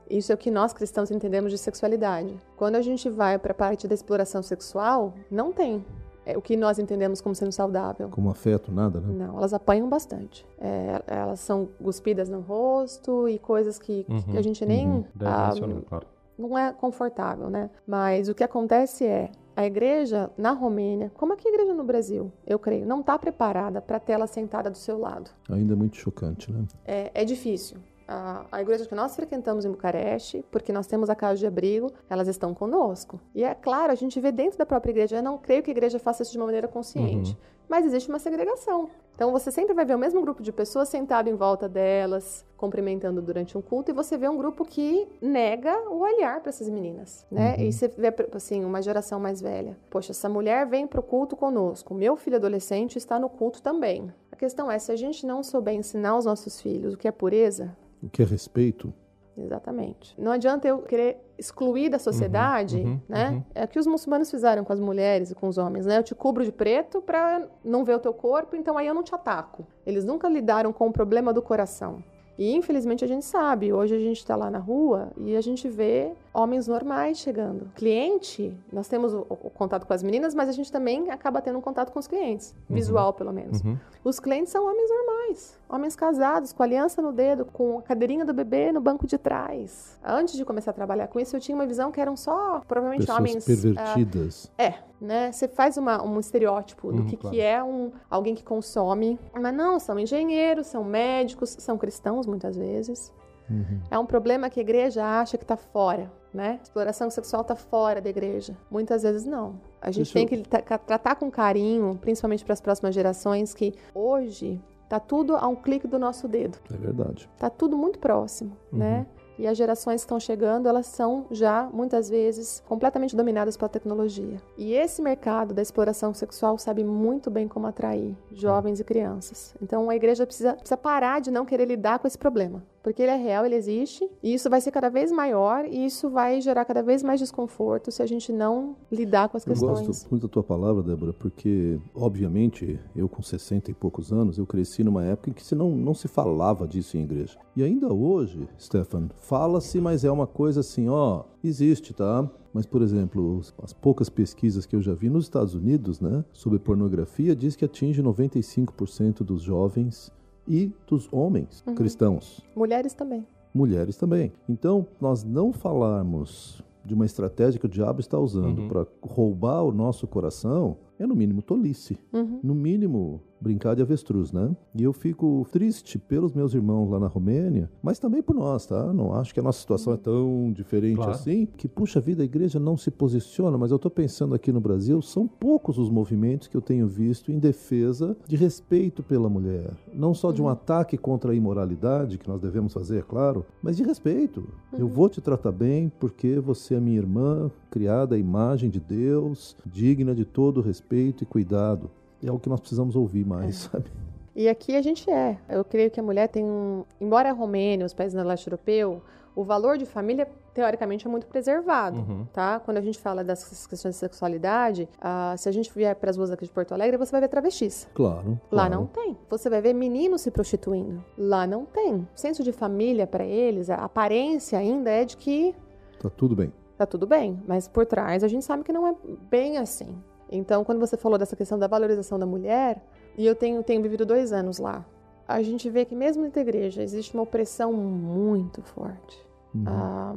isso 0.10 0.32
é 0.32 0.36
o 0.36 0.38
que 0.38 0.50
nós 0.50 0.74
cristãos 0.74 1.12
entendemos 1.12 1.52
de 1.52 1.58
sexualidade. 1.60 2.36
Quando 2.58 2.76
a 2.76 2.82
gente 2.82 3.08
vai 3.10 3.38
para 3.38 3.52
a 3.52 3.56
parte 3.56 3.88
da 3.88 3.94
exploração 3.94 4.42
sexual, 4.42 5.14
não 5.30 5.52
tem 5.52 5.84
é, 6.26 6.38
o 6.38 6.42
que 6.42 6.58
nós 6.58 6.80
entendemos 6.80 7.22
como 7.22 7.36
sendo 7.36 7.52
saudável. 7.52 8.10
como 8.10 8.30
afeto, 8.30 8.72
nada, 8.72 9.00
né? 9.00 9.26
Não, 9.26 9.38
elas 9.38 9.54
apanham 9.54 9.88
bastante. 9.88 10.46
É, 10.60 11.02
elas 11.08 11.40
são 11.40 11.68
cuspidas 11.82 12.30
no 12.30 12.42
rosto 12.42 13.30
e 13.30 13.38
coisas 13.40 13.78
que, 13.78 14.04
que 14.04 14.12
Uhum, 14.32 14.38
a 14.38 14.42
gente 14.42 14.66
nem. 14.66 14.88
uhum. 14.88 15.04
Ah, 15.22 15.52
claro. 15.88 16.08
não 16.38 16.58
é 16.58 16.74
confortável, 16.74 17.50
né? 17.50 17.70
Mas 17.86 18.28
o 18.30 18.34
que 18.36 18.44
acontece 18.44 19.06
é. 19.06 19.30
A 19.58 19.66
igreja 19.66 20.30
na 20.38 20.52
Romênia, 20.52 21.10
como 21.16 21.32
é 21.32 21.38
que 21.38 21.48
a 21.48 21.52
igreja 21.52 21.74
no 21.74 21.86
Brasil, 21.86 22.30
eu 22.46 22.60
creio, 22.60 22.86
não 22.86 23.00
está 23.00 23.18
preparada 23.18 23.82
para 23.82 23.98
ter 24.02 24.12
ela 24.12 24.28
sentada 24.28 24.70
do 24.70 24.76
seu 24.76 25.00
lado. 25.00 25.32
Ainda 25.50 25.72
é 25.72 25.76
muito 25.78 25.96
chocante, 25.96 26.52
né? 26.52 26.66
É, 26.84 27.10
é 27.14 27.24
difícil. 27.24 27.78
A, 28.08 28.46
a 28.52 28.62
igreja 28.62 28.86
que 28.86 28.94
nós 28.94 29.16
frequentamos 29.16 29.66
em 29.66 29.72
Bucareste, 29.72 30.46
porque 30.52 30.72
nós 30.72 30.86
temos 30.86 31.10
a 31.10 31.16
casa 31.16 31.40
de 31.40 31.48
abrigo, 31.48 31.92
elas 32.10 32.28
estão 32.28 32.54
conosco. 32.54 33.20
E 33.34 33.44
é 33.44 33.56
claro, 33.56 33.92
a 33.92 33.96
gente 33.96 34.20
vê 34.20 34.32
dentro 34.32 34.58
da 34.58 34.66
própria 34.66 34.92
igreja, 34.92 35.18
eu 35.18 35.24
não 35.24 35.38
creio 35.38 35.64
que 35.64 35.72
a 35.72 35.74
igreja 35.74 35.98
faça 35.98 36.22
isso 36.24 36.32
de 36.32 36.38
uma 36.38 36.46
maneira 36.46 36.68
consciente, 36.68 37.36
mas 37.68 37.86
existe 37.86 38.10
uma 38.10 38.20
segregação. 38.20 38.90
Então 39.16 39.32
você 39.32 39.50
sempre 39.50 39.74
vai 39.74 39.86
ver 39.86 39.96
o 39.96 40.00
mesmo 40.00 40.22
grupo 40.22 40.44
de 40.44 40.52
pessoas 40.52 40.90
sentado 40.90 41.30
em 41.30 41.36
volta 41.36 41.70
delas, 41.70 42.46
cumprimentando 42.58 43.22
durante 43.22 43.58
um 43.58 43.62
culto, 43.62 43.92
e 43.92 43.94
você 43.94 44.18
vê 44.18 44.28
um 44.28 44.38
grupo 44.38 44.66
que 44.66 45.08
nega 45.22 45.90
o 45.90 46.00
olhar 46.00 46.42
para 46.42 46.50
essas 46.50 46.70
meninas, 46.70 47.26
né? 47.32 47.56
E 47.58 47.72
você 47.72 47.88
vê 47.88 48.14
assim, 48.34 48.64
uma 48.64 48.82
geração 48.82 49.20
mais 49.20 49.42
velha. 49.42 49.78
Poxa, 49.90 50.12
essa 50.12 50.30
mulher 50.30 50.68
vem 50.68 50.86
pro 50.86 51.02
culto 51.02 51.36
conosco, 51.36 51.94
meu 51.94 52.16
filho 52.16 52.36
adolescente 52.36 52.98
está 52.98 53.18
no 53.18 53.30
culto 53.30 53.62
também. 53.62 54.14
A 54.32 54.36
questão 54.36 54.70
é, 54.70 54.78
se 54.78 54.92
a 54.92 54.96
gente 54.96 55.26
não 55.26 55.42
souber 55.42 55.74
ensinar 55.74 56.10
aos 56.10 56.26
nossos 56.26 56.60
filhos 56.60 56.94
o 56.94 56.98
que 56.98 57.08
é 57.08 57.12
pureza, 57.12 57.76
O 58.06 58.10
que 58.10 58.22
é 58.22 58.26
respeito, 58.26 58.94
Exatamente. 59.38 60.16
Não 60.18 60.32
adianta 60.32 60.68
eu 60.68 60.80
querer 60.80 61.18
excluir 61.38 61.90
da 61.90 62.00
sociedade, 62.00 62.78
uhum, 62.78 63.00
né? 63.08 63.32
uhum. 63.32 63.44
É 63.54 63.66
o 63.66 63.68
que 63.68 63.78
os 63.78 63.86
muçulmanos 63.86 64.32
fizeram 64.32 64.64
com 64.64 64.72
as 64.72 64.80
mulheres 64.80 65.30
e 65.32 65.36
com 65.36 65.48
os 65.48 65.58
homens, 65.58 65.86
né? 65.86 65.98
Eu 65.98 66.04
te 66.04 66.16
cubro 66.16 66.44
de 66.44 66.52
preto 66.52 67.02
para 67.02 67.46
não 67.64 67.84
ver 67.84 67.96
o 67.96 68.00
teu 68.00 68.14
corpo, 68.14 68.56
então 68.56 68.78
aí 68.78 68.88
eu 68.88 68.94
não 68.94 69.04
te 69.04 69.14
ataco. 69.14 69.68
Eles 69.86 70.06
nunca 70.06 70.30
lidaram 70.30 70.72
com 70.72 70.88
o 70.88 70.92
problema 70.92 71.34
do 71.34 71.42
coração. 71.42 72.02
E 72.38 72.54
infelizmente 72.54 73.04
a 73.04 73.08
gente 73.08 73.26
sabe, 73.26 73.74
hoje 73.74 73.96
a 73.96 74.00
gente 74.00 74.18
está 74.18 74.36
lá 74.36 74.50
na 74.50 74.60
rua 74.60 75.12
e 75.18 75.36
a 75.36 75.42
gente 75.42 75.68
vê 75.68 76.14
homens 76.36 76.68
normais 76.68 77.18
chegando. 77.18 77.72
Cliente, 77.76 78.56
nós 78.72 78.88
temos 78.88 79.14
o, 79.14 79.26
o 79.30 79.50
contato 79.50 79.88
com 79.88 79.94
as 79.94 80.04
meninas, 80.04 80.36
mas 80.36 80.50
a 80.50 80.52
gente 80.52 80.72
também 80.72 81.10
acaba 81.10 81.42
tendo 81.42 81.58
um 81.58 81.62
contato 81.62 81.92
com 81.92 82.00
os 82.00 82.08
clientes, 82.08 82.54
visual 82.70 83.14
pelo 83.14 83.32
menos. 83.32 83.62
Uhum. 83.64 83.78
Os 84.04 84.20
clientes 84.20 84.52
são 84.52 84.66
homens 84.70 84.90
normais, 84.90 85.60
homens 85.70 85.96
casados, 85.96 86.52
com 86.52 86.62
aliança 86.62 87.02
no 87.02 87.12
dedo, 87.12 87.46
com 87.46 87.80
a 87.80 87.82
cadeirinha 87.82 88.26
do 88.26 88.34
bebê 88.34 88.72
no 88.72 88.82
banco 88.82 89.08
de 89.08 89.18
trás. 89.18 89.98
Antes 90.04 90.36
de 90.36 90.44
começar 90.44 90.72
a 90.72 90.74
trabalhar 90.74 91.08
com 91.08 91.20
isso, 91.20 91.36
eu 91.36 91.40
tinha 91.40 91.56
uma 91.56 91.66
visão 91.66 91.92
que 91.92 92.02
eram 92.02 92.16
só, 92.18 92.62
provavelmente, 92.68 93.02
pessoas 93.06 93.20
homens. 93.20 93.46
pervertidas. 93.46 94.52
ah, 94.58 94.64
é, 94.64 94.74
né? 95.00 95.32
Você 95.32 95.48
faz 95.48 95.78
uma, 95.78 96.04
um 96.04 96.20
estereótipo 96.20 96.92
do 96.92 97.00
Uhum, 97.00 97.06
que, 97.08 97.18
claro. 97.18 97.36
que 97.36 97.42
é 97.42 97.64
um, 97.64 97.92
alguém 98.10 98.36
que 98.36 98.44
consome. 98.44 99.18
Mas 99.34 99.54
não, 99.54 99.80
são 99.80 99.98
engenheiros, 99.98 100.68
são 100.68 100.84
médicos, 100.84 101.56
são 101.60 101.78
cristãos 101.78 102.28
muitas 102.28 102.58
vezes. 102.58 103.14
Uhum. 103.50 103.80
É 103.92 104.00
um 104.00 104.06
problema 104.06 104.50
que 104.50 104.60
a 104.60 104.64
igreja 104.64 105.04
acha 105.06 105.38
que 105.38 105.44
está 105.44 105.56
fora, 105.58 106.12
né? 106.34 106.60
Exploração 106.64 107.10
sexual 107.10 107.42
está 107.44 107.56
fora 107.56 108.02
da 108.02 108.10
igreja. 108.10 108.56
Muitas 108.72 109.04
vezes 109.04 109.26
não. 109.26 109.60
A 109.82 109.92
gente 109.92 110.12
tem 110.12 110.28
que 110.28 110.38
tra- 110.38 110.78
tratar 110.78 111.16
com 111.16 111.30
carinho, 111.30 111.98
principalmente 112.02 112.44
para 112.44 112.54
as 112.54 112.62
próximas 112.62 112.94
gerações, 112.96 113.54
que 113.54 113.74
hoje 113.94 114.62
Tá 114.88 115.00
tudo 115.00 115.36
a 115.36 115.48
um 115.48 115.56
clique 115.56 115.88
do 115.88 115.98
nosso 115.98 116.28
dedo. 116.28 116.60
É 116.72 116.78
verdade. 116.78 117.28
Tá 117.40 117.50
tudo 117.50 117.76
muito 117.76 117.98
próximo, 117.98 118.56
Uhum. 118.72 118.78
né? 118.78 119.08
E 119.38 119.48
as 119.48 119.58
gerações 119.58 120.02
que 120.02 120.06
estão 120.06 120.20
chegando, 120.20 120.70
elas 120.70 120.86
são 120.86 121.26
já 121.32 121.68
muitas 121.74 122.08
vezes 122.08 122.62
completamente 122.68 123.16
dominadas 123.16 123.58
pela 123.58 123.68
tecnologia. 123.68 124.38
E 124.56 124.74
esse 124.76 125.02
mercado 125.02 125.56
da 125.56 125.62
exploração 125.64 126.14
sexual 126.14 126.60
sabe 126.60 126.84
muito 126.84 127.32
bem 127.32 127.48
como 127.48 127.66
atrair 127.66 128.16
jovens 128.32 128.80
e 128.80 128.84
crianças. 128.84 129.56
Então 129.60 129.90
a 129.90 129.96
igreja 129.96 130.24
precisa, 130.24 130.54
precisa 130.54 130.78
parar 130.78 131.20
de 131.20 131.32
não 131.32 131.46
querer 131.46 131.66
lidar 131.66 131.98
com 131.98 132.06
esse 132.08 132.18
problema. 132.18 132.64
Porque 132.86 133.02
ele 133.02 133.10
é 133.10 133.16
real, 133.16 133.48
ele 133.48 133.56
existe, 133.56 134.08
e 134.22 134.36
isso 134.36 134.48
vai 134.48 134.62
ser 134.62 134.70
cada 134.70 134.90
vez 134.90 135.12
maior, 135.12 135.66
e 135.66 135.88
isso 135.88 136.08
vai 136.08 136.40
gerar 136.40 136.64
cada 136.66 136.84
vez 136.84 137.02
mais 137.02 137.20
desconforto 137.20 137.92
se 137.92 138.04
a 138.04 138.06
gente 138.06 138.32
não 138.32 138.76
lidar 138.92 139.28
com 139.28 139.38
as 139.38 139.44
Eu 139.44 139.54
questões. 139.54 139.88
gosto 139.88 140.12
muito 140.12 140.28
da 140.28 140.32
tua 140.32 140.44
palavra, 140.44 140.84
Débora, 140.84 141.12
porque, 141.12 141.80
obviamente, 141.96 142.80
eu 142.96 143.10
com 143.10 143.24
60 143.24 143.72
e 143.72 143.74
poucos 143.74 144.14
anos, 144.14 144.38
eu 144.38 144.46
cresci 144.46 144.84
numa 144.84 145.04
época 145.04 145.32
em 145.32 145.34
que 145.34 145.44
se 145.44 145.56
não, 145.56 145.72
não 145.72 145.96
se 145.96 146.08
falava 146.08 146.68
disso 146.68 146.96
em 146.96 147.02
igreja. 147.02 147.40
E 147.56 147.64
ainda 147.64 147.92
hoje, 147.92 148.48
Stefan, 148.60 149.10
fala-se, 149.16 149.82
mas 149.82 150.06
é 150.06 150.12
uma 150.12 150.28
coisa 150.28 150.60
assim, 150.60 150.88
ó, 150.88 151.24
existe, 151.44 151.92
tá? 151.92 152.30
Mas, 152.54 152.68
por 152.68 152.84
exemplo, 152.84 153.42
as 153.64 153.74
poucas 153.74 154.10
pesquisas 154.10 154.64
que 154.68 154.76
eu 154.76 154.82
já 154.84 154.94
vi 154.94 155.10
nos 155.10 155.26
Estados 155.26 155.56
Unidos, 155.56 156.00
né, 156.00 156.24
sobre 156.32 156.60
pornografia, 156.60 157.36
diz 157.36 157.56
que 157.56 157.66
atinge 157.66 158.04
95% 158.04 159.24
dos 159.24 159.42
jovens 159.42 160.14
e 160.48 160.72
dos 160.88 161.08
homens 161.12 161.64
cristãos. 161.76 162.42
Mulheres 162.56 162.94
também. 162.94 163.26
mulheres 163.54 163.96
também. 163.98 164.32
Então, 164.50 164.86
nós 165.00 165.24
não 165.24 165.54
falarmos 165.54 166.62
de 166.84 166.94
uma 166.94 167.06
estratégia 167.06 167.60
que 167.60 167.66
o 167.66 167.70
diabo 167.70 168.00
está 168.00 168.20
usando 168.20 168.60
Uhum. 168.60 168.68
para 168.68 168.86
roubar 169.02 169.64
o 169.64 169.72
nosso 169.72 170.06
coração 170.06 170.78
é, 171.00 171.06
no 171.06 171.16
mínimo, 171.16 171.42
tolice. 171.42 171.98
Uhum. 172.14 172.40
No 172.44 172.56
mínimo, 172.56 173.22
brincar 173.40 173.76
de 173.76 173.82
avestruz, 173.82 174.32
né? 174.32 174.56
E 174.74 174.84
eu 174.84 174.94
fico 174.94 175.46
triste 175.52 175.98
pelos 176.00 176.34
meus 176.34 176.54
irmãos 176.54 176.90
lá 176.90 177.00
na 177.00 177.08
Romênia, 177.08 177.70
mas 177.84 178.00
também 178.00 178.22
por 178.24 178.36
nós, 178.36 178.66
tá? 178.66 178.92
Não 178.94 179.14
acho 179.14 179.34
que 179.34 179.40
a 179.40 179.44
nossa 179.44 179.60
situação 179.60 179.94
é 179.94 179.98
tão 179.98 180.52
diferente 180.54 180.96
Claro. 180.96 181.12
assim, 181.12 181.46
que, 181.58 181.68
puxa 181.68 182.00
vida, 182.00 182.22
a 182.24 182.26
igreja 182.26 182.60
não 182.60 182.78
se 182.78 182.90
posiciona, 182.90 183.58
mas 183.58 183.72
eu 183.72 183.78
tô 183.80 183.90
pensando 183.90 184.34
aqui 184.34 184.52
no 184.52 184.60
Brasil, 184.62 185.02
são 185.02 185.28
poucos 185.28 185.78
os 185.78 185.90
movimentos 185.90 186.48
que 186.48 186.56
eu 186.58 186.62
tenho 186.62 186.88
visto 186.88 187.32
em 187.32 187.38
defesa 187.40 188.16
de 188.28 188.36
respeito 188.36 189.04
pela 189.04 189.30
mulher. 189.30 189.72
Não 189.94 190.14
só 190.14 190.32
de 190.32 190.42
um 190.42 190.48
ataque 190.50 190.98
contra 190.98 191.32
a 191.32 191.36
imoralidade, 191.36 192.18
que 192.18 192.28
nós 192.28 192.42
devemos 192.42 192.74
fazer, 192.74 193.00
é 193.00 193.02
claro, 193.04 193.46
mas 193.62 193.78
de 193.78 193.84
respeito. 193.84 194.48
Eu 194.78 194.88
vou 194.88 195.08
te 195.10 195.22
tratar 195.22 195.52
bem 195.52 195.92
porque 196.00 196.40
você 196.40 196.76
é 196.76 196.80
minha 196.80 196.98
irmã, 196.98 197.52
criada 197.76 198.16
à 198.16 198.18
imagem 198.18 198.70
de 198.70 198.80
Deus, 198.80 199.54
digna 199.66 200.16
de 200.16 200.24
todo 200.24 200.62
respeito 200.62 201.24
e 201.24 201.26
cuidado. 201.26 201.92
É 202.24 202.32
o 202.32 202.40
que 202.40 202.48
nós 202.48 202.62
precisamos 202.62 202.96
ouvir 202.96 203.26
mais, 203.26 203.56
sabe? 203.70 203.92
E 204.34 204.48
aqui 204.48 204.78
a 204.78 204.82
gente 204.82 205.12
é. 205.12 205.38
Eu 205.50 205.66
creio 205.66 205.92
que 205.92 206.00
a 206.00 206.04
mulher 206.04 206.30
tem 206.30 206.46
um. 206.46 206.86
Embora 207.02 207.30
a 207.30 207.34
Romênia, 207.34 207.86
os 207.86 207.94
países 207.94 208.18
do 208.18 208.26
leste 208.26 208.48
europeu, 208.48 209.02
o 209.36 209.44
valor 209.44 209.78
de 209.78 209.86
família, 209.86 210.26
teoricamente, 210.54 211.06
é 211.06 211.10
muito 211.10 211.28
preservado. 211.28 211.98
Uhum. 211.98 212.26
Tá? 212.32 212.62
Quando 212.62 212.78
a 212.78 212.82
gente 212.82 212.98
fala 212.98 213.26
dessas 213.26 213.68
questões 213.68 213.96
de 213.96 214.00
sexualidade, 214.00 214.88
ah, 215.02 215.36
se 215.38 215.50
a 215.50 215.52
gente 215.52 215.70
vier 215.76 215.94
para 215.98 216.10
as 216.10 216.16
ruas 216.16 216.32
aqui 216.32 216.46
de 216.46 216.52
Porto 216.52 216.74
Alegre, 216.74 216.96
você 216.96 217.12
vai 217.12 217.20
ver 217.20 217.28
travestis. 217.28 217.90
Claro. 217.94 218.40
Lá 218.50 218.68
claro. 218.68 218.76
não 218.76 218.86
tem. 218.86 219.18
Você 219.30 219.50
vai 219.50 219.62
ver 219.62 219.74
meninos 219.74 220.22
se 220.22 220.32
prostituindo. 220.32 221.04
Lá 221.18 221.46
não 221.46 221.66
tem. 221.66 221.96
O 221.96 222.08
senso 222.16 222.42
de 222.42 222.54
família 222.54 223.06
para 223.06 223.26
eles, 223.26 223.70
a 223.70 223.76
aparência 223.76 224.58
ainda 224.58 224.90
é 224.90 225.04
de 225.04 225.18
que 225.18 225.54
Tá 226.00 226.10
tudo 226.10 226.36
bem. 226.36 226.52
Tá 226.78 226.86
tudo 226.86 227.08
bem, 227.08 227.42
mas 227.48 227.68
por 227.68 227.86
trás 227.86 228.24
a 228.24 228.28
gente 228.28 228.46
sabe 228.46 228.64
que 228.64 228.74
não 228.74 228.88
é 228.88 228.96
bem 229.30 229.58
assim. 229.58 229.96
Então, 230.30 230.64
quando 230.64 230.80
você 230.80 230.98
falou 230.98 231.18
dessa 231.18 231.36
questão 231.36 231.58
da 231.58 231.68
valorização 231.68 232.18
da 232.18 232.26
mulher, 232.26 232.82
e 233.18 233.26
eu 233.26 233.36
tenho, 233.36 233.62
tenho 233.64 233.82
vivido 233.82 234.06
dois 234.06 234.34
anos 234.34 234.58
lá, 234.58 234.86
a 235.28 235.42
gente 235.42 235.70
vê 235.70 235.86
que 235.86 235.96
mesmo 235.96 236.24
dentro 236.24 236.36
da 236.36 236.42
igreja 236.42 236.84
existe 236.84 237.14
uma 237.14 237.24
opressão 237.24 237.74
muito 237.74 238.62
forte. 238.62 239.26
Uhum. 239.54 239.64
Ah, 239.66 240.16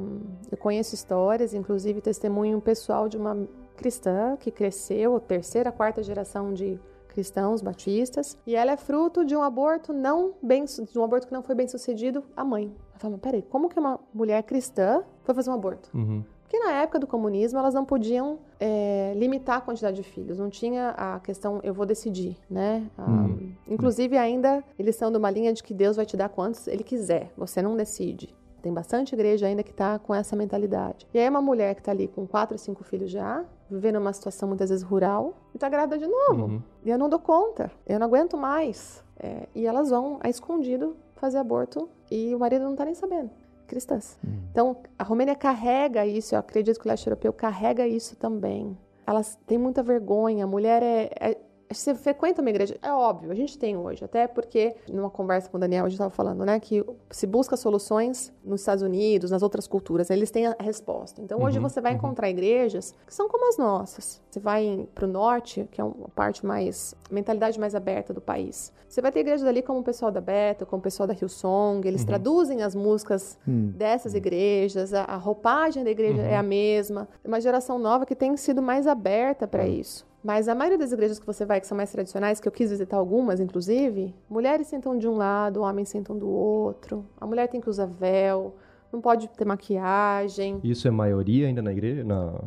eu 0.51 0.59
conheço 0.59 0.95
histórias, 0.95 1.55
inclusive 1.55 2.01
testemunho 2.01 2.61
pessoal 2.61 3.09
de 3.09 3.17
uma 3.17 3.47
cristã 3.77 4.37
que 4.37 4.51
cresceu, 4.51 5.21
terceira, 5.21 5.71
quarta 5.71 6.03
geração 6.03 6.53
de 6.53 6.79
cristãos 7.09 7.63
batistas, 7.63 8.37
e 8.47 8.55
ela 8.55 8.73
é 8.73 8.77
fruto 8.77 9.25
de 9.25 9.35
um 9.35 9.43
aborto 9.43 9.93
não 9.93 10.35
bem, 10.43 10.65
de 10.65 10.99
um 10.99 11.05
aborto 11.05 11.27
que 11.27 11.33
não 11.33 11.43
foi 11.43 11.55
bem 11.55 11.67
sucedido 11.67 12.23
a 12.37 12.45
mãe. 12.45 12.73
Ela 12.91 12.99
fala, 12.99 13.13
mas 13.13 13.21
peraí, 13.21 13.43
como 13.43 13.69
que 13.69 13.79
uma 13.79 13.99
mulher 14.13 14.43
cristã 14.43 15.03
foi 15.23 15.35
fazer 15.35 15.51
um 15.51 15.55
aborto? 15.55 15.91
Uhum. 15.95 16.25
Porque 16.49 16.59
na 16.65 16.73
época 16.73 16.99
do 16.99 17.07
comunismo 17.07 17.59
elas 17.59 17.75
não 17.75 17.85
podiam 17.85 18.39
é, 18.59 19.13
limitar 19.15 19.59
a 19.59 19.61
quantidade 19.61 19.97
de 19.97 20.03
filhos, 20.03 20.39
não 20.39 20.49
tinha 20.49 20.95
a 20.97 21.21
questão 21.21 21.61
eu 21.63 21.75
vou 21.75 21.85
decidir, 21.85 22.39
né? 22.51 22.91
Ah, 22.97 23.07
Uhum. 23.09 23.53
Inclusive 23.69 24.17
ainda 24.17 24.65
eles 24.79 24.97
são 24.97 25.11
de 25.11 25.19
uma 25.19 25.31
linha 25.31 25.53
de 25.53 25.63
que 25.63 25.75
Deus 25.75 25.97
vai 25.97 26.07
te 26.07 26.17
dar 26.17 26.29
quantos 26.29 26.67
ele 26.67 26.83
quiser, 26.83 27.31
você 27.37 27.61
não 27.61 27.77
decide. 27.77 28.35
Tem 28.63 28.73
bastante 28.73 29.15
igreja 29.15 29.47
ainda 29.47 29.63
que 29.63 29.71
está 29.71 29.99
com 29.99 30.15
essa 30.15 30.35
mentalidade. 30.35 31.07
E 31.13 31.19
aí 31.19 31.29
uma 31.29 31.43
mulher 31.43 31.75
que 31.75 31.81
está 31.81 31.93
ali 31.93 32.09
com 32.09 32.27
quatro, 32.27 32.57
cinco 32.57 32.83
filhos 32.83 33.11
já, 33.11 33.45
vivendo 33.71 33.97
uma 33.97 34.13
situação 34.13 34.49
muitas 34.49 34.71
vezes 34.71 34.83
rural, 34.83 35.35
e 35.53 35.57
está 35.57 35.69
grávida 35.69 35.99
de 35.99 36.07
novo. 36.07 36.45
Uhum. 36.45 36.63
E 36.85 36.91
eu 36.91 36.99
não 36.99 37.09
dou 37.09 37.19
conta, 37.19 37.71
eu 37.87 37.99
não 37.99 38.07
aguento 38.07 38.37
mais. 38.37 39.05
É, 39.19 39.49
e 39.55 39.67
elas 39.67 39.91
vão 39.91 40.19
a 40.21 40.29
escondido 40.29 40.97
fazer 41.17 41.39
aborto 41.39 41.89
e 42.11 42.35
o 42.35 42.39
marido 42.39 42.65
não 42.65 42.73
está 42.73 42.85
nem 42.85 42.95
sabendo. 42.95 43.31
Cristãs. 43.69 44.19
Então, 44.51 44.77
a 44.99 45.05
Romênia 45.05 45.37
carrega 45.37 46.05
isso, 46.05 46.35
eu 46.35 46.39
acredito 46.39 46.81
que 46.81 46.87
o 46.87 46.89
leste 46.89 47.07
europeu 47.07 47.33
carrega 47.33 47.87
isso 47.87 48.17
também. 48.17 48.77
Elas 49.07 49.39
têm 49.47 49.59
muita 49.59 49.83
vergonha, 49.83 50.45
a 50.45 50.47
mulher 50.47 50.83
é. 50.83 51.11
é 51.21 51.48
você 51.71 51.95
frequenta 51.95 52.41
uma 52.41 52.51
igreja, 52.51 52.77
é 52.83 52.93
óbvio, 52.93 53.31
a 53.31 53.35
gente 53.35 53.59
tem 53.59 53.77
hoje, 53.77 54.05
até 54.05 54.27
porque 54.27 54.75
numa 54.89 55.11
conversa 55.11 55.49
com 55.51 55.57
o 55.57 55.61
Daniel 55.61 55.85
a 55.85 55.89
gente 55.89 55.97
estava 55.97 56.11
falando, 56.11 56.45
né, 56.45 56.59
que 56.61 56.85
se 57.11 57.27
busca 57.27 57.57
soluções 57.57 58.33
nos 58.45 58.61
Estados 58.61 58.83
Unidos, 58.83 59.31
nas 59.31 59.43
outras 59.43 59.67
culturas, 59.67 60.09
eles 60.11 60.31
têm 60.31 60.47
a 60.47 60.57
resposta. 60.61 61.21
Então 61.21 61.43
hoje 61.43 61.59
você 61.59 61.81
vai 61.81 61.93
encontrar 61.93 62.31
igrejas 62.31 62.95
que 63.07 63.15
são 63.15 63.29
como 63.29 63.49
as 63.49 63.59
nossas. 63.59 64.21
Você 64.31 64.41
vai 64.41 64.87
para 64.95 65.05
o 65.05 65.09
norte, 65.09 65.69
que 65.71 65.81
é 65.81 65.85
uma 65.85 66.09
parte 66.15 66.45
mais, 66.45 66.95
mentalidade 67.11 67.59
mais 67.59 67.75
aberta 67.75 68.13
do 68.15 68.21
país. 68.21 68.73
Você 68.89 69.03
vai 69.03 69.13
ter 69.13 69.21
igrejas 69.21 69.47
ali 69.47 69.61
como 69.61 69.81
o 69.81 69.83
pessoal 69.85 70.11
da 70.11 70.21
Beta, 70.21 70.65
como 70.65 70.81
o 70.81 70.83
pessoal 70.83 71.07
da 71.07 71.13
Hillsong, 71.13 71.87
eles 71.87 72.05
traduzem 72.05 72.63
as 72.63 72.75
músicas 72.75 73.39
Hum. 73.47 73.73
dessas 73.75 74.15
igrejas, 74.15 74.95
a, 74.95 75.03
a 75.05 75.17
roupagem 75.17 75.85
da 75.85 75.91
igreja 75.91 76.23
é 76.23 76.37
a 76.37 76.43
mesma. 76.43 77.07
É 77.23 77.29
uma 77.29 77.41
geração 77.41 77.79
nova 77.79 78.07
que 78.07 78.15
tem 78.15 78.35
sido 78.37 78.63
mais 78.63 78.87
aberta 78.87 79.47
para 79.47 79.67
isso. 79.67 80.07
Mas 80.23 80.49
a 80.49 80.55
maioria 80.55 80.79
das 80.79 80.93
igrejas 80.93 81.19
que 81.19 81.27
você 81.27 81.45
vai, 81.45 81.61
que 81.61 81.67
são 81.67 81.77
mais 81.77 81.91
tradicionais, 81.93 82.41
que 82.41 82.49
eu 82.49 82.53
quis 82.53 82.71
visitar 82.71 82.97
algumas, 82.97 83.39
inclusive, 83.41 84.15
mulheres 84.29 84.67
sentam 84.67 84.99
de 84.99 85.07
um 85.09 85.17
lado, 85.17 85.63
homens 85.63 85.89
sentam 85.89 86.17
do 86.19 86.29
outro. 86.29 87.07
A 87.21 87.27
mulher 87.27 87.49
tem 87.49 87.61
que 87.61 87.71
usar 87.71 87.87
véu, 87.87 88.55
não 88.93 89.01
pode 89.01 89.29
ter 89.29 89.45
maquiagem. 89.45 90.61
Isso 90.65 90.89
é 90.89 90.91
maioria 90.91 91.47
ainda 91.47 91.63
na 91.63 91.71
igreja, 91.73 92.03
na, 92.05 92.27
no 92.33 92.43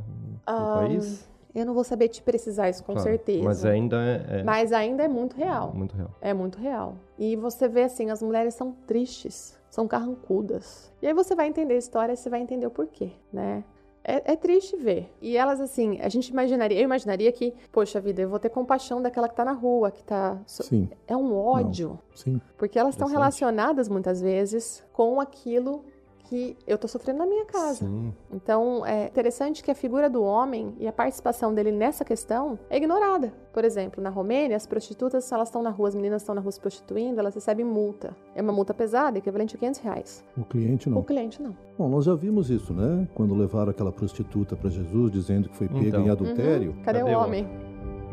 Ah, 0.46 0.72
país? 0.74 1.30
Eu 1.54 1.66
não 1.66 1.74
vou 1.74 1.84
saber 1.84 2.08
te 2.08 2.22
precisar 2.22 2.70
isso 2.70 2.84
com 2.84 2.94
Claro, 2.94 3.10
certeza. 3.10 3.44
Mas 3.44 3.66
ainda 3.66 3.98
é, 3.98 4.40
é 4.40 4.44
Mas 4.44 4.72
ainda 4.72 5.04
é 5.04 5.08
muito 5.08 5.36
real. 5.36 5.74
muito 5.74 5.96
real. 5.96 6.10
É 6.22 6.34
muito 6.34 6.58
real. 6.60 6.96
E 7.20 7.36
você 7.36 7.68
vê 7.68 7.84
assim, 7.84 8.10
as 8.10 8.22
mulheres 8.22 8.54
são 8.54 8.72
tristes, 8.88 9.58
são 9.70 9.88
carrancudas. 9.88 10.92
E 11.02 11.08
aí 11.08 11.14
você 11.14 11.36
vai 11.36 11.48
entender 11.48 11.74
a 11.74 11.78
história, 11.78 12.16
você 12.16 12.30
vai 12.30 12.42
entender 12.42 12.66
o 12.68 12.72
porquê, 12.72 13.12
né? 13.34 13.64
É, 14.04 14.34
é 14.34 14.36
triste 14.36 14.76
ver. 14.78 15.12
E 15.22 15.38
elas, 15.38 15.62
assim, 15.62 16.00
a 16.02 16.10
gente 16.10 16.30
imaginaria, 16.30 16.78
eu 16.80 16.84
imaginaria 16.84 17.32
que, 17.32 17.54
poxa 17.72 18.02
vida, 18.02 18.22
eu 18.22 18.30
vou 18.30 18.40
ter 18.40 18.50
compaixão 18.50 19.02
daquela 19.02 19.30
que 19.30 19.36
tá 19.36 19.46
na 19.46 19.52
rua, 19.54 19.92
que 19.92 20.04
tá. 20.04 20.40
so- 20.48 20.64
Sim, 20.64 20.90
É 21.08 21.16
um 21.16 21.36
ódio. 21.38 22.00
sim. 22.16 22.42
Porque 22.58 22.80
elas 22.80 22.96
estão 22.96 23.08
relacionadas 23.08 23.88
muitas 23.88 24.20
vezes 24.22 24.84
com 24.92 25.22
aquilo 25.22 25.86
que 26.32 26.56
eu 26.66 26.78
tô 26.78 26.88
sofrendo 26.88 27.20
na 27.20 27.26
minha 27.26 27.44
casa. 27.44 27.86
Sim. 27.86 28.14
Então, 28.32 28.86
é 28.86 29.08
interessante 29.08 29.62
que 29.62 29.70
a 29.70 29.76
figura 29.76 30.10
do 30.10 30.24
homem 30.24 30.74
e 30.80 30.88
a 30.88 30.92
participação 30.94 31.54
dele 31.54 31.74
nessa 31.74 32.06
questão 32.06 32.58
é 32.70 32.78
ignorada. 32.78 33.34
Por 33.52 33.66
exemplo, 33.66 34.02
na 34.02 34.10
Romênia, 34.10 34.56
as 34.56 34.66
prostitutas, 34.66 35.26
se 35.26 35.34
elas 35.34 35.50
estão 35.50 35.62
na 35.62 35.70
rua, 35.72 35.90
as 35.90 35.96
meninas 35.96 36.22
estão 36.22 36.34
na 36.34 36.40
rua 36.40 36.54
se 36.54 36.60
prostituindo, 36.62 37.20
elas 37.20 37.36
recebem 37.36 37.66
multa. 37.66 38.16
É 38.34 38.42
uma 38.42 38.54
multa 38.54 38.74
pesada, 38.74 39.18
equivalente 39.18 39.58
a 39.58 39.60
500 39.60 39.80
reais. 39.82 40.24
O 40.38 40.46
cliente 40.46 40.88
O 40.88 40.92
não. 40.94 41.04
cliente 41.04 41.42
não. 41.44 41.54
Bom, 41.78 41.90
nós 41.90 42.06
já 42.06 42.16
vimos 42.16 42.50
isso, 42.50 42.74
né? 42.74 43.06
Quando 43.14 43.36
levaram 43.36 43.72
aquela 43.72 43.92
prostituta 43.92 44.56
para 44.56 44.70
Jesus 44.70 45.12
dizendo 45.12 45.50
que 45.50 45.56
foi 45.58 45.68
pega 45.68 45.86
Então. 45.86 46.06
em 46.06 46.10
adultério, 46.10 46.70
Uhum. 46.72 46.84
Cadê, 46.84 47.00
Cadê 47.00 47.14
o 47.14 47.18
o 47.18 47.22
homem? 47.22 47.46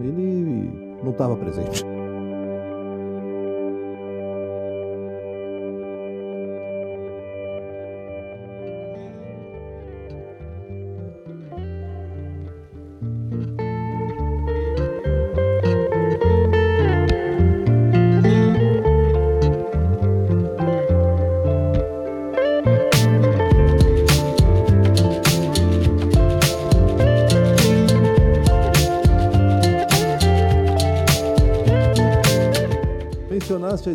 ele 0.01 0.99
não 1.05 1.13
estava 1.13 1.37
presente. 1.37 1.85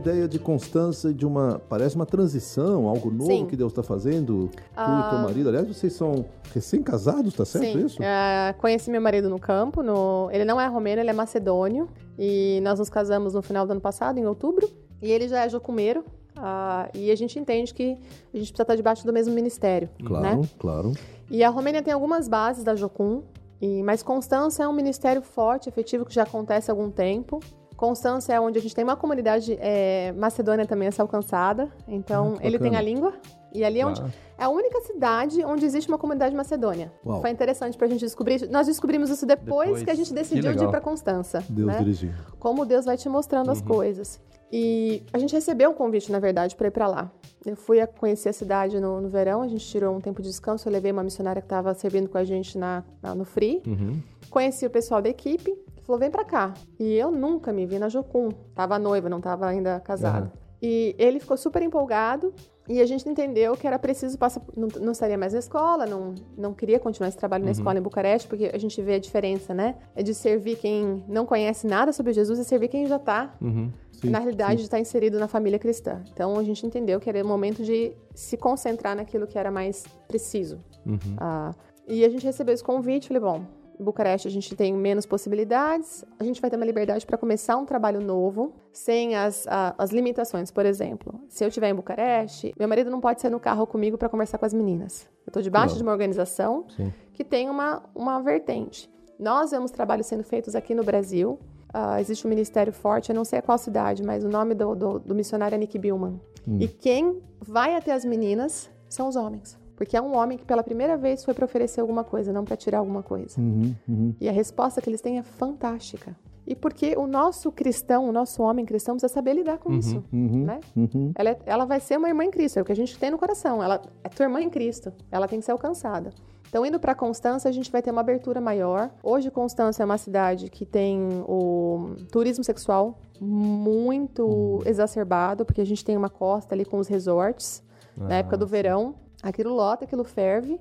Ideia 0.03 0.27
de 0.27 0.37
constância 0.37 1.09
e 1.09 1.13
de 1.13 1.25
uma. 1.25 1.61
Parece 1.69 1.95
uma 1.95 2.05
transição, 2.05 2.87
algo 2.87 3.09
novo 3.09 3.31
Sim. 3.31 3.45
que 3.45 3.55
Deus 3.55 3.71
está 3.71 3.81
fazendo. 3.81 4.49
Tu 4.53 4.61
ah, 4.75 5.05
e 5.07 5.09
teu 5.09 5.19
marido. 5.19 5.49
Aliás, 5.49 5.67
vocês 5.67 5.93
são 5.93 6.25
recém-casados, 6.53 7.33
tá 7.33 7.45
certo 7.45 7.79
Sim. 7.79 7.85
isso? 7.85 8.01
Uh, 8.01 8.57
conheci 8.59 8.91
meu 8.91 9.01
marido 9.01 9.29
no 9.29 9.39
campo. 9.39 9.81
No... 9.81 10.29
Ele 10.31 10.43
não 10.43 10.59
é 10.59 10.67
romeno, 10.67 11.01
ele 11.01 11.09
é 11.09 11.13
macedônio. 11.13 11.87
E 12.19 12.59
nós 12.61 12.79
nos 12.79 12.89
casamos 12.89 13.33
no 13.33 13.41
final 13.41 13.65
do 13.65 13.71
ano 13.71 13.81
passado, 13.81 14.19
em 14.19 14.25
outubro. 14.25 14.69
E 15.01 15.09
ele 15.09 15.27
já 15.27 15.45
é 15.45 15.49
jocumeiro. 15.49 16.01
Uh, 16.37 16.89
e 16.93 17.11
a 17.11 17.15
gente 17.15 17.39
entende 17.39 17.73
que 17.73 17.91
a 18.33 18.37
gente 18.37 18.51
precisa 18.51 18.63
estar 18.63 18.75
debaixo 18.75 19.05
do 19.05 19.13
mesmo 19.13 19.33
ministério. 19.33 19.89
Claro, 20.03 20.41
né? 20.41 20.49
claro. 20.59 20.93
E 21.29 21.43
a 21.43 21.49
Romênia 21.49 21.81
tem 21.81 21.93
algumas 21.93 22.27
bases 22.27 22.63
da 22.63 22.75
Jocum. 22.75 23.23
E, 23.61 23.81
mas 23.81 24.03
Constância 24.03 24.63
é 24.63 24.67
um 24.67 24.73
ministério 24.73 25.21
forte, 25.21 25.69
efetivo, 25.69 26.03
que 26.03 26.13
já 26.13 26.23
acontece 26.23 26.69
há 26.69 26.73
algum 26.73 26.91
tempo. 26.91 27.39
Constância 27.75 28.33
é 28.33 28.39
onde 28.39 28.57
a 28.57 28.61
gente 28.61 28.75
tem 28.75 28.83
uma 28.83 28.95
comunidade 28.95 29.57
é, 29.59 30.11
macedônia 30.13 30.65
também 30.65 30.87
a 30.87 30.91
ser 30.91 31.01
alcançada. 31.01 31.69
Então, 31.87 32.35
ah, 32.37 32.45
ele 32.45 32.59
tem 32.59 32.75
a 32.75 32.81
língua. 32.81 33.13
E 33.53 33.63
ali 33.63 33.81
é, 33.81 33.85
onde, 33.85 34.01
é 34.01 34.43
a 34.43 34.49
única 34.49 34.81
cidade 34.81 35.43
onde 35.45 35.63
existe 35.65 35.87
uma 35.87 35.97
comunidade 35.97 36.35
macedônia. 36.35 36.91
Uau. 37.05 37.21
Foi 37.21 37.29
interessante 37.29 37.77
para 37.77 37.85
a 37.85 37.89
gente 37.89 37.99
descobrir. 37.99 38.49
Nós 38.49 38.65
descobrimos 38.65 39.09
isso 39.09 39.25
depois, 39.25 39.67
depois. 39.67 39.83
que 39.83 39.91
a 39.91 39.95
gente 39.95 40.13
decidiu 40.13 40.55
de 40.55 40.63
ir 40.63 40.69
para 40.69 40.81
Constança. 40.81 41.43
Deus 41.47 41.67
né? 41.67 41.77
dirigiu. 41.77 42.11
Como 42.39 42.65
Deus 42.65 42.85
vai 42.85 42.97
te 42.97 43.07
mostrando 43.07 43.47
uhum. 43.47 43.53
as 43.53 43.61
coisas. 43.61 44.19
E 44.51 45.01
a 45.11 45.17
gente 45.17 45.33
recebeu 45.33 45.71
um 45.71 45.73
convite, 45.73 46.11
na 46.11 46.19
verdade, 46.19 46.55
para 46.55 46.67
ir 46.67 46.71
para 46.71 46.87
lá. 46.87 47.11
Eu 47.43 47.55
fui 47.55 47.81
a 47.81 47.87
conhecer 47.87 48.29
a 48.29 48.33
cidade 48.33 48.79
no, 48.79 49.01
no, 49.01 49.09
verão, 49.09 49.41
a 49.41 49.47
gente 49.47 49.65
tirou 49.65 49.95
um 49.95 49.99
tempo 49.99 50.21
de 50.21 50.29
descanso, 50.29 50.67
eu 50.67 50.71
levei 50.71 50.91
uma 50.91 51.03
missionária 51.03 51.41
que 51.41 51.47
estava 51.47 51.73
servindo 51.73 52.07
com 52.07 52.19
a 52.19 52.23
gente 52.23 52.55
na, 52.55 52.83
na 53.01 53.15
no 53.15 53.25
Free. 53.25 53.63
Uhum. 53.65 53.99
Conheci 54.29 54.63
o 54.63 54.69
pessoal 54.69 55.01
da 55.01 55.09
equipe, 55.09 55.57
falou, 55.83 55.99
vem 55.99 56.09
para 56.09 56.23
cá. 56.23 56.53
E 56.79 56.93
eu 56.93 57.11
nunca 57.11 57.51
me 57.53 57.65
vi 57.65 57.79
na 57.79 57.89
Jocum. 57.89 58.29
Tava 58.55 58.79
noiva, 58.79 59.09
não 59.09 59.21
tava 59.21 59.47
ainda 59.47 59.79
casada. 59.79 60.25
Uhum. 60.25 60.43
E 60.61 60.95
ele 60.97 61.19
ficou 61.19 61.35
super 61.35 61.61
empolgado 61.61 62.33
e 62.69 62.79
a 62.79 62.85
gente 62.85 63.07
entendeu 63.07 63.57
que 63.57 63.67
era 63.67 63.77
preciso 63.77 64.17
passar, 64.17 64.41
não, 64.55 64.69
não 64.79 64.91
estaria 64.93 65.17
mais 65.17 65.33
na 65.33 65.39
escola, 65.39 65.85
não, 65.85 66.15
não 66.37 66.53
queria 66.53 66.79
continuar 66.79 67.09
esse 67.09 67.17
trabalho 67.17 67.43
na 67.43 67.49
uhum. 67.49 67.57
escola 67.57 67.77
em 67.77 67.81
Bucareste, 67.81 68.29
porque 68.29 68.49
a 68.53 68.57
gente 68.57 68.81
vê 68.81 68.93
a 68.93 68.99
diferença, 68.99 69.53
né? 69.53 69.75
É 69.93 70.01
de 70.01 70.13
servir 70.13 70.55
quem 70.55 71.03
não 71.07 71.25
conhece 71.25 71.67
nada 71.67 71.91
sobre 71.91 72.13
Jesus 72.13 72.39
e 72.39 72.45
servir 72.45 72.69
quem 72.69 72.87
já 72.87 72.95
está 72.95 73.35
uhum. 73.41 73.69
Na 74.09 74.19
realidade, 74.19 74.59
sim. 74.59 74.63
está 74.65 74.79
inserido 74.79 75.19
na 75.19 75.27
família 75.27 75.57
cristã. 75.57 76.01
Então, 76.11 76.37
a 76.37 76.43
gente 76.43 76.65
entendeu 76.65 76.99
que 76.99 77.09
era 77.09 77.23
o 77.23 77.27
momento 77.27 77.63
de 77.63 77.93
se 78.13 78.35
concentrar 78.35 78.95
naquilo 78.95 79.25
que 79.25 79.37
era 79.37 79.49
mais 79.49 79.85
preciso. 80.07 80.59
Uhum. 80.85 81.15
Ah, 81.17 81.51
e 81.87 82.03
a 82.03 82.09
gente 82.09 82.25
recebeu 82.25 82.53
esse 82.53 82.63
convite, 82.63 83.07
falei, 83.07 83.21
bom, 83.21 83.45
Bucareste 83.79 84.27
a 84.27 84.31
gente 84.31 84.55
tem 84.55 84.73
menos 84.73 85.05
possibilidades, 85.05 86.03
a 86.19 86.23
gente 86.23 86.41
vai 86.41 86.49
ter 86.49 86.55
uma 86.55 86.65
liberdade 86.65 87.05
para 87.05 87.17
começar 87.17 87.57
um 87.57 87.65
trabalho 87.65 88.01
novo, 88.01 88.53
sem 88.71 89.15
as, 89.15 89.47
a, 89.47 89.73
as 89.77 89.91
limitações. 89.91 90.51
Por 90.51 90.65
exemplo, 90.65 91.19
se 91.27 91.43
eu 91.43 91.47
estiver 91.47 91.69
em 91.69 91.75
Bucareste, 91.75 92.53
meu 92.57 92.67
marido 92.67 92.89
não 92.89 93.01
pode 93.01 93.21
sair 93.21 93.31
no 93.31 93.39
carro 93.39 93.65
comigo 93.65 93.97
para 93.97 94.09
conversar 94.09 94.37
com 94.37 94.45
as 94.45 94.53
meninas. 94.53 95.07
Eu 95.25 95.29
estou 95.29 95.41
debaixo 95.41 95.69
claro. 95.69 95.77
de 95.77 95.83
uma 95.83 95.91
organização 95.91 96.65
Sim. 96.75 96.93
que 97.13 97.23
tem 97.23 97.49
uma, 97.49 97.83
uma 97.95 98.21
vertente. 98.21 98.89
Nós 99.19 99.51
vemos 99.51 99.71
trabalhos 99.71 100.07
sendo 100.07 100.23
feitos 100.23 100.55
aqui 100.55 100.73
no 100.75 100.83
Brasil, 100.83 101.39
Uh, 101.73 101.99
existe 101.99 102.27
um 102.27 102.29
ministério 102.29 102.71
forte, 102.71 103.09
eu 103.09 103.15
não 103.15 103.25
sei 103.25 103.41
qual 103.41 103.57
cidade, 103.57 104.03
mas 104.03 104.23
o 104.23 104.29
nome 104.29 104.53
do, 104.53 104.75
do, 104.75 104.99
do 104.99 105.15
missionário 105.15 105.55
é 105.55 105.57
Nick 105.57 105.79
Billman. 105.79 106.21
Hum. 106.47 106.59
E 106.59 106.67
quem 106.67 107.19
vai 107.41 107.75
até 107.75 107.91
as 107.91 108.05
meninas 108.05 108.69
são 108.87 109.07
os 109.07 109.15
homens. 109.15 109.57
Porque 109.83 109.97
é 109.97 110.01
um 110.01 110.15
homem 110.15 110.37
que 110.37 110.45
pela 110.45 110.63
primeira 110.63 110.95
vez 110.95 111.25
foi 111.25 111.33
para 111.33 111.43
oferecer 111.43 111.81
alguma 111.81 112.05
coisa, 112.05 112.31
não 112.31 112.45
para 112.45 112.55
tirar 112.55 112.77
alguma 112.77 113.03
coisa. 113.03 113.37
Uhum, 113.37 113.75
uhum. 113.85 114.15
E 114.19 114.29
a 114.29 114.31
resposta 114.31 114.81
que 114.81 114.89
eles 114.89 115.01
têm 115.01 115.19
é 115.19 115.23
fantástica. 115.23 116.15
E 116.47 116.55
porque 116.55 116.95
o 116.95 117.05
nosso 117.05 117.51
cristão, 117.51 118.07
o 118.07 118.11
nosso 118.13 118.41
homem 118.41 118.65
cristão, 118.65 118.95
precisa 118.95 119.13
saber 119.13 119.33
lidar 119.33 119.57
com 119.57 119.71
uhum, 119.71 119.79
isso. 119.79 120.01
Uhum, 120.13 120.45
né? 120.45 120.61
Uhum. 120.73 121.11
Ela, 121.15 121.31
é, 121.31 121.39
ela 121.45 121.65
vai 121.65 121.81
ser 121.81 121.97
uma 121.97 122.07
irmã 122.07 122.23
em 122.23 122.31
Cristo, 122.31 122.59
é 122.59 122.61
o 122.61 122.65
que 122.65 122.71
a 122.71 122.75
gente 122.75 122.97
tem 122.97 123.11
no 123.11 123.17
coração. 123.17 123.61
Ela 123.61 123.81
é 124.01 124.07
tua 124.07 124.23
irmã 124.23 124.41
em 124.41 124.49
Cristo. 124.49 124.93
Ela 125.11 125.27
tem 125.27 125.39
que 125.39 125.45
ser 125.45 125.51
alcançada. 125.51 126.11
Então, 126.47 126.65
indo 126.65 126.79
para 126.79 126.95
Constança, 126.95 127.49
a 127.49 127.51
gente 127.51 127.69
vai 127.69 127.81
ter 127.81 127.91
uma 127.91 127.99
abertura 127.99 128.39
maior. 128.39 128.89
Hoje, 129.03 129.29
Constança 129.29 129.83
é 129.83 129.85
uma 129.85 129.97
cidade 129.97 130.49
que 130.49 130.65
tem 130.65 131.09
o 131.27 131.95
turismo 132.09 132.43
sexual 132.43 132.99
muito 133.19 134.25
hum. 134.25 134.59
exacerbado, 134.65 135.43
porque 135.43 135.59
a 135.59 135.65
gente 135.65 135.83
tem 135.83 135.97
uma 135.97 136.09
costa 136.09 136.55
ali 136.55 136.63
com 136.63 136.77
os 136.77 136.87
resorts, 136.87 137.61
ah, 137.99 138.07
na 138.07 138.15
época 138.15 138.37
do 138.37 138.47
verão. 138.47 138.95
Aquilo 139.23 139.55
lota, 139.55 139.85
aquilo 139.85 140.03
ferve. 140.03 140.59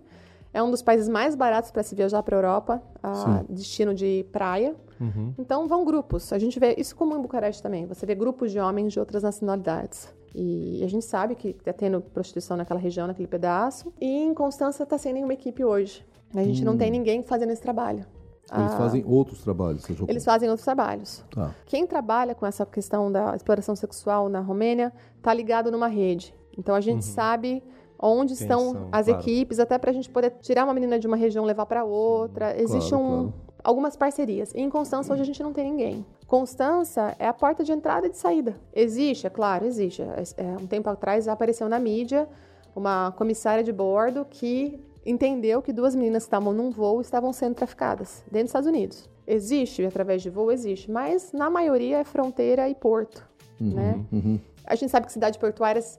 É 0.54 0.62
um 0.62 0.70
dos 0.70 0.82
países 0.82 1.08
mais 1.08 1.34
baratos 1.34 1.70
para 1.70 1.82
se 1.82 1.94
viajar 1.94 2.22
para 2.22 2.36
a 2.36 2.38
Europa, 2.38 2.82
a 3.02 3.42
destino 3.48 3.94
de 3.94 4.24
praia. 4.30 4.76
Uhum. 5.00 5.34
Então 5.38 5.66
vão 5.66 5.84
grupos. 5.84 6.32
A 6.32 6.38
gente 6.38 6.60
vê 6.60 6.74
isso 6.78 6.94
como 6.94 7.16
em 7.16 7.20
Bucareste 7.20 7.62
também. 7.62 7.86
Você 7.86 8.06
vê 8.06 8.14
grupos 8.14 8.52
de 8.52 8.60
homens 8.60 8.92
de 8.92 9.00
outras 9.00 9.22
nacionalidades. 9.22 10.12
E 10.34 10.82
a 10.84 10.88
gente 10.88 11.04
sabe 11.04 11.34
que 11.34 11.48
está 11.48 11.72
tendo 11.72 12.00
prostituição 12.00 12.56
naquela 12.56 12.78
região, 12.78 13.06
naquele 13.06 13.28
pedaço. 13.28 13.92
E 14.00 14.06
em 14.06 14.32
Constança 14.32 14.82
está 14.82 14.96
sem 14.96 15.12
nenhuma 15.12 15.32
equipe 15.32 15.64
hoje. 15.64 16.04
A 16.34 16.42
gente 16.42 16.62
hum. 16.62 16.66
não 16.66 16.76
tem 16.76 16.88
hum. 16.88 16.92
ninguém 16.92 17.22
fazendo 17.22 17.50
esse 17.50 17.62
trabalho. 17.62 18.06
Eles 18.54 18.72
ah, 18.72 18.76
fazem 18.76 19.04
outros 19.06 19.42
trabalhos, 19.42 19.82
seja 19.82 20.04
Eles 20.08 20.24
fazem 20.24 20.48
outros 20.48 20.64
trabalhos. 20.64 21.24
Ah. 21.36 21.52
Quem 21.64 21.86
trabalha 21.86 22.34
com 22.34 22.44
essa 22.44 22.66
questão 22.66 23.10
da 23.10 23.34
exploração 23.34 23.74
sexual 23.74 24.28
na 24.28 24.40
Romênia 24.40 24.92
está 25.16 25.32
ligado 25.32 25.70
numa 25.70 25.86
rede. 25.86 26.34
Então 26.58 26.74
a 26.74 26.80
gente 26.80 27.06
uhum. 27.06 27.14
sabe 27.14 27.62
onde 28.02 28.34
Quem 28.34 28.42
estão 28.42 28.72
são, 28.72 28.88
as 28.90 29.06
claro. 29.06 29.20
equipes, 29.20 29.60
até 29.60 29.78
para 29.78 29.90
a 29.90 29.94
gente 29.94 30.10
poder 30.10 30.30
tirar 30.40 30.64
uma 30.64 30.74
menina 30.74 30.98
de 30.98 31.06
uma 31.06 31.16
região 31.16 31.44
levar 31.44 31.66
para 31.66 31.84
outra. 31.84 32.50
Sim, 32.50 32.62
Existe 32.62 32.90
claro, 32.90 33.04
um, 33.04 33.18
claro. 33.18 33.34
algumas 33.62 33.96
parcerias. 33.96 34.52
E 34.52 34.60
em 34.60 34.68
Constança 34.68 35.12
hoje 35.12 35.22
a 35.22 35.24
gente 35.24 35.42
não 35.42 35.52
tem 35.52 35.70
ninguém. 35.70 36.04
Constança 36.26 37.14
é 37.18 37.28
a 37.28 37.32
porta 37.32 37.62
de 37.62 37.70
entrada 37.70 38.08
e 38.08 38.10
de 38.10 38.16
saída. 38.16 38.56
Existe, 38.74 39.26
é 39.26 39.30
claro, 39.30 39.64
existe. 39.64 40.02
É, 40.02 40.22
é, 40.38 40.56
um 40.60 40.66
tempo 40.66 40.90
atrás 40.90 41.28
apareceu 41.28 41.68
na 41.68 41.78
mídia 41.78 42.28
uma 42.74 43.12
comissária 43.12 43.62
de 43.62 43.72
bordo 43.72 44.26
que 44.28 44.80
entendeu 45.04 45.62
que 45.62 45.72
duas 45.72 45.94
meninas 45.94 46.24
que 46.24 46.28
estavam 46.28 46.52
num 46.52 46.70
voo 46.70 47.00
estavam 47.00 47.32
sendo 47.32 47.54
traficadas 47.54 48.22
dentro 48.30 48.44
dos 48.44 48.50
Estados 48.50 48.68
Unidos. 48.68 49.10
Existe, 49.26 49.84
através 49.84 50.22
de 50.22 50.30
voo, 50.30 50.50
existe, 50.50 50.90
mas 50.90 51.32
na 51.32 51.48
maioria 51.48 51.98
é 51.98 52.04
fronteira 52.04 52.68
e 52.68 52.74
porto, 52.74 53.24
uhum, 53.60 53.74
né? 53.74 54.04
Uhum. 54.12 54.40
A 54.66 54.74
gente 54.74 54.90
sabe 54.90 55.06
que 55.06 55.12
cidades 55.12 55.38
portuárias 55.38 55.98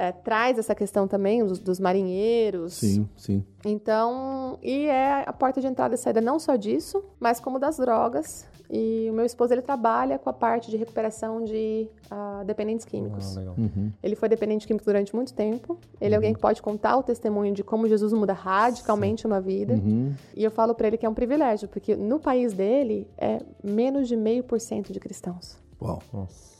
é, 0.00 0.12
traz 0.12 0.58
essa 0.58 0.74
questão 0.74 1.06
também 1.06 1.44
dos, 1.44 1.58
dos, 1.58 1.78
marinheiros. 1.78 2.72
Sim, 2.72 3.06
sim. 3.14 3.44
Então, 3.66 4.58
e 4.62 4.86
é 4.86 5.24
a 5.26 5.32
porta 5.32 5.60
de 5.60 5.66
entrada 5.66 5.94
e 5.94 5.98
saída 5.98 6.22
não 6.22 6.38
só 6.38 6.56
disso, 6.56 7.04
mas 7.20 7.38
como 7.38 7.58
das 7.58 7.76
drogas. 7.76 8.48
E 8.70 9.08
o 9.10 9.12
meu 9.12 9.26
esposo 9.26 9.52
ele 9.52 9.60
trabalha 9.60 10.18
com 10.18 10.30
a 10.30 10.32
parte 10.32 10.70
de 10.70 10.76
recuperação 10.78 11.44
de 11.44 11.86
uh, 12.10 12.42
dependentes 12.46 12.86
químicos. 12.86 13.36
Ah, 13.36 13.52
uhum. 13.58 13.92
Ele 14.02 14.16
foi 14.16 14.28
dependente 14.28 14.66
químico 14.66 14.86
durante 14.86 15.14
muito 15.14 15.34
tempo. 15.34 15.78
Ele 16.00 16.08
uhum. 16.08 16.12
é 16.12 16.16
alguém 16.16 16.32
que 16.32 16.40
pode 16.40 16.62
contar 16.62 16.96
o 16.96 17.02
testemunho 17.02 17.52
de 17.52 17.62
como 17.62 17.86
Jesus 17.86 18.14
muda 18.14 18.32
radicalmente 18.32 19.22
Sim. 19.22 19.28
uma 19.28 19.40
vida. 19.40 19.74
Uhum. 19.74 20.14
E 20.34 20.42
eu 20.42 20.50
falo 20.50 20.74
para 20.74 20.86
ele 20.86 20.96
que 20.96 21.04
é 21.04 21.08
um 21.10 21.14
privilégio, 21.14 21.68
porque 21.68 21.94
no 21.94 22.18
país 22.18 22.54
dele 22.54 23.06
é 23.18 23.42
menos 23.62 24.08
de 24.08 24.16
meio 24.16 24.44
por 24.44 24.58
cento 24.60 24.94
de 24.94 25.00
cristãos. 25.00 25.58
Uau. 25.82 26.00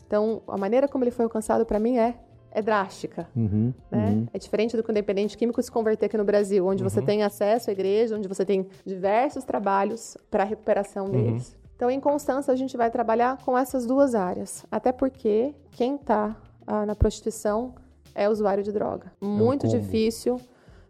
Então, 0.06 0.42
a 0.48 0.58
maneira 0.58 0.88
como 0.88 1.04
ele 1.04 1.12
foi 1.12 1.24
alcançado 1.24 1.64
para 1.64 1.78
mim 1.78 1.96
é 1.96 2.16
é 2.50 2.60
drástica. 2.60 3.28
Uhum, 3.34 3.72
né? 3.90 4.10
Uhum. 4.10 4.26
É 4.32 4.38
diferente 4.38 4.76
do 4.76 4.82
que 4.82 4.90
o 4.90 4.94
dependente 4.94 5.36
químico 5.36 5.62
se 5.62 5.70
converter 5.70 6.06
aqui 6.06 6.16
no 6.16 6.24
Brasil, 6.24 6.66
onde 6.66 6.82
uhum. 6.82 6.88
você 6.88 7.00
tem 7.00 7.22
acesso 7.22 7.70
à 7.70 7.72
igreja, 7.72 8.16
onde 8.16 8.28
você 8.28 8.44
tem 8.44 8.66
diversos 8.84 9.44
trabalhos 9.44 10.16
para 10.30 10.42
a 10.42 10.46
recuperação 10.46 11.06
uhum. 11.06 11.12
deles. 11.12 11.56
Então, 11.76 11.90
em 11.90 12.00
Constança, 12.00 12.52
a 12.52 12.56
gente 12.56 12.76
vai 12.76 12.90
trabalhar 12.90 13.38
com 13.44 13.56
essas 13.56 13.86
duas 13.86 14.14
áreas. 14.14 14.66
Até 14.70 14.92
porque 14.92 15.54
quem 15.70 15.94
está 15.94 16.36
ah, 16.66 16.84
na 16.84 16.94
prostituição 16.94 17.74
é 18.14 18.28
usuário 18.28 18.62
de 18.62 18.70
droga. 18.70 19.12
É 19.20 19.24
Muito 19.24 19.66
um 19.66 19.70
difícil 19.70 20.38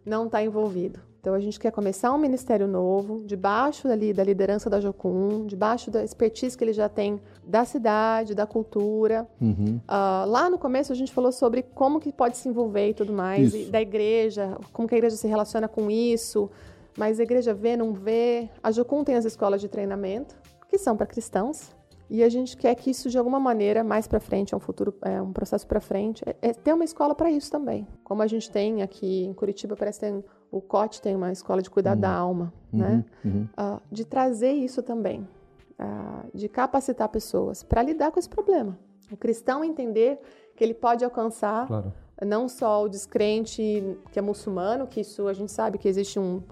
não 0.05 0.27
estar 0.27 0.39
tá 0.39 0.45
envolvido. 0.45 0.99
Então 1.21 1.35
a 1.35 1.41
gente 1.41 1.61
quer 1.61 1.71
começar 1.71 2.13
um 2.13 2.19
ministério 2.19 2.67
novo, 2.67 3.23
debaixo 3.25 3.87
ali 3.89 4.13
da 4.13 4.25
liderança 4.25 4.71
da 4.71 4.81
Jocum, 4.81 5.47
debaixo 5.47 5.91
da 5.91 6.03
expertise 6.03 6.57
que 6.57 6.65
ele 6.65 6.73
já 6.73 6.89
tem 6.89 7.21
da 7.45 7.65
cidade, 7.67 8.35
da 8.35 8.47
cultura. 8.47 9.29
Uhum. 9.39 9.79
Uh, 9.85 10.27
lá 10.27 10.49
no 10.49 10.59
começo 10.59 10.93
a 10.93 10.97
gente 10.97 11.13
falou 11.13 11.31
sobre 11.31 11.63
como 11.63 12.01
que 12.01 12.11
pode 12.11 12.39
se 12.39 12.49
envolver 12.49 12.89
e 12.89 12.95
tudo 12.95 13.13
mais, 13.13 13.55
e 13.55 13.67
da 13.67 13.83
igreja, 13.83 14.57
como 14.73 14.89
que 14.89 14.95
a 14.95 14.99
igreja 14.99 15.17
se 15.17 15.29
relaciona 15.29 15.69
com 15.69 15.91
isso. 15.91 16.51
Mas 16.97 17.21
a 17.21 17.23
igreja 17.23 17.53
vê, 17.53 17.77
não 17.77 17.93
vê. 17.93 18.49
A 18.63 18.71
Jocum 18.71 19.05
tem 19.05 19.15
as 19.15 19.25
escolas 19.25 19.61
de 19.61 19.69
treinamento, 19.69 20.35
que 20.69 20.79
são 20.79 20.97
para 20.97 21.07
cristãos. 21.07 21.71
E 22.09 22.25
a 22.25 22.29
gente 22.29 22.57
quer 22.57 22.75
que 22.75 22.91
isso, 22.91 23.09
de 23.09 23.17
alguma 23.17 23.39
maneira, 23.39 23.85
mais 23.85 24.09
para 24.09 24.19
frente, 24.19 24.53
é 24.53 24.57
um 24.57 24.61
futuro, 24.61 24.93
é 25.03 25.23
um 25.23 25.33
processo 25.33 25.65
para 25.65 25.81
frente, 25.81 26.25
é, 26.27 26.35
é, 26.43 26.53
ter 26.53 26.73
uma 26.73 26.83
escola 26.83 27.15
para 27.15 27.31
isso 27.31 27.53
também. 27.53 27.87
Como 28.03 28.21
a 28.21 28.27
gente 28.27 28.51
tem 28.51 28.83
aqui 28.83 29.25
em 29.25 29.33
Curitiba, 29.33 29.77
parece 29.77 30.01
que 30.01 30.07
tem, 30.07 30.25
o 30.51 30.61
COT 30.61 31.01
tem 31.01 31.15
uma 31.15 31.31
escola 31.31 31.63
de 31.63 31.71
cuidado 31.71 31.97
uhum. 31.97 32.01
da 32.01 32.13
alma, 32.13 32.53
uhum. 32.73 32.79
né? 32.79 33.05
Uhum. 33.25 33.49
Uh, 33.59 33.81
de 33.91 34.05
trazer 34.05 34.53
isso 34.53 34.83
também, 34.83 35.27
uh, 35.79 36.29
de 36.35 36.49
capacitar 36.49 37.09
pessoas 37.09 37.63
para 37.63 37.83
lidar 37.83 38.11
com 38.11 38.19
esse 38.19 38.29
problema. 38.29 38.79
O 39.11 39.17
cristão 39.17 39.65
entender 39.65 40.21
que 40.57 40.63
ele 40.63 40.75
pode 40.75 41.05
alcançar 41.05 41.67
claro. 41.67 41.93
não 42.25 42.49
só 42.49 42.85
o 42.85 42.89
descrente 42.89 43.97
que 44.13 44.19
é 44.19 44.23
muçulmano, 44.23 44.87
que 44.87 45.01
isso 45.01 45.27
a 45.27 45.33
gente 45.33 45.51
sabe 45.51 45.79
que 45.79 45.89
existe 45.89 46.19
um, 46.19 46.43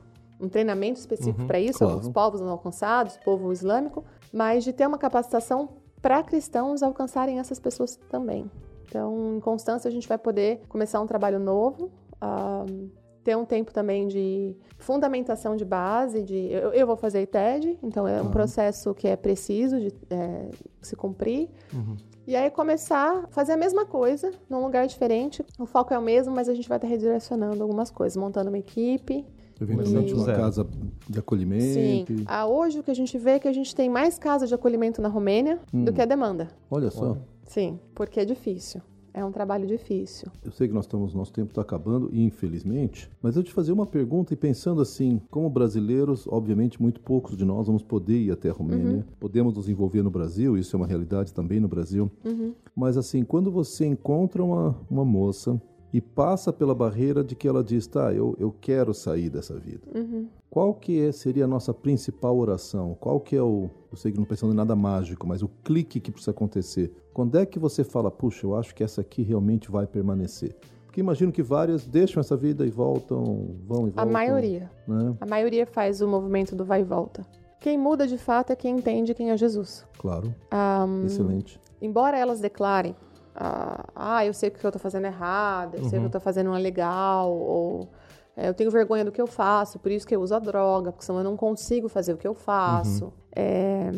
um 0.40 0.48
treinamento 0.48 0.98
específico 0.98 1.42
uhum. 1.42 1.46
para 1.46 1.60
isso, 1.60 1.78
claro. 1.78 1.98
os 1.98 2.08
povos 2.08 2.40
não 2.40 2.50
alcançados, 2.50 3.16
o 3.16 3.20
povo 3.20 3.52
islâmico, 3.52 4.04
mas 4.32 4.64
de 4.64 4.72
ter 4.72 4.86
uma 4.86 4.98
capacitação 4.98 5.68
para 6.00 6.22
cristãos 6.22 6.82
alcançarem 6.82 7.38
essas 7.38 7.58
pessoas 7.58 7.96
também. 8.08 8.50
Então, 8.84 9.36
em 9.36 9.40
Constância, 9.40 9.88
a 9.88 9.90
gente 9.90 10.08
vai 10.08 10.16
poder 10.16 10.62
começar 10.68 11.00
um 11.00 11.06
trabalho 11.06 11.38
novo. 11.38 11.90
Uh, 12.22 12.88
ter 13.24 13.36
um 13.36 13.44
tempo 13.44 13.72
também 13.72 14.06
de 14.06 14.56
fundamentação 14.78 15.56
de 15.56 15.64
base, 15.64 16.22
de 16.22 16.50
eu, 16.50 16.72
eu 16.72 16.86
vou 16.86 16.96
fazer 16.96 17.22
ITED, 17.22 17.78
então 17.82 18.06
é 18.06 18.20
um 18.20 18.26
uhum. 18.26 18.30
processo 18.30 18.94
que 18.94 19.06
é 19.06 19.16
preciso 19.16 19.78
de 19.78 19.92
é, 20.10 20.50
se 20.80 20.96
cumprir. 20.96 21.50
Uhum. 21.74 21.96
E 22.26 22.36
aí 22.36 22.50
começar 22.50 23.24
a 23.24 23.26
fazer 23.28 23.52
a 23.52 23.56
mesma 23.56 23.86
coisa 23.86 24.30
num 24.50 24.62
lugar 24.62 24.86
diferente. 24.86 25.42
O 25.58 25.64
foco 25.64 25.94
é 25.94 25.98
o 25.98 26.02
mesmo, 26.02 26.34
mas 26.34 26.48
a 26.48 26.54
gente 26.54 26.68
vai 26.68 26.76
estar 26.76 26.86
redirecionando 26.86 27.62
algumas 27.62 27.90
coisas, 27.90 28.16
montando 28.16 28.50
uma 28.50 28.58
equipe. 28.58 29.24
Eventualmente 29.60 30.14
uma 30.14 30.26
casa 30.26 30.66
de 31.08 31.18
acolhimento. 31.18 32.12
Sim. 32.12 32.24
Ah, 32.26 32.46
hoje 32.46 32.78
o 32.78 32.82
que 32.82 32.90
a 32.90 32.94
gente 32.94 33.16
vê 33.18 33.30
é 33.32 33.38
que 33.38 33.48
a 33.48 33.52
gente 33.52 33.74
tem 33.74 33.88
mais 33.88 34.18
casas 34.18 34.48
de 34.48 34.54
acolhimento 34.54 35.00
na 35.00 35.08
Romênia 35.08 35.58
hum. 35.72 35.84
do 35.84 35.92
que 35.92 36.00
a 36.00 36.04
demanda. 36.04 36.48
Olha 36.70 36.90
só. 36.90 37.16
Sim, 37.44 37.80
porque 37.94 38.20
é 38.20 38.24
difícil. 38.26 38.82
É 39.18 39.24
um 39.24 39.32
trabalho 39.32 39.66
difícil. 39.66 40.28
Eu 40.44 40.52
sei 40.52 40.68
que 40.68 40.72
nós 40.72 40.84
estamos, 40.84 41.12
nosso 41.12 41.32
tempo 41.32 41.48
está 41.48 41.60
acabando, 41.60 42.08
infelizmente, 42.12 43.10
mas 43.20 43.34
eu 43.34 43.42
te 43.42 43.52
fazer 43.52 43.72
uma 43.72 43.84
pergunta 43.84 44.32
e 44.32 44.36
pensando 44.36 44.80
assim, 44.80 45.20
como 45.28 45.50
brasileiros, 45.50 46.28
obviamente 46.28 46.80
muito 46.80 47.00
poucos 47.00 47.36
de 47.36 47.44
nós 47.44 47.66
vamos 47.66 47.82
poder 47.82 48.16
ir 48.16 48.30
até 48.30 48.48
a 48.48 48.52
Romênia, 48.52 48.98
uhum. 48.98 49.04
podemos 49.18 49.54
nos 49.54 49.68
envolver 49.68 50.04
no 50.04 50.10
Brasil, 50.10 50.56
isso 50.56 50.76
é 50.76 50.78
uma 50.78 50.86
realidade 50.86 51.34
também 51.34 51.58
no 51.58 51.66
Brasil, 51.66 52.08
uhum. 52.24 52.54
mas 52.76 52.96
assim, 52.96 53.24
quando 53.24 53.50
você 53.50 53.86
encontra 53.86 54.40
uma, 54.40 54.76
uma 54.88 55.04
moça 55.04 55.60
e 55.92 56.00
passa 56.00 56.52
pela 56.52 56.74
barreira 56.74 57.24
de 57.24 57.34
que 57.34 57.48
ela 57.48 57.64
diz, 57.64 57.86
tá, 57.86 58.12
eu, 58.12 58.36
eu 58.38 58.54
quero 58.60 58.92
sair 58.92 59.30
dessa 59.30 59.58
vida. 59.58 59.82
Uhum. 59.94 60.28
Qual 60.50 60.74
que 60.74 61.00
é, 61.00 61.12
seria 61.12 61.44
a 61.44 61.48
nossa 61.48 61.72
principal 61.72 62.36
oração? 62.36 62.96
Qual 62.98 63.20
que 63.20 63.36
é 63.36 63.42
o, 63.42 63.70
eu 63.90 63.96
sei 63.96 64.12
que 64.12 64.18
não 64.18 64.24
pensando 64.24 64.52
em 64.52 64.56
nada 64.56 64.76
mágico, 64.76 65.26
mas 65.26 65.42
o 65.42 65.48
clique 65.64 66.00
que 66.00 66.10
precisa 66.10 66.30
acontecer? 66.30 66.92
Quando 67.12 67.38
é 67.38 67.46
que 67.46 67.58
você 67.58 67.84
fala, 67.84 68.10
puxa, 68.10 68.46
eu 68.46 68.54
acho 68.54 68.74
que 68.74 68.82
essa 68.84 69.00
aqui 69.00 69.22
realmente 69.22 69.70
vai 69.70 69.86
permanecer? 69.86 70.54
Porque 70.86 71.00
imagino 71.00 71.30
que 71.30 71.42
várias 71.42 71.86
deixam 71.86 72.20
essa 72.20 72.36
vida 72.36 72.66
e 72.66 72.70
voltam, 72.70 73.56
vão 73.66 73.88
e 73.88 73.90
voltam. 73.90 74.02
A 74.02 74.06
maioria. 74.06 74.70
Né? 74.86 75.14
A 75.20 75.26
maioria 75.26 75.66
faz 75.66 76.00
o 76.00 76.08
movimento 76.08 76.56
do 76.56 76.64
vai 76.64 76.80
e 76.80 76.84
volta. 76.84 77.26
Quem 77.60 77.76
muda 77.76 78.06
de 78.06 78.16
fato 78.16 78.52
é 78.52 78.56
quem 78.56 78.76
entende 78.76 79.14
quem 79.14 79.30
é 79.30 79.36
Jesus. 79.36 79.84
Claro. 79.98 80.34
Um, 80.52 81.04
Excelente. 81.04 81.60
Embora 81.80 82.16
elas 82.16 82.40
declarem, 82.40 82.94
ah, 83.40 83.84
ah, 83.94 84.26
eu 84.26 84.34
sei 84.34 84.50
que 84.50 84.56
o 84.56 84.60
que 84.60 84.66
eu 84.66 84.72
tô 84.72 84.80
fazendo 84.80 85.04
errado, 85.04 85.76
eu 85.76 85.82
uhum. 85.82 85.88
sei 85.88 85.98
que 85.98 86.02
eu 86.02 86.06
uhum. 86.06 86.10
tô 86.10 86.18
fazendo 86.18 86.48
não 86.48 86.56
é 86.56 86.58
legal, 86.58 87.30
ou 87.30 87.88
é, 88.36 88.48
eu 88.48 88.54
tenho 88.54 88.68
vergonha 88.68 89.04
do 89.04 89.12
que 89.12 89.20
eu 89.20 89.28
faço, 89.28 89.78
por 89.78 89.92
isso 89.92 90.04
que 90.04 90.14
eu 90.14 90.20
uso 90.20 90.34
a 90.34 90.40
droga, 90.40 90.90
porque 90.90 91.04
senão 91.04 91.20
eu 91.20 91.24
não 91.24 91.36
consigo 91.36 91.88
fazer 91.88 92.12
o 92.12 92.16
que 92.16 92.26
eu 92.26 92.34
faço. 92.34 93.04
Uhum. 93.04 93.12
É, 93.36 93.90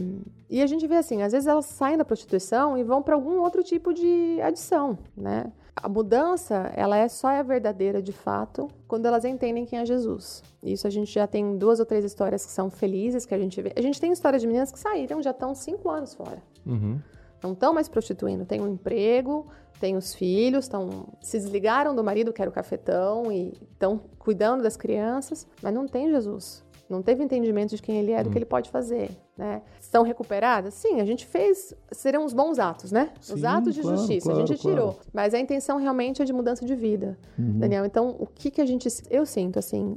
e 0.51 0.61
a 0.61 0.67
gente 0.67 0.87
vê 0.87 0.97
assim, 0.97 1.23
às 1.23 1.33
vezes 1.33 1.47
elas 1.47 1.65
saem 1.65 1.97
da 1.97 2.05
prostituição 2.05 2.77
e 2.77 2.83
vão 2.83 3.03
para 3.03 3.15
algum 3.15 3.41
outro 3.41 3.63
tipo 3.63 3.95
de 3.95 4.39
adição, 4.43 4.99
né? 5.17 5.51
A 5.75 5.89
mudança, 5.89 6.71
ela 6.77 6.99
é 6.99 7.09
só 7.09 7.31
é 7.31 7.43
verdadeira 7.43 8.03
de 8.03 8.13
fato 8.13 8.69
quando 8.87 9.07
elas 9.07 9.25
entendem 9.25 9.65
quem 9.65 9.79
é 9.79 9.87
Jesus. 9.87 10.43
Isso 10.63 10.87
a 10.87 10.91
gente 10.91 11.11
já 11.11 11.27
tem 11.27 11.57
duas 11.57 11.81
ou 11.81 11.87
três 11.87 12.05
histórias 12.05 12.45
que 12.45 12.53
são 12.53 12.69
felizes 12.69 13.25
que 13.25 13.35
a 13.35 13.39
gente 13.39 13.63
vê. 13.63 13.73
A 13.75 13.81
gente 13.81 13.99
tem 13.99 14.13
histórias 14.13 14.43
de 14.43 14.49
meninas 14.49 14.71
que 14.71 14.79
saíram 14.79 15.23
já 15.23 15.31
estão 15.31 15.55
cinco 15.55 15.89
anos 15.89 16.13
fora. 16.13 16.43
Uhum 16.67 16.99
não 17.43 17.53
estão 17.53 17.73
mais 17.73 17.89
prostituindo, 17.89 18.45
têm 18.45 18.61
um 18.61 18.69
emprego, 18.69 19.47
têm 19.81 19.97
os 19.97 20.15
filhos, 20.15 20.69
tão, 20.69 21.09
se 21.21 21.39
desligaram 21.39 21.95
do 21.95 22.05
marido 22.05 22.33
que 22.33 22.41
era 22.41 22.51
o 22.51 22.53
cafetão 22.53 23.33
e 23.33 23.53
estão 23.73 24.01
cuidando 24.19 24.63
das 24.63 24.77
crianças, 24.77 25.47
mas 25.63 25.73
não 25.73 25.87
tem 25.87 26.11
Jesus. 26.11 26.63
Não 26.89 27.03
teve 27.03 27.23
entendimento 27.23 27.77
de 27.77 27.81
quem 27.81 27.99
ele 27.99 28.11
é, 28.11 28.21
do 28.21 28.31
que 28.31 28.37
ele 28.37 28.45
pode 28.45 28.69
fazer, 28.69 29.13
né? 29.39 29.63
Estão 29.81 30.03
recuperadas? 30.03 30.75
Sim, 30.75 31.01
a 31.01 31.05
gente 31.05 31.25
fez, 31.25 31.73
serão 31.93 32.25
os 32.25 32.33
bons 32.33 32.59
atos, 32.59 32.91
né? 32.91 33.11
Sim, 33.21 33.35
os 33.35 33.45
atos 33.45 33.77
de 33.77 33.81
claro, 33.81 33.97
justiça, 33.97 34.27
claro, 34.27 34.43
a 34.43 34.47
gente 34.47 34.61
tirou. 34.61 34.95
Claro. 34.95 35.09
Mas 35.13 35.33
a 35.33 35.39
intenção 35.39 35.79
realmente 35.79 36.21
é 36.21 36.25
de 36.25 36.33
mudança 36.33 36.67
de 36.67 36.75
vida, 36.75 37.17
uhum. 37.39 37.61
Daniel. 37.61 37.85
Então, 37.85 38.17
o 38.19 38.27
que 38.27 38.51
que 38.51 38.61
a 38.61 38.67
gente, 38.67 38.89
eu 39.09 39.25
sinto, 39.25 39.57
assim, 39.57 39.97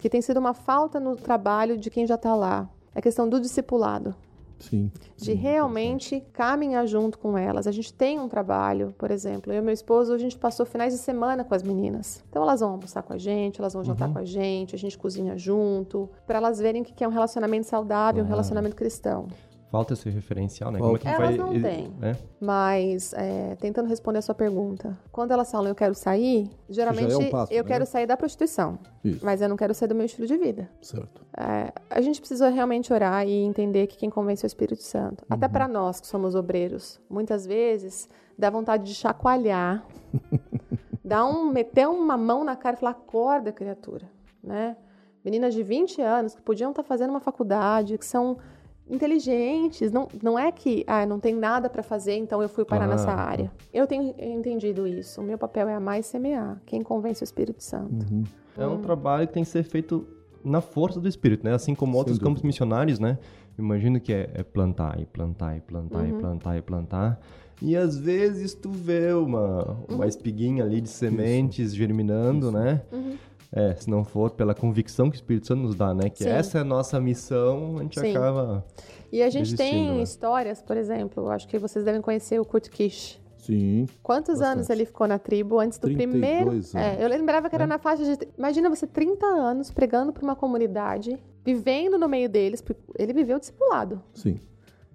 que 0.00 0.10
tem 0.10 0.20
sido 0.20 0.38
uma 0.38 0.54
falta 0.54 0.98
no 0.98 1.14
trabalho 1.14 1.78
de 1.78 1.88
quem 1.88 2.04
já 2.04 2.16
está 2.16 2.34
lá, 2.34 2.68
é 2.92 2.98
a 2.98 3.02
questão 3.02 3.28
do 3.28 3.40
discipulado. 3.40 4.12
Sim. 4.58 4.90
De 5.16 5.32
realmente 5.32 6.20
caminhar 6.32 6.86
junto 6.86 7.18
com 7.18 7.36
elas. 7.36 7.66
A 7.66 7.72
gente 7.72 7.92
tem 7.92 8.18
um 8.18 8.28
trabalho, 8.28 8.94
por 8.98 9.10
exemplo, 9.10 9.52
eu 9.52 9.58
e 9.58 9.62
meu 9.62 9.72
esposo, 9.72 10.12
a 10.12 10.18
gente 10.18 10.36
passou 10.36 10.66
finais 10.66 10.92
de 10.92 10.98
semana 10.98 11.44
com 11.44 11.54
as 11.54 11.62
meninas. 11.62 12.24
Então 12.28 12.42
elas 12.42 12.60
vão 12.60 12.70
almoçar 12.70 13.02
com 13.02 13.12
a 13.12 13.18
gente, 13.18 13.60
elas 13.60 13.72
vão 13.72 13.84
jantar 13.84 14.08
uhum. 14.08 14.14
com 14.14 14.18
a 14.20 14.24
gente, 14.24 14.74
a 14.74 14.78
gente 14.78 14.98
cozinha 14.98 15.36
junto, 15.36 16.08
para 16.26 16.38
elas 16.38 16.58
verem 16.58 16.82
que 16.82 17.04
é 17.04 17.08
um 17.08 17.12
relacionamento 17.12 17.66
saudável, 17.66 18.24
um 18.24 18.26
relacionamento 18.26 18.76
cristão. 18.76 19.28
Falta 19.70 19.92
esse 19.92 20.08
referencial, 20.08 20.72
né? 20.72 20.78
Como 20.78 20.96
é 20.96 20.98
que 20.98 21.06
elas 21.06 21.18
vai... 21.18 21.36
não 21.36 21.60
têm. 21.60 21.88
Né? 21.98 22.16
Mas, 22.40 23.12
é, 23.12 23.54
tentando 23.56 23.86
responder 23.86 24.18
a 24.18 24.22
sua 24.22 24.34
pergunta, 24.34 24.98
quando 25.12 25.32
elas 25.32 25.50
falam 25.50 25.68
eu 25.68 25.74
quero 25.74 25.94
sair, 25.94 26.50
geralmente 26.70 27.12
é 27.12 27.16
um 27.16 27.30
passo, 27.30 27.52
eu 27.52 27.62
né? 27.62 27.68
quero 27.68 27.84
sair 27.84 28.06
da 28.06 28.16
prostituição. 28.16 28.78
Isso. 29.04 29.24
Mas 29.24 29.42
eu 29.42 29.48
não 29.48 29.56
quero 29.56 29.74
sair 29.74 29.88
do 29.88 29.94
meu 29.94 30.06
estilo 30.06 30.26
de 30.26 30.38
vida. 30.38 30.70
Certo. 30.80 31.22
É, 31.36 31.70
a 31.90 32.00
gente 32.00 32.18
precisa 32.18 32.48
realmente 32.48 32.92
orar 32.92 33.26
e 33.26 33.32
entender 33.32 33.86
que 33.88 33.98
quem 33.98 34.08
convence 34.08 34.44
é 34.44 34.46
o 34.46 34.48
Espírito 34.48 34.82
Santo. 34.82 35.22
Uhum. 35.22 35.36
Até 35.36 35.46
para 35.46 35.68
nós 35.68 36.00
que 36.00 36.06
somos 36.06 36.34
obreiros, 36.34 36.98
muitas 37.08 37.46
vezes 37.46 38.08
dá 38.38 38.48
vontade 38.48 38.84
de 38.84 38.94
chacoalhar, 38.94 39.84
dá 41.04 41.26
um, 41.26 41.44
meter 41.52 41.86
uma 41.86 42.16
mão 42.16 42.42
na 42.42 42.56
cara 42.56 42.74
e 42.74 42.80
falar: 42.80 42.92
acorda, 42.92 43.52
criatura. 43.52 44.08
Né? 44.42 44.78
Meninas 45.22 45.52
de 45.52 45.62
20 45.62 46.00
anos 46.00 46.34
que 46.34 46.40
podiam 46.40 46.70
estar 46.70 46.82
fazendo 46.82 47.10
uma 47.10 47.20
faculdade, 47.20 47.98
que 47.98 48.06
são 48.06 48.38
inteligentes. 48.88 49.90
Não, 49.92 50.08
não 50.22 50.38
é 50.38 50.50
que 50.50 50.84
ah, 50.86 51.06
não 51.06 51.20
tem 51.20 51.34
nada 51.34 51.68
para 51.68 51.82
fazer, 51.82 52.16
então 52.16 52.42
eu 52.42 52.48
fui 52.48 52.64
parar 52.64 52.84
ah. 52.84 52.88
nessa 52.88 53.12
área. 53.12 53.50
Eu 53.72 53.86
tenho 53.86 54.14
entendido 54.18 54.86
isso. 54.86 55.20
O 55.20 55.24
meu 55.24 55.38
papel 55.38 55.68
é 55.68 55.74
amar 55.74 55.98
e 55.98 56.02
semear. 56.02 56.60
Quem 56.66 56.82
convence 56.82 57.22
o 57.22 57.24
Espírito 57.24 57.62
Santo. 57.62 58.06
Uhum. 58.10 58.24
É 58.56 58.66
um 58.66 58.80
trabalho 58.80 59.26
que 59.26 59.34
tem 59.34 59.44
que 59.44 59.48
ser 59.48 59.62
feito 59.62 60.06
na 60.44 60.60
força 60.60 61.00
do 61.00 61.08
Espírito, 61.08 61.44
né? 61.44 61.54
Assim 61.54 61.74
como 61.74 61.92
Sem 61.92 61.98
outros 61.98 62.18
dúvida. 62.18 62.30
campos 62.30 62.42
missionários, 62.42 62.98
né? 62.98 63.18
Imagino 63.58 64.00
que 64.00 64.12
é, 64.12 64.30
é, 64.34 64.42
plantar 64.42 65.00
e 65.00 65.06
plantar 65.06 65.56
e 65.56 65.60
plantar 65.60 65.98
uhum. 65.98 66.08
e 66.08 66.20
plantar 66.20 66.56
e 66.56 66.62
plantar. 66.62 67.20
E 67.60 67.76
às 67.76 67.98
vezes 67.98 68.54
tu 68.54 68.70
vê 68.70 69.12
uma, 69.12 69.76
uma 69.88 69.98
uhum. 69.98 70.04
espiguinha 70.04 70.64
ali 70.64 70.80
de 70.80 70.88
sementes 70.88 71.68
Isso. 71.68 71.76
germinando, 71.76 72.48
Isso. 72.48 72.56
né? 72.56 72.82
Uhum. 72.92 73.16
É, 73.50 73.74
se 73.74 73.88
não 73.88 74.04
for 74.04 74.30
pela 74.30 74.54
convicção 74.54 75.10
que 75.10 75.16
o 75.16 75.18
Espírito 75.18 75.46
Santo 75.46 75.62
nos 75.62 75.74
dá, 75.74 75.94
né? 75.94 76.10
Que 76.10 76.24
Sim. 76.24 76.30
essa 76.30 76.58
é 76.58 76.60
a 76.60 76.64
nossa 76.64 77.00
missão, 77.00 77.76
a 77.78 77.82
gente 77.82 77.98
Sim. 77.98 78.10
acaba. 78.10 78.64
E 79.10 79.22
a 79.22 79.30
gente 79.30 79.56
tem 79.56 79.96
né? 79.96 80.02
histórias, 80.02 80.60
por 80.60 80.76
exemplo, 80.76 81.30
acho 81.30 81.48
que 81.48 81.58
vocês 81.58 81.84
devem 81.84 82.02
conhecer 82.02 82.38
o 82.38 82.44
Kurt 82.44 82.68
Kish. 82.68 83.18
Sim. 83.38 83.86
Quantos 84.02 84.40
bastante. 84.40 84.56
anos 84.58 84.70
ele 84.70 84.84
ficou 84.84 85.06
na 85.08 85.18
tribo 85.18 85.58
antes 85.58 85.78
do 85.78 85.90
primeiro? 85.90 86.50
Anos. 86.50 86.74
É, 86.74 87.02
eu 87.02 87.08
lembrava 87.08 87.48
que 87.48 87.54
era 87.54 87.64
é. 87.64 87.66
na 87.66 87.78
faixa 87.78 88.04
de. 88.04 88.28
Imagina 88.36 88.68
você 88.68 88.86
30 88.86 89.24
anos 89.24 89.70
pregando 89.70 90.12
para 90.12 90.22
uma 90.22 90.36
comunidade, 90.36 91.18
vivendo 91.42 91.96
no 91.96 92.06
meio 92.06 92.28
deles, 92.28 92.62
ele 92.98 93.14
viveu 93.14 93.38
discipulado. 93.38 94.02
Sim. 94.12 94.38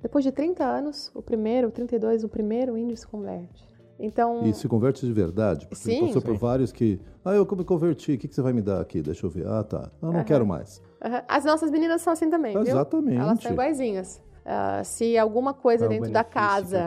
Depois 0.04 0.24
de 0.24 0.32
30 0.32 0.64
anos, 0.64 1.12
o 1.16 1.22
primeiro, 1.22 1.70
o 1.70 1.72
32, 1.72 2.24
o 2.24 2.30
primeiro 2.30 2.78
índio 2.78 2.96
se 2.96 3.08
converte. 3.08 3.73
Então... 4.00 4.44
E 4.46 4.54
se 4.54 4.68
converte 4.68 5.06
de 5.06 5.14
verdade? 5.14 5.68
Porque 5.68 5.84
sim, 5.84 6.00
passou 6.08 6.22
sim. 6.22 6.28
por 6.28 6.36
vários 6.36 6.72
que. 6.72 7.00
Ah, 7.24 7.34
eu 7.34 7.48
me 7.56 7.64
converti, 7.64 8.14
o 8.14 8.18
que, 8.18 8.28
que 8.28 8.36
você 8.36 8.42
vai 8.42 8.52
me 8.52 8.62
dar 8.62 8.82
aqui? 8.82 9.02
Deixa 9.02 9.26
eu 9.26 9.30
ver. 9.30 9.48
Ah, 9.48 9.64
tá. 9.64 9.92
Eu 10.02 10.12
não 10.12 10.20
uhum. 10.20 10.26
quero 10.26 10.46
mais. 10.46 10.82
Uhum. 11.04 11.22
As 11.28 11.46
nossas 11.46 11.72
meninas 11.72 12.02
são 12.02 12.14
assim 12.14 12.30
também. 12.30 12.58
Exatamente. 12.58 13.16
Viu? 13.16 13.22
Elas 13.22 13.42
são 13.42 13.52
iguaizinhas. 13.52 14.22
Uh, 14.44 14.84
se 14.84 15.18
alguma 15.18 15.54
coisa 15.54 15.88
dentro 15.88 16.12
da 16.12 16.24
casa 16.24 16.86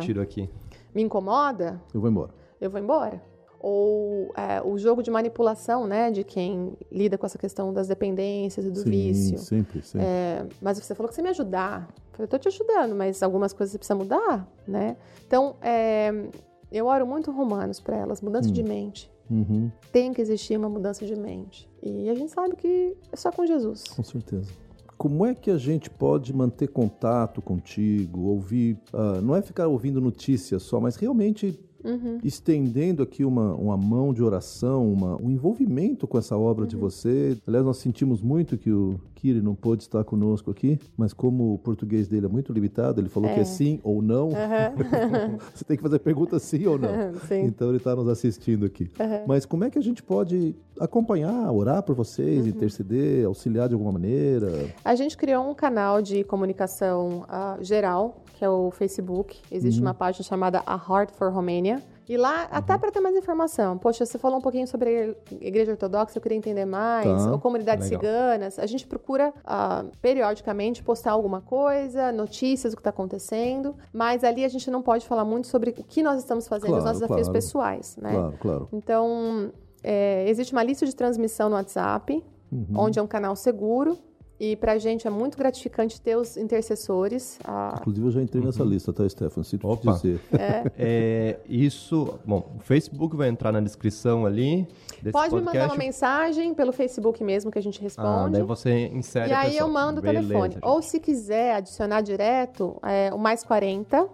me 0.95 1.03
incomoda, 1.03 1.81
eu 1.95 2.01
vou 2.01 2.11
embora. 2.11 2.31
Eu 2.61 2.71
vou 2.71 2.81
embora. 2.81 3.23
Ou 3.59 4.33
é, 4.37 4.63
o 4.63 4.79
jogo 4.79 5.03
de 5.03 5.11
manipulação, 5.11 5.87
né, 5.87 6.11
de 6.11 6.23
quem 6.23 6.75
lida 6.93 7.17
com 7.17 7.27
essa 7.27 7.39
questão 7.39 7.73
das 7.73 7.89
dependências 7.89 8.65
e 8.65 8.71
do 8.71 8.81
Sim, 8.81 8.91
vício. 8.91 9.39
Sempre, 9.39 9.83
sempre. 9.83 10.07
É, 10.07 10.47
mas 10.61 10.79
você 10.79 10.95
falou 10.95 11.09
que 11.09 11.15
você 11.15 11.23
me 11.23 11.31
ajudar. 11.31 11.89
Eu 12.19 12.27
estou 12.27 12.39
te 12.39 12.49
ajudando, 12.49 12.95
mas 12.95 13.23
algumas 13.23 13.53
coisas 13.53 13.73
você 13.73 13.79
precisa 13.79 13.95
mudar, 13.95 14.47
né? 14.67 14.97
Então, 15.27 15.57
é, 15.61 16.29
eu 16.71 16.87
oro 16.87 17.07
muito 17.07 17.31
Romanos 17.31 17.81
para 17.81 17.97
elas, 17.97 18.21
mudança 18.21 18.49
hum. 18.49 18.53
de 18.53 18.63
mente. 18.63 19.11
Uhum. 19.31 19.71
Tem 19.93 20.13
que 20.13 20.21
existir 20.21 20.57
uma 20.57 20.69
mudança 20.69 21.05
de 21.05 21.17
mente. 21.17 21.69
E 21.83 22.09
a 22.09 22.15
gente 22.15 22.31
sabe 22.31 22.57
que 22.57 22.97
é 23.13 23.17
só 23.17 23.31
com 23.31 23.45
Jesus. 23.45 23.85
Com 23.85 24.03
certeza. 24.03 24.51
Como 24.97 25.27
é 25.27 25.35
que 25.35 25.51
a 25.51 25.59
gente 25.59 25.91
pode 25.91 26.33
manter 26.33 26.69
contato 26.69 27.43
contigo, 27.43 28.29
ouvir, 28.29 28.79
uh, 28.95 29.21
não 29.21 29.37
é 29.37 29.43
ficar 29.43 29.67
ouvindo 29.67 30.01
notícias 30.01 30.63
só, 30.63 30.81
mas 30.81 30.97
realmente 30.97 31.59
uhum. 31.87 32.19
estendendo 32.23 33.03
aqui 33.03 33.25
uma, 33.25 33.55
uma 33.55 33.77
mão 33.77 34.13
de 34.13 34.23
oração, 34.23 34.91
uma, 34.93 35.21
um 35.21 35.31
envolvimento 35.31 36.07
com 36.07 36.19
essa 36.19 36.37
obra 36.37 36.65
uhum. 36.65 36.69
de 36.69 36.77
você. 36.77 37.37
Aliás, 37.47 37.65
nós 37.65 37.79
sentimos 37.79 38.21
muito 38.21 38.59
que 38.59 38.71
o 38.71 39.01
Kiri 39.15 39.41
não 39.41 39.55
pôde 39.55 39.83
estar 39.83 40.05
conosco 40.05 40.51
aqui, 40.51 40.79
mas 40.97 41.13
como 41.13 41.55
o 41.55 41.59
português 41.59 42.07
dele 42.07 42.27
é 42.27 42.29
muito 42.29 42.53
limitado, 42.53 43.01
ele 43.01 43.09
falou 43.09 43.29
é. 43.31 43.35
que 43.35 43.41
é 43.41 43.45
sim 43.45 43.81
ou 43.83 44.03
não. 44.03 44.29
Uhum. 44.29 45.39
você 45.55 45.65
tem 45.65 45.77
que 45.77 45.83
fazer 45.83 45.99
pergunta 45.99 46.39
sim 46.39 46.67
ou 46.67 46.79
não. 46.79 46.91
então 47.45 47.69
ele 47.69 47.79
está 47.79 47.95
nos 47.97 48.09
assistindo 48.09 48.67
aqui. 48.67 48.91
Mas 49.27 49.47
como 49.47 49.65
é 49.65 49.71
que 49.71 49.79
a 49.79 49.83
gente 49.83 50.03
pode 50.03 50.55
acompanhar, 50.79 51.51
orar 51.51 51.83
por 51.83 51.95
vocês, 51.95 52.43
uhum. 52.43 52.49
interceder, 52.49 53.27
auxiliar 53.27 53.69
de 53.69 53.75
alguma 53.75 53.93
maneira? 53.93 54.75
A 54.85 54.95
gente 54.95 55.17
criou 55.17 55.49
um 55.49 55.55
canal 55.55 56.03
de 56.03 56.23
comunicação 56.25 57.25
uh, 57.25 57.63
geral, 57.63 58.23
que 58.37 58.45
é 58.45 58.49
o 58.49 58.71
Facebook. 58.71 59.41
Existe 59.51 59.81
uhum. 59.81 59.87
uma 59.87 59.95
página 59.95 60.23
chamada 60.23 60.63
A 60.67 60.75
Heart 60.75 61.13
for 61.13 61.33
Romania 61.33 61.83
E 62.07 62.19
lá, 62.19 62.43
uhum. 62.43 62.49
até 62.51 62.77
para 62.77 62.91
ter 62.91 63.01
mais 63.01 63.17
informação. 63.17 63.79
Poxa, 63.79 64.05
você 64.05 64.19
falou 64.19 64.39
um 64.39 64.43
pouquinho 64.43 64.67
sobre 64.67 65.17
a 65.31 65.35
igreja 65.45 65.73
ortodoxa, 65.73 66.19
eu 66.19 66.23
queria 66.23 66.37
entender 66.37 66.67
mais, 66.67 67.25
tá. 67.25 67.33
ou 67.33 67.39
comunidades 67.39 67.89
Legal. 67.89 68.01
ciganas. 68.01 68.59
A 68.59 68.67
gente 68.67 68.87
procura 68.87 69.31
uh, 69.31 69.91
periodicamente 70.03 70.83
postar 70.83 71.13
alguma 71.13 71.41
coisa, 71.41 72.13
notícias 72.13 72.75
do 72.75 72.77
que 72.77 72.81
está 72.81 72.91
acontecendo, 72.91 73.75
mas 73.91 74.23
ali 74.23 74.45
a 74.45 74.49
gente 74.49 74.71
não 74.71 74.83
pode 74.83 75.07
falar 75.07 75.25
muito 75.25 75.47
sobre 75.47 75.71
o 75.71 75.73
que 75.73 76.03
nós 76.03 76.19
estamos 76.19 76.47
fazendo, 76.47 76.69
claro, 76.69 76.79
os 76.79 76.85
nossos 76.85 77.01
desafios 77.01 77.29
claro. 77.29 77.33
pessoais, 77.33 77.97
né? 77.97 78.11
Claro, 78.13 78.35
claro. 78.39 78.69
Então, 78.71 79.51
é, 79.83 80.29
existe 80.29 80.53
uma 80.53 80.63
lista 80.63 80.85
de 80.85 80.95
transmissão 80.95 81.49
no 81.49 81.57
WhatsApp, 81.57 82.23
uhum. 82.53 82.67
onde 82.77 82.99
é 82.99 83.03
um 83.03 83.07
canal 83.07 83.35
seguro, 83.35 83.97
e 84.39 84.55
para 84.55 84.73
a 84.73 84.79
gente 84.79 85.07
é 85.07 85.11
muito 85.11 85.39
gratificante 85.39 86.01
ter 86.01 86.17
os 86.17 86.37
intercessores. 86.37 87.39
A... 87.45 87.77
Inclusive, 87.81 88.07
eu 88.07 88.11
já 88.11 88.23
entrei 88.23 88.45
nessa 88.45 88.63
uhum. 88.63 88.69
lista, 88.69 88.93
tá, 88.93 89.09
Stefan? 89.09 89.43
Se 89.43 89.57
tu 89.57 89.69
Opa. 89.69 89.93
dizer. 89.93 90.21
É. 90.37 90.71
é. 90.79 91.41
isso. 91.49 92.19
Bom, 92.25 92.57
o 92.57 92.61
Facebook 92.61 93.17
vai 93.17 93.29
entrar 93.29 93.51
na 93.51 93.61
descrição 93.61 94.27
ali. 94.27 94.69
Pode 95.11 95.31
podcast. 95.31 95.35
me 95.37 95.45
mandar 95.45 95.67
uma 95.67 95.77
mensagem 95.77 96.55
pelo 96.55 96.73
Facebook 96.73 97.25
mesmo 97.25 97.51
que 97.51 97.59
a 97.59 97.63
gente 97.63 97.81
responde. 97.81 98.09
Ah, 98.09 98.29
daí 98.29 98.43
você 98.43 98.89
insere. 98.89 99.31
E 99.31 99.33
aí 99.33 99.57
eu 99.57 99.69
mando 99.69 100.01
o 100.01 100.03
telefone. 100.03 100.55
Gente. 100.55 100.65
Ou 100.65 100.83
se 100.83 101.01
quiser 101.01 101.55
adicionar 101.55 102.03
direto, 102.03 102.79
é 102.83 103.13
o 103.13 103.19
mais 103.19 103.43
40. 103.43 104.07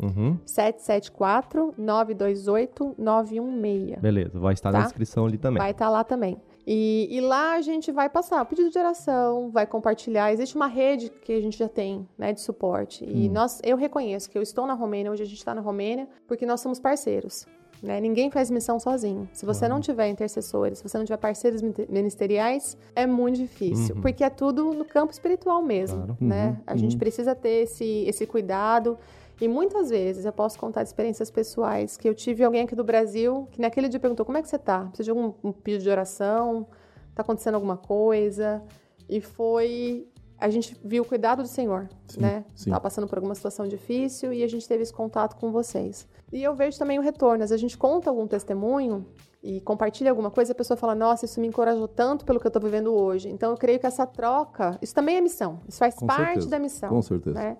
Uhum. 0.00 0.38
774 0.44 1.74
928 1.78 2.94
916. 2.98 4.00
Beleza, 4.00 4.38
vai 4.38 4.54
estar 4.54 4.72
tá? 4.72 4.78
na 4.78 4.84
descrição 4.84 5.26
ali 5.26 5.38
também. 5.38 5.60
Vai 5.60 5.70
estar 5.70 5.88
lá 5.88 6.04
também. 6.04 6.40
E, 6.66 7.08
e, 7.10 7.20
lá 7.20 7.54
a 7.54 7.60
gente 7.60 7.92
vai 7.92 8.08
passar 8.08 8.40
o 8.40 8.46
pedido 8.46 8.70
de 8.70 8.78
oração, 8.78 9.50
vai 9.50 9.66
compartilhar. 9.66 10.32
Existe 10.32 10.56
uma 10.56 10.66
rede 10.66 11.10
que 11.10 11.32
a 11.32 11.40
gente 11.40 11.58
já 11.58 11.68
tem, 11.68 12.08
né, 12.16 12.32
de 12.32 12.40
suporte. 12.40 13.04
E 13.04 13.28
hum. 13.28 13.32
nós, 13.32 13.60
eu 13.62 13.76
reconheço 13.76 14.30
que 14.30 14.38
eu 14.38 14.42
estou 14.42 14.66
na 14.66 14.74
Romênia, 14.74 15.12
hoje 15.12 15.22
a 15.22 15.26
gente 15.26 15.38
está 15.38 15.54
na 15.54 15.60
Romênia, 15.60 16.08
porque 16.26 16.46
nós 16.46 16.60
somos 16.60 16.80
parceiros. 16.80 17.46
Né? 17.84 18.00
Ninguém 18.00 18.30
faz 18.30 18.50
missão 18.50 18.80
sozinho. 18.80 19.28
Se 19.32 19.44
você 19.44 19.68
não 19.68 19.78
tiver 19.78 20.08
intercessores, 20.08 20.78
se 20.78 20.88
você 20.88 20.96
não 20.96 21.04
tiver 21.04 21.18
parceiros 21.18 21.60
ministeriais, 21.86 22.78
é 22.96 23.06
muito 23.06 23.36
difícil, 23.36 23.96
uhum. 23.96 24.00
porque 24.00 24.24
é 24.24 24.30
tudo 24.30 24.72
no 24.72 24.86
campo 24.86 25.12
espiritual 25.12 25.62
mesmo, 25.62 25.98
claro. 25.98 26.16
né? 26.18 26.48
Uhum. 26.48 26.56
A 26.66 26.76
gente 26.76 26.92
uhum. 26.92 26.98
precisa 26.98 27.34
ter 27.34 27.64
esse, 27.64 28.04
esse 28.06 28.26
cuidado. 28.26 28.98
E 29.40 29.48
muitas 29.48 29.90
vezes 29.90 30.24
eu 30.24 30.32
posso 30.32 30.58
contar 30.58 30.82
experiências 30.82 31.30
pessoais 31.30 31.96
que 31.96 32.08
eu 32.08 32.14
tive 32.14 32.44
alguém 32.44 32.62
aqui 32.62 32.74
do 32.74 32.84
Brasil 32.84 33.48
que 33.50 33.60
naquele 33.60 33.88
dia 33.88 33.98
perguntou: 33.98 34.24
como 34.24 34.38
é 34.38 34.42
que 34.42 34.48
você 34.48 34.58
tá? 34.58 34.84
Precisa 34.86 35.04
de 35.04 35.10
algum 35.10 35.32
um 35.42 35.52
pedido 35.52 35.82
de 35.82 35.90
oração? 35.90 36.66
Tá 37.14 37.22
acontecendo 37.22 37.54
alguma 37.54 37.76
coisa? 37.76 38.62
E 39.08 39.20
foi. 39.20 40.08
A 40.38 40.50
gente 40.50 40.76
viu 40.84 41.04
o 41.04 41.06
cuidado 41.06 41.42
do 41.42 41.48
Senhor, 41.48 41.88
sim, 42.08 42.20
né? 42.20 42.44
Sim. 42.54 42.70
Tava 42.70 42.82
passando 42.82 43.06
por 43.06 43.16
alguma 43.16 43.34
situação 43.34 43.66
difícil 43.66 44.32
e 44.32 44.42
a 44.42 44.48
gente 44.48 44.66
teve 44.68 44.82
esse 44.82 44.92
contato 44.92 45.36
com 45.36 45.50
vocês. 45.50 46.06
E 46.32 46.42
eu 46.42 46.54
vejo 46.54 46.76
também 46.76 46.98
o 46.98 47.02
retorno. 47.02 47.44
Às 47.44 47.50
vezes 47.50 47.62
a 47.62 47.66
gente 47.66 47.78
conta 47.78 48.10
algum 48.10 48.26
testemunho 48.26 49.06
e 49.42 49.60
compartilha 49.60 50.10
alguma 50.10 50.30
coisa, 50.30 50.52
a 50.52 50.54
pessoa 50.54 50.76
fala: 50.76 50.94
Nossa, 50.94 51.24
isso 51.24 51.40
me 51.40 51.46
encorajou 51.46 51.86
tanto 51.86 52.24
pelo 52.24 52.40
que 52.40 52.46
eu 52.46 52.48
estou 52.48 52.62
vivendo 52.62 52.92
hoje. 52.94 53.28
Então 53.28 53.50
eu 53.50 53.56
creio 53.56 53.78
que 53.78 53.86
essa 53.86 54.06
troca, 54.06 54.78
isso 54.82 54.94
também 54.94 55.16
é 55.16 55.20
missão, 55.20 55.60
isso 55.68 55.78
faz 55.78 55.94
com 55.94 56.06
parte 56.06 56.24
certeza. 56.24 56.50
da 56.50 56.58
missão. 56.58 56.88
Com 56.88 57.02
certeza. 57.02 57.38
Né? 57.38 57.56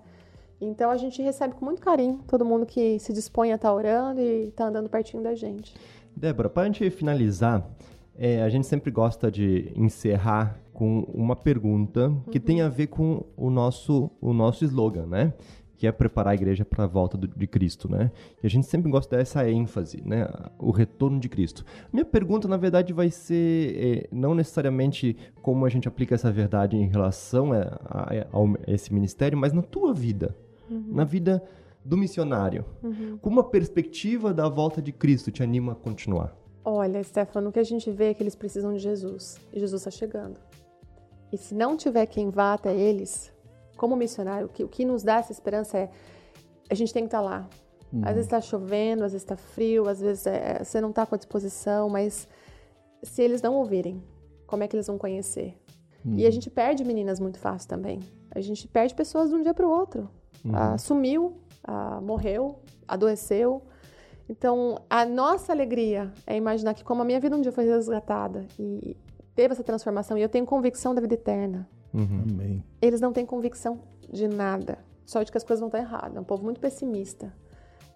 Então 0.59 0.89
a 0.89 0.97
gente 0.97 1.21
recebe 1.21 1.53
com 1.55 1.65
muito 1.65 1.81
carinho 1.81 2.19
todo 2.27 2.45
mundo 2.45 2.65
que 2.65 2.97
se 2.99 3.11
dispõe 3.11 3.51
a 3.51 3.55
estar 3.55 3.69
tá 3.69 3.73
orando 3.73 4.21
e 4.21 4.47
está 4.47 4.67
andando 4.67 4.89
pertinho 4.89 5.21
da 5.21 5.35
gente. 5.35 5.73
Débora, 6.15 6.49
para 6.49 6.63
a 6.63 6.65
gente 6.65 6.89
finalizar, 6.89 7.69
é, 8.17 8.41
a 8.41 8.49
gente 8.49 8.65
sempre 8.65 8.89
gosta 8.89 9.29
de 9.29 9.71
encerrar 9.75 10.59
com 10.73 11.01
uma 11.13 11.35
pergunta 11.35 12.13
que 12.31 12.37
uhum. 12.37 12.43
tem 12.43 12.61
a 12.61 12.69
ver 12.69 12.87
com 12.87 13.25
o 13.35 13.49
nosso, 13.49 14.09
o 14.21 14.33
nosso 14.33 14.63
slogan, 14.63 15.05
né? 15.05 15.33
Que 15.77 15.87
é 15.87 15.91
preparar 15.91 16.31
a 16.31 16.35
igreja 16.35 16.63
para 16.63 16.85
a 16.85 16.87
volta 16.87 17.17
do, 17.17 17.27
de 17.27 17.47
Cristo, 17.47 17.91
né? 17.91 18.11
E 18.41 18.47
a 18.47 18.49
gente 18.49 18.65
sempre 18.65 18.89
gosta 18.89 19.17
dessa 19.17 19.49
ênfase, 19.49 20.01
né? 20.05 20.27
O 20.57 20.71
retorno 20.71 21.19
de 21.19 21.27
Cristo. 21.27 21.65
Minha 21.91 22.05
pergunta, 22.05 22.47
na 22.47 22.55
verdade, 22.55 22.93
vai 22.93 23.09
ser 23.09 23.75
é, 23.77 24.07
não 24.11 24.33
necessariamente 24.33 25.17
como 25.41 25.65
a 25.65 25.69
gente 25.69 25.87
aplica 25.87 26.15
essa 26.15 26.31
verdade 26.31 26.77
em 26.77 26.87
relação 26.87 27.51
a, 27.51 27.61
a, 27.85 28.09
a 28.13 28.71
esse 28.73 28.93
ministério, 28.93 29.37
mas 29.37 29.51
na 29.51 29.61
tua 29.61 29.93
vida, 29.93 30.35
uhum. 30.69 30.85
na 30.89 31.03
vida 31.03 31.43
do 31.83 31.95
missionário. 31.95 32.65
Uhum. 32.83 33.17
Como 33.21 33.39
a 33.39 33.43
perspectiva 33.43 34.33
da 34.33 34.49
volta 34.49 34.81
de 34.81 34.91
Cristo 34.91 35.31
te 35.31 35.43
anima 35.43 35.73
a 35.73 35.75
continuar? 35.75 36.35
Olha, 36.63 37.03
Stefano, 37.03 37.49
o 37.49 37.51
que 37.51 37.59
a 37.59 37.63
gente 37.63 37.91
vê 37.91 38.05
é 38.05 38.13
que 38.13 38.23
eles 38.23 38.35
precisam 38.35 38.73
de 38.73 38.79
Jesus. 38.79 39.37
E 39.53 39.59
Jesus 39.59 39.81
está 39.81 39.91
chegando. 39.91 40.39
E 41.31 41.37
se 41.37 41.53
não 41.53 41.77
tiver 41.77 42.05
quem 42.07 42.29
vá 42.29 42.53
até 42.53 42.75
eles, 42.75 43.31
como 43.77 43.95
missionário, 43.95 44.47
o 44.47 44.49
que, 44.49 44.63
o 44.63 44.67
que 44.67 44.83
nos 44.83 45.03
dá 45.03 45.17
essa 45.17 45.31
esperança 45.31 45.77
é 45.77 45.89
a 46.69 46.73
gente 46.73 46.91
tem 46.91 47.03
que 47.03 47.07
estar 47.07 47.19
tá 47.19 47.23
lá. 47.23 47.49
Uhum. 47.93 48.01
Às 48.01 48.13
vezes 48.15 48.25
está 48.25 48.41
chovendo, 48.41 49.03
às 49.03 49.11
vezes 49.11 49.23
está 49.23 49.37
frio, 49.37 49.87
às 49.87 49.99
vezes 49.99 50.25
é, 50.25 50.63
você 50.63 50.81
não 50.81 50.89
está 50.89 51.05
com 51.05 51.15
a 51.15 51.17
disposição, 51.17 51.89
mas 51.89 52.27
se 53.03 53.21
eles 53.21 53.41
não 53.41 53.53
ouvirem, 53.55 54.03
como 54.47 54.63
é 54.63 54.67
que 54.67 54.75
eles 54.75 54.87
vão 54.87 54.97
conhecer? 54.97 55.55
Uhum. 56.03 56.15
E 56.15 56.23
a 56.23 56.25
uhum. 56.25 56.31
gente 56.31 56.49
perde 56.49 56.83
meninas 56.83 57.19
muito 57.19 57.39
fácil 57.39 57.69
também. 57.69 57.99
A 58.31 58.41
gente 58.41 58.67
perde 58.67 58.95
pessoas 58.95 59.29
de 59.29 59.35
um 59.35 59.41
dia 59.41 59.53
para 59.53 59.67
o 59.67 59.69
outro. 59.69 60.09
Uhum. 60.45 60.51
Ah, 60.55 60.77
sumiu, 60.77 61.37
ah, 61.63 61.99
morreu, 62.01 62.59
adoeceu. 62.87 63.63
Então, 64.29 64.81
a 64.89 65.05
nossa 65.05 65.51
alegria 65.51 66.11
é 66.25 66.35
imaginar 66.35 66.73
que, 66.73 66.83
como 66.83 67.01
a 67.01 67.05
minha 67.05 67.19
vida 67.19 67.35
um 67.35 67.41
dia 67.41 67.51
foi 67.51 67.65
resgatada 67.65 68.45
e 68.59 68.95
teve 69.35 69.53
essa 69.53 69.63
transformação, 69.63 70.17
e 70.17 70.21
eu 70.21 70.29
tenho 70.29 70.45
convicção 70.45 70.95
da 70.95 71.01
vida 71.01 71.13
eterna. 71.13 71.67
Uhum. 71.93 72.23
Amém. 72.31 72.63
Eles 72.81 73.01
não 73.01 73.11
têm 73.11 73.25
convicção 73.25 73.79
de 74.11 74.27
nada, 74.27 74.79
só 75.05 75.21
de 75.23 75.31
que 75.31 75.37
as 75.37 75.43
coisas 75.43 75.59
vão 75.59 75.67
estar 75.67 75.79
erradas. 75.79 76.15
É 76.15 76.19
um 76.19 76.23
povo 76.23 76.43
muito 76.43 76.59
pessimista. 76.59 77.33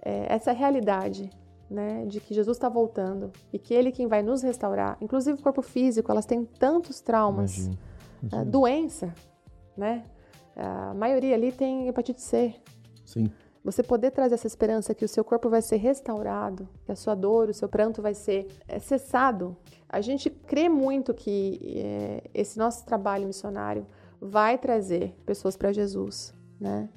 É, 0.01 0.33
essa 0.33 0.51
é 0.51 0.53
a 0.53 0.57
realidade, 0.57 1.29
né, 1.69 2.05
de 2.05 2.19
que 2.19 2.33
Jesus 2.33 2.57
está 2.57 2.69
voltando 2.69 3.31
e 3.53 3.59
que 3.59 3.73
Ele 3.73 3.89
é 3.89 3.91
quem 3.91 4.07
vai 4.07 4.21
nos 4.21 4.41
restaurar. 4.41 4.97
Inclusive 5.01 5.39
o 5.39 5.43
corpo 5.43 5.61
físico, 5.61 6.11
elas 6.11 6.25
têm 6.25 6.45
tantos 6.45 7.01
traumas, 7.01 7.57
Imagina. 7.57 7.79
Imagina. 8.21 8.41
É, 8.41 8.45
doença, 8.45 9.13
né? 9.77 10.03
A 10.55 10.93
maioria 10.93 11.35
ali 11.35 11.51
tem 11.51 11.87
hepatite 11.87 12.21
C. 12.21 12.55
Sim. 13.05 13.31
Você 13.63 13.83
poder 13.83 14.11
trazer 14.11 14.35
essa 14.35 14.47
esperança 14.47 14.95
que 14.95 15.03
o 15.03 15.07
seu 15.07 15.23
corpo 15.23 15.49
vai 15.49 15.61
ser 15.61 15.77
restaurado, 15.77 16.67
que 16.85 16.91
a 16.91 16.95
sua 16.95 17.13
dor, 17.13 17.49
o 17.49 17.53
seu 17.53 17.67
pranto 17.67 18.01
vai 18.01 18.13
ser 18.13 18.47
é, 18.67 18.79
cessado. 18.79 19.55
A 19.87 20.01
gente 20.01 20.29
crê 20.29 20.69
muito 20.69 21.13
que 21.13 21.59
é, 21.77 22.29
esse 22.33 22.57
nosso 22.57 22.85
trabalho 22.85 23.27
missionário 23.27 23.85
vai 24.21 24.57
trazer 24.57 25.13
pessoas 25.25 25.57
para 25.57 25.71
Jesus, 25.73 26.33
né? 26.59 26.89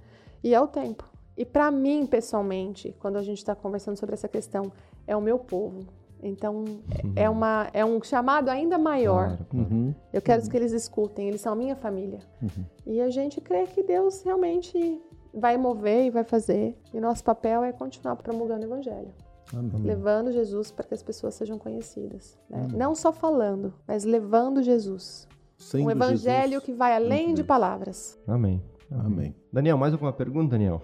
E 0.42 0.54
é 0.54 0.60
o 0.60 0.66
tempo. 0.66 1.08
E 1.36 1.44
para 1.44 1.70
mim, 1.70 2.06
pessoalmente, 2.06 2.94
quando 3.00 3.16
a 3.16 3.22
gente 3.22 3.38
está 3.38 3.54
conversando 3.54 3.96
sobre 3.96 4.14
essa 4.14 4.28
questão, 4.28 4.70
é 5.06 5.16
o 5.16 5.20
meu 5.20 5.38
povo. 5.38 5.86
Então, 6.22 6.64
uhum. 6.64 7.12
é, 7.16 7.28
uma, 7.28 7.68
é 7.72 7.84
um 7.84 8.00
chamado 8.02 8.48
ainda 8.48 8.78
maior. 8.78 9.36
Claro, 9.36 9.46
claro. 9.50 9.68
Uhum. 9.74 9.94
Eu 10.12 10.22
quero 10.22 10.42
uhum. 10.42 10.48
que 10.48 10.56
eles 10.56 10.72
escutem, 10.72 11.28
eles 11.28 11.40
são 11.40 11.52
a 11.52 11.56
minha 11.56 11.74
família. 11.74 12.20
Uhum. 12.40 12.64
E 12.86 13.00
a 13.00 13.10
gente 13.10 13.40
crê 13.40 13.66
que 13.66 13.82
Deus 13.82 14.22
realmente 14.22 15.00
vai 15.34 15.56
mover 15.56 16.06
e 16.06 16.10
vai 16.10 16.22
fazer. 16.22 16.78
E 16.94 17.00
nosso 17.00 17.24
papel 17.24 17.64
é 17.64 17.72
continuar 17.72 18.16
promulgando 18.16 18.62
o 18.62 18.68
Evangelho. 18.68 19.12
Amém. 19.52 19.82
Levando 19.82 20.32
Jesus 20.32 20.70
para 20.70 20.86
que 20.86 20.94
as 20.94 21.02
pessoas 21.02 21.34
sejam 21.34 21.58
conhecidas. 21.58 22.38
Né? 22.48 22.68
Não 22.72 22.94
só 22.94 23.12
falando, 23.12 23.74
mas 23.86 24.04
levando 24.04 24.62
Jesus. 24.62 25.28
Sendo 25.58 25.86
um 25.86 25.90
Evangelho 25.90 26.52
Jesus, 26.52 26.64
que 26.64 26.72
vai 26.72 26.94
além 26.94 27.34
de 27.34 27.44
palavras. 27.44 28.18
Amém. 28.26 28.62
Amém. 28.90 29.34
Daniel, 29.52 29.76
mais 29.76 29.92
alguma 29.92 30.12
pergunta, 30.12 30.50
Daniel? 30.50 30.82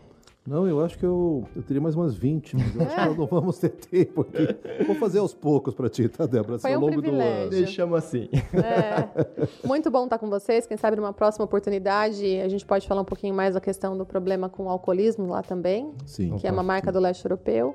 Não, 0.49 0.67
eu 0.67 0.83
acho 0.83 0.99
que 0.99 1.05
eu, 1.05 1.47
eu 1.55 1.63
teria 1.63 1.79
mais 1.79 1.95
umas 1.95 2.17
20, 2.17 2.57
mas 2.57 2.75
eu 2.75 2.81
acho 2.81 2.95
que 2.95 3.05
nós 3.05 3.17
não 3.19 3.27
vamos 3.27 3.59
ter 3.59 3.69
tempo 3.69 4.23
aqui. 4.23 4.49
Vou 4.87 4.97
fazer 4.97 5.19
aos 5.19 5.35
poucos 5.35 5.75
para 5.75 5.91
ti, 5.91 6.09
tá, 6.09 6.25
Débora? 6.25 6.59
Foi 6.59 6.71
um 6.71 6.75
ao 6.77 6.81
longo 6.81 7.03
privilégio. 7.03 7.35
do 7.35 7.41
ano. 7.43 7.51
Deixamos 7.51 7.99
assim. 7.99 8.31
É. 8.55 9.67
Muito 9.67 9.91
bom 9.91 10.05
estar 10.05 10.19
com 10.19 10.31
vocês. 10.31 10.67
Quem 10.67 10.79
sabe 10.79 10.97
numa 10.97 11.13
próxima 11.13 11.45
oportunidade 11.45 12.41
a 12.41 12.49
gente 12.49 12.65
pode 12.65 12.89
falar 12.89 13.03
um 13.03 13.05
pouquinho 13.05 13.35
mais 13.35 13.55
da 13.55 13.61
questão 13.61 13.97
do 13.97 14.07
problema 14.07 14.49
com 14.49 14.65
o 14.65 14.69
alcoolismo 14.71 15.29
lá 15.29 15.43
também, 15.43 15.93
sim, 16.07 16.35
que 16.37 16.47
é 16.47 16.51
uma 16.51 16.63
marca 16.63 16.91
do 16.91 16.99
leste 16.99 17.27
europeu. 17.27 17.75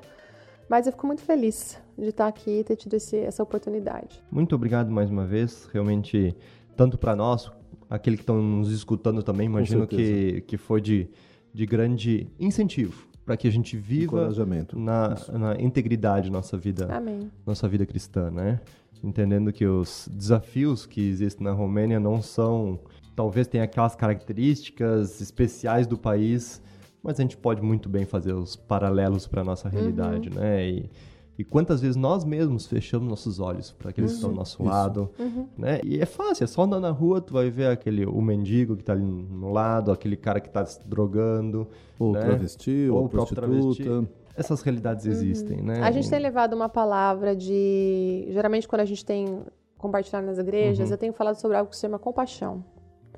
Mas 0.68 0.86
eu 0.86 0.92
fico 0.92 1.06
muito 1.06 1.22
feliz 1.22 1.78
de 1.96 2.08
estar 2.08 2.26
aqui 2.26 2.58
e 2.58 2.64
ter 2.64 2.74
tido 2.74 2.94
esse, 2.94 3.16
essa 3.18 3.40
oportunidade. 3.40 4.20
Muito 4.32 4.52
obrigado 4.56 4.90
mais 4.90 5.10
uma 5.10 5.24
vez. 5.24 5.68
Realmente, 5.72 6.34
tanto 6.76 6.98
para 6.98 7.14
nós, 7.14 7.52
aqueles 7.88 8.18
que 8.18 8.22
estão 8.22 8.42
nos 8.42 8.72
escutando 8.72 9.22
também, 9.22 9.46
imagino 9.46 9.86
que, 9.86 10.40
que 10.40 10.56
foi 10.56 10.80
de 10.80 11.08
de 11.54 11.64
grande 11.64 12.26
incentivo 12.38 13.06
para 13.24 13.36
que 13.36 13.48
a 13.48 13.50
gente 13.50 13.76
viva 13.76 14.30
na, 14.74 15.16
na, 15.32 15.60
integridade 15.60 16.30
nossa 16.30 16.58
vida, 16.58 16.94
Amém. 16.94 17.30
nossa 17.46 17.66
vida 17.66 17.86
cristã, 17.86 18.30
né? 18.30 18.60
Entendendo 19.02 19.52
que 19.52 19.64
os 19.66 20.08
desafios 20.12 20.84
que 20.84 21.00
existem 21.00 21.44
na 21.44 21.52
Romênia 21.52 21.98
não 21.98 22.20
são, 22.20 22.78
talvez 23.16 23.46
tenha 23.46 23.64
aquelas 23.64 23.96
características 23.96 25.20
especiais 25.22 25.86
do 25.86 25.96
país, 25.96 26.60
mas 27.02 27.18
a 27.18 27.22
gente 27.22 27.36
pode 27.36 27.62
muito 27.62 27.88
bem 27.88 28.04
fazer 28.04 28.34
os 28.34 28.56
paralelos 28.56 29.26
para 29.26 29.42
nossa 29.42 29.68
realidade, 29.68 30.28
uhum. 30.28 30.34
né? 30.34 30.68
E, 30.68 30.90
e 31.36 31.44
quantas 31.44 31.80
vezes 31.80 31.96
nós 31.96 32.24
mesmos 32.24 32.66
fechamos 32.66 33.08
nossos 33.08 33.40
olhos 33.40 33.72
para 33.72 33.90
aqueles 33.90 34.12
uhum. 34.12 34.14
que 34.14 34.18
estão 34.18 34.30
do 34.30 34.36
nosso 34.36 34.62
Isso. 34.62 34.70
lado, 34.70 35.10
uhum. 35.18 35.48
né? 35.58 35.80
E 35.82 36.00
é 36.00 36.06
fácil, 36.06 36.44
é 36.44 36.46
só 36.46 36.62
andar 36.62 36.78
na 36.78 36.90
rua, 36.90 37.20
tu 37.20 37.32
vai 37.32 37.50
ver 37.50 37.66
aquele 37.66 38.06
o 38.06 38.20
mendigo 38.20 38.76
que 38.76 38.82
está 38.82 38.92
ali 38.92 39.02
no 39.02 39.52
lado, 39.52 39.90
aquele 39.90 40.16
cara 40.16 40.40
que 40.40 40.46
está 40.46 40.64
se 40.64 40.86
drogando, 40.86 41.66
ou 41.98 42.12
né? 42.12 42.20
travesti, 42.20 42.88
ou, 42.88 43.02
ou 43.02 43.08
prostituta. 43.08 43.48
Travesti. 43.48 44.08
essas 44.36 44.62
realidades 44.62 45.06
uhum. 45.06 45.12
existem, 45.12 45.60
né? 45.60 45.80
A 45.82 45.90
gente 45.90 46.08
tem 46.08 46.20
levado 46.20 46.54
uma 46.54 46.68
palavra 46.68 47.34
de. 47.34 48.28
Geralmente, 48.30 48.68
quando 48.68 48.82
a 48.82 48.86
gente 48.86 49.04
tem 49.04 49.42
compartilhado 49.76 50.26
nas 50.26 50.38
igrejas, 50.38 50.88
uhum. 50.88 50.94
eu 50.94 50.98
tenho 50.98 51.12
falado 51.12 51.34
sobre 51.36 51.56
algo 51.56 51.68
que 51.68 51.76
se 51.76 51.82
chama 51.82 51.98
compaixão. 51.98 52.64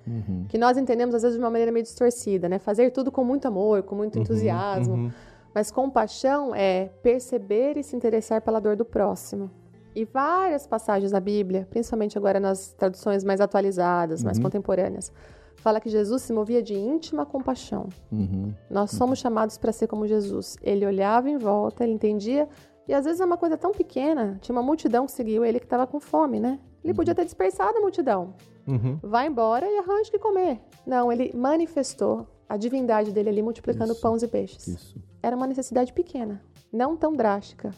Uhum. 0.07 0.47
Que 0.49 0.57
nós 0.57 0.79
entendemos, 0.79 1.15
às 1.15 1.23
vezes, 1.23 1.37
de 1.37 1.43
uma 1.43 1.51
maneira 1.51 1.71
meio 1.71 1.83
distorcida, 1.83 2.49
né? 2.49 2.59
Fazer 2.59 2.91
tudo 2.93 3.13
com 3.13 3.25
muito 3.25 3.47
amor, 3.47 3.83
com 3.83 3.95
muito 3.95 4.17
uhum. 4.17 4.23
entusiasmo. 4.23 5.13
Uhum. 5.57 5.61
Mas 5.61 5.71
compaixão 5.71 6.55
é 6.55 6.91
perceber 7.03 7.79
e 7.79 7.83
se 7.83 7.97
interessar 7.97 8.43
pela 8.43 8.61
dor 8.61 8.77
do 8.77 8.85
próximo. 8.85 9.51
E 9.95 10.05
várias 10.05 10.67
passagens 10.67 11.11
da 11.11 11.19
Bíblia, 11.19 11.67
principalmente 11.71 12.19
agora 12.19 12.39
nas 12.39 12.75
traduções 12.75 13.25
mais 13.25 13.41
atualizadas, 13.41 14.23
mais 14.23 14.37
uhum. 14.37 14.45
contemporâneas, 14.45 15.11
fala 15.57 15.81
que 15.81 15.89
Jesus 15.89 16.23
se 16.23 16.33
movia 16.35 16.63
de 16.63 16.75
íntima 16.75 17.25
compaixão. 17.25 17.89
Uhum. 18.13 18.53
Nós 18.69 18.91
somos 18.91 19.19
chamados 19.19 19.57
para 19.57 19.73
ser 19.73 19.87
como 19.87 20.07
Jesus. 20.07 20.57
Ele 20.63 20.85
olhava 20.85 21.31
em 21.31 21.39
volta, 21.39 21.83
ele 21.83 21.95
entendia, 21.95 22.47
e 22.87 22.93
às 22.93 23.07
vezes 23.07 23.21
é 23.21 23.25
uma 23.25 23.39
coisa 23.39 23.57
tão 23.57 23.73
pequena, 23.73 24.39
tinha 24.43 24.55
uma 24.55 24.63
multidão 24.63 25.07
que 25.07 25.13
seguiu 25.13 25.43
ele 25.43 25.59
que 25.59 25.65
estava 25.65 25.87
com 25.87 25.99
fome, 25.99 26.39
né? 26.39 26.61
Ele 26.85 26.93
uhum. 26.93 26.97
podia 26.97 27.15
ter 27.15 27.25
dispersado 27.25 27.79
a 27.79 27.81
multidão. 27.81 28.35
Uhum. 28.69 28.99
Vai 29.03 29.27
embora 29.27 29.67
e 29.67 29.79
arranje 29.79 30.11
que 30.11 30.19
comer. 30.19 30.61
Não, 30.87 31.11
ele 31.11 31.33
manifestou 31.35 32.27
a 32.49 32.57
divindade 32.57 33.11
dele 33.11 33.31
ali 33.31 33.43
multiplicando 33.43 33.93
Isso. 33.93 34.01
pães 34.01 34.23
e 34.23 34.29
peixes. 34.29 34.69
Isso. 34.69 35.01
Era 35.27 35.35
uma 35.35 35.49
necessidade 35.49 35.93
pequena, 35.93 36.41
não 36.73 36.97
tão 36.97 37.13
drástica, 37.13 37.75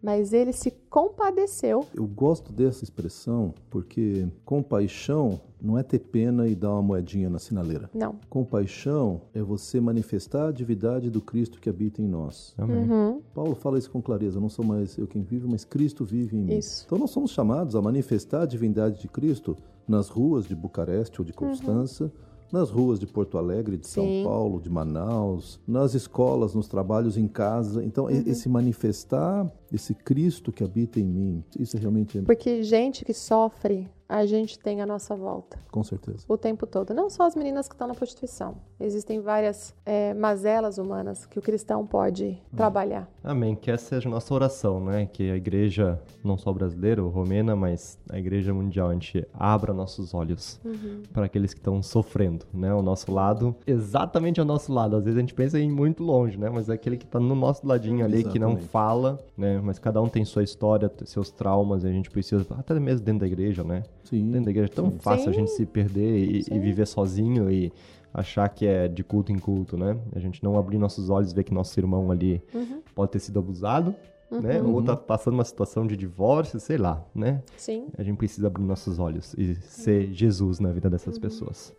mas 0.00 0.32
ele 0.32 0.52
se 0.52 0.70
compadeceu. 0.88 1.84
Eu 1.92 2.06
gosto 2.06 2.52
dessa 2.52 2.84
expressão 2.84 3.52
porque 3.68 4.28
compaixão 4.44 5.40
não 5.60 5.76
é 5.76 5.82
ter 5.82 5.98
pena 5.98 6.46
e 6.46 6.54
dar 6.54 6.70
uma 6.70 6.82
moedinha 6.82 7.28
na 7.28 7.40
sinaleira. 7.40 7.90
Não. 7.92 8.14
Compaixão 8.30 9.22
é 9.34 9.42
você 9.42 9.80
manifestar 9.80 10.50
a 10.50 10.52
divindade 10.52 11.10
do 11.10 11.20
Cristo 11.20 11.60
que 11.60 11.68
habita 11.68 12.00
em 12.00 12.06
nós. 12.06 12.54
Amém. 12.56 12.88
Uhum. 12.88 13.20
Paulo 13.34 13.56
fala 13.56 13.78
isso 13.78 13.90
com 13.90 14.00
clareza. 14.00 14.38
Não 14.38 14.48
sou 14.48 14.64
mais 14.64 14.96
eu 14.96 15.08
quem 15.08 15.22
vive, 15.22 15.48
mas 15.48 15.64
Cristo 15.64 16.04
vive 16.04 16.36
em 16.36 16.44
mim. 16.44 16.56
Isso. 16.56 16.84
Então 16.86 16.98
nós 16.98 17.10
somos 17.10 17.32
chamados 17.32 17.74
a 17.74 17.82
manifestar 17.82 18.42
a 18.42 18.46
divindade 18.46 19.00
de 19.00 19.08
Cristo 19.08 19.56
nas 19.88 20.08
ruas 20.08 20.44
de 20.44 20.54
Bucareste 20.54 21.20
ou 21.20 21.24
de 21.24 21.32
Constança. 21.32 22.04
Uhum 22.04 22.31
nas 22.52 22.70
ruas 22.70 23.00
de 23.00 23.06
Porto 23.06 23.38
Alegre, 23.38 23.78
de 23.78 23.88
São 23.88 24.04
Sim. 24.04 24.22
Paulo, 24.22 24.60
de 24.60 24.68
Manaus, 24.68 25.58
nas 25.66 25.94
escolas, 25.94 26.54
nos 26.54 26.68
trabalhos, 26.68 27.16
em 27.16 27.26
casa. 27.26 27.82
Então, 27.82 28.04
uhum. 28.04 28.22
esse 28.26 28.48
manifestar 28.48 29.50
esse 29.72 29.94
Cristo 29.94 30.52
que 30.52 30.62
habita 30.62 31.00
em 31.00 31.04
mim, 31.04 31.44
isso 31.58 31.78
realmente 31.78 32.18
é... 32.18 32.22
Porque 32.22 32.62
gente 32.62 33.04
que 33.04 33.14
sofre 33.14 33.88
a 34.12 34.26
gente 34.26 34.58
tem 34.58 34.82
à 34.82 34.86
nossa 34.86 35.16
volta. 35.16 35.58
Com 35.70 35.82
certeza. 35.82 36.18
O 36.28 36.36
tempo 36.36 36.66
todo. 36.66 36.92
Não 36.92 37.08
só 37.08 37.22
as 37.22 37.34
meninas 37.34 37.66
que 37.66 37.74
estão 37.74 37.88
na 37.88 37.94
prostituição. 37.94 38.56
Existem 38.78 39.20
várias 39.20 39.74
é, 39.86 40.12
mazelas 40.12 40.76
humanas 40.76 41.24
que 41.24 41.38
o 41.38 41.42
cristão 41.42 41.86
pode 41.86 42.38
hum. 42.52 42.56
trabalhar. 42.56 43.08
Amém. 43.24 43.56
Que 43.56 43.70
essa 43.70 43.86
seja 43.86 44.10
a 44.10 44.12
nossa 44.12 44.34
oração, 44.34 44.84
né? 44.84 45.08
Que 45.10 45.30
a 45.30 45.36
igreja, 45.36 45.98
não 46.22 46.36
só 46.36 46.52
brasileira 46.52 47.02
ou 47.02 47.08
romena, 47.08 47.56
mas 47.56 47.98
a 48.10 48.18
igreja 48.18 48.52
mundial, 48.52 48.90
a 48.90 48.92
gente 48.92 49.26
abra 49.32 49.72
nossos 49.72 50.12
olhos 50.12 50.60
uhum. 50.62 51.04
para 51.10 51.24
aqueles 51.24 51.54
que 51.54 51.60
estão 51.60 51.82
sofrendo, 51.82 52.44
né? 52.52 52.74
O 52.74 52.82
nosso 52.82 53.10
lado, 53.10 53.56
exatamente 53.66 54.40
ao 54.40 54.46
nosso 54.46 54.70
lado. 54.70 54.94
Às 54.94 55.04
vezes 55.04 55.16
a 55.16 55.20
gente 55.20 55.32
pensa 55.32 55.58
em 55.58 55.70
muito 55.70 56.02
longe, 56.02 56.36
né? 56.36 56.50
Mas 56.50 56.68
é 56.68 56.74
aquele 56.74 56.98
que 56.98 57.06
está 57.06 57.18
no 57.18 57.34
nosso 57.34 57.66
ladinho 57.66 58.04
ali, 58.04 58.16
exatamente. 58.16 58.32
que 58.32 58.38
não 58.38 58.58
fala, 58.58 59.18
né? 59.38 59.58
Mas 59.64 59.78
cada 59.78 60.02
um 60.02 60.08
tem 60.08 60.22
sua 60.22 60.42
história, 60.42 60.92
seus 61.06 61.30
traumas, 61.30 61.82
e 61.82 61.86
a 61.86 61.90
gente 61.90 62.10
precisa, 62.10 62.44
até 62.58 62.78
mesmo 62.78 63.06
dentro 63.06 63.20
da 63.20 63.26
igreja, 63.26 63.64
né? 63.64 63.84
Sim. 64.12 64.30
Dentro 64.30 64.44
da 64.44 64.50
igreja 64.50 64.70
é 64.70 64.74
tão 64.74 64.90
Sim. 64.90 64.98
fácil 64.98 65.30
a 65.30 65.32
gente 65.32 65.50
se 65.52 65.64
perder 65.64 66.18
e, 66.18 66.44
e, 66.52 66.58
viver 66.58 66.86
sozinho 66.86 67.50
e 67.50 67.72
achar 68.12 68.46
que 68.50 68.66
é 68.66 68.86
de 68.86 69.02
culto 69.02 69.32
em 69.32 69.38
culto, 69.38 69.74
né? 69.74 69.96
A 70.14 70.18
gente 70.18 70.44
não 70.44 70.58
abrir 70.58 70.76
nossos 70.76 71.08
olhos 71.08 71.32
e 71.32 71.34
ver 71.34 71.44
que 71.44 71.54
nosso 71.54 71.80
irmão 71.80 72.10
ali 72.10 72.42
uhum. 72.54 72.82
pode 72.94 73.10
ter 73.10 73.20
sido 73.20 73.38
abusado, 73.38 73.94
né? 74.30 74.36
uhum. 74.36 74.40
né? 74.42 74.62
Ou 74.62 74.82
tá 74.82 74.94
passando 74.94 75.32
uma 75.32 75.44
situação 75.44 75.86
de 75.86 75.96
divórcio, 75.96 76.60
sei 76.60 76.76
lá, 76.76 77.02
né? 77.14 77.42
Sim. 77.56 77.86
A 77.96 78.02
gente 78.02 78.18
precisa 78.18 78.48
abrir 78.48 78.64
nossos 78.64 78.98
olhos 78.98 79.32
e 79.38 79.54
ser 79.54 80.08
uhum. 80.08 80.12
Jesus 80.12 80.60
na 80.60 80.70
vida 80.72 80.90
dessas 80.90 81.14
uhum. 81.14 81.22
pessoas. 81.22 81.74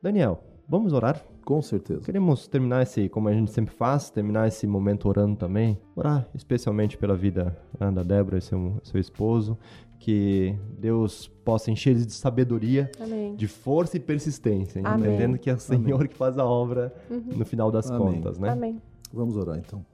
Daniel, 0.00 0.42
vamos 0.66 0.94
orar? 0.94 1.22
Com 1.44 1.60
certeza. 1.60 2.00
Queremos 2.00 2.48
terminar 2.48 2.82
esse, 2.84 3.10
como 3.10 3.28
a 3.28 3.34
gente 3.34 3.50
sempre 3.50 3.74
faz, 3.74 4.08
terminar 4.08 4.48
esse 4.48 4.66
momento 4.66 5.06
orando 5.06 5.36
também. 5.36 5.78
Orar 5.94 6.26
especialmente 6.34 6.96
pela 6.96 7.14
vida 7.14 7.56
né, 7.78 7.90
da 7.90 8.02
Débora 8.02 8.38
e 8.38 8.40
seu, 8.40 8.80
seu 8.82 8.98
esposo 8.98 9.58
que 10.06 10.56
Deus 10.78 11.26
possa 11.44 11.68
encher 11.68 11.90
eles 11.90 12.06
de 12.06 12.12
sabedoria, 12.12 12.88
Amém. 13.00 13.34
de 13.34 13.48
força 13.48 13.96
e 13.96 14.00
persistência, 14.00 14.80
Amém. 14.84 15.08
entendendo 15.08 15.36
que 15.36 15.50
é 15.50 15.54
o 15.54 15.58
Senhor 15.58 15.96
Amém. 15.96 16.06
que 16.06 16.14
faz 16.14 16.38
a 16.38 16.44
obra 16.44 16.94
uhum. 17.10 17.38
no 17.38 17.44
final 17.44 17.72
das 17.72 17.90
contas, 17.90 18.38
né? 18.38 18.50
Amém. 18.50 18.80
Vamos 19.12 19.36
orar 19.36 19.58
então. 19.58 19.84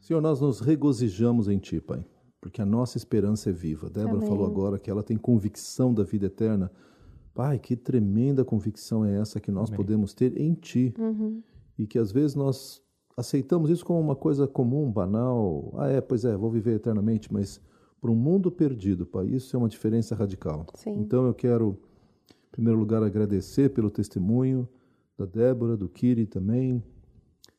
Senhor, 0.00 0.22
nós 0.22 0.40
nos 0.40 0.60
regozijamos 0.60 1.50
em 1.50 1.58
Ti, 1.58 1.82
Pai, 1.82 2.02
porque 2.40 2.62
a 2.62 2.64
nossa 2.64 2.96
esperança 2.96 3.50
é 3.50 3.52
viva. 3.52 3.90
Débora 3.90 4.22
falou 4.22 4.46
agora 4.46 4.78
que 4.78 4.90
ela 4.90 5.02
tem 5.02 5.18
convicção 5.18 5.92
da 5.92 6.02
vida 6.02 6.24
eterna. 6.24 6.72
Pai, 7.34 7.58
que 7.58 7.76
tremenda 7.76 8.42
convicção 8.42 9.04
é 9.04 9.20
essa 9.20 9.38
que 9.38 9.50
nós 9.50 9.68
podemos 9.68 10.14
ter 10.14 10.40
em 10.40 10.54
Ti. 10.54 10.94
Uhum. 10.98 11.42
E 11.78 11.86
que 11.86 11.98
às 11.98 12.10
vezes 12.10 12.34
nós 12.34 12.80
aceitamos 13.14 13.68
isso 13.68 13.84
como 13.84 14.00
uma 14.00 14.16
coisa 14.16 14.46
comum, 14.46 14.90
banal. 14.90 15.74
Ah, 15.76 15.88
é, 15.88 16.00
pois 16.00 16.24
é, 16.24 16.34
vou 16.34 16.50
viver 16.50 16.76
eternamente, 16.76 17.30
mas 17.30 17.60
para 18.06 18.12
um 18.12 18.14
mundo 18.16 18.52
perdido, 18.52 19.04
Pai. 19.04 19.26
Isso 19.26 19.56
é 19.56 19.58
uma 19.58 19.68
diferença 19.68 20.14
radical. 20.14 20.64
Sim. 20.74 20.94
Então 21.00 21.26
eu 21.26 21.34
quero, 21.34 21.76
em 22.30 22.50
primeiro 22.52 22.78
lugar, 22.78 23.02
agradecer 23.02 23.70
pelo 23.70 23.90
testemunho 23.90 24.68
da 25.18 25.26
Débora, 25.26 25.76
do 25.76 25.88
Kiri 25.88 26.24
também. 26.24 26.80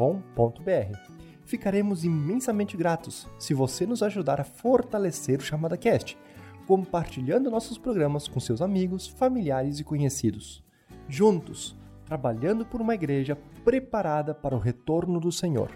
Ficaremos 1.44 2.04
imensamente 2.04 2.78
gratos 2.78 3.28
se 3.38 3.54
você 3.54 3.86
nos 3.86 4.02
ajudar 4.02 4.40
a 4.40 4.46
fortalecer 4.46 5.40
o 5.40 5.44
Chamada 5.44 5.78
Cast, 5.78 6.18
compartilhando 6.66 7.52
nossos 7.52 7.78
programas 7.78 8.28
com 8.28 8.40
seus 8.40 8.62
amigos, 8.62 9.08
familiares 9.08 9.80
e 9.80 9.84
conhecidos. 9.84 10.64
Juntos, 11.10 11.76
trabalhando 12.06 12.66
por 12.66 12.80
uma 12.80 12.96
igreja 12.96 13.38
preparada 13.64 14.34
para 14.34 14.55
o 14.55 14.59
retorno 14.59 15.20
do 15.20 15.32
Senhor. 15.32 15.72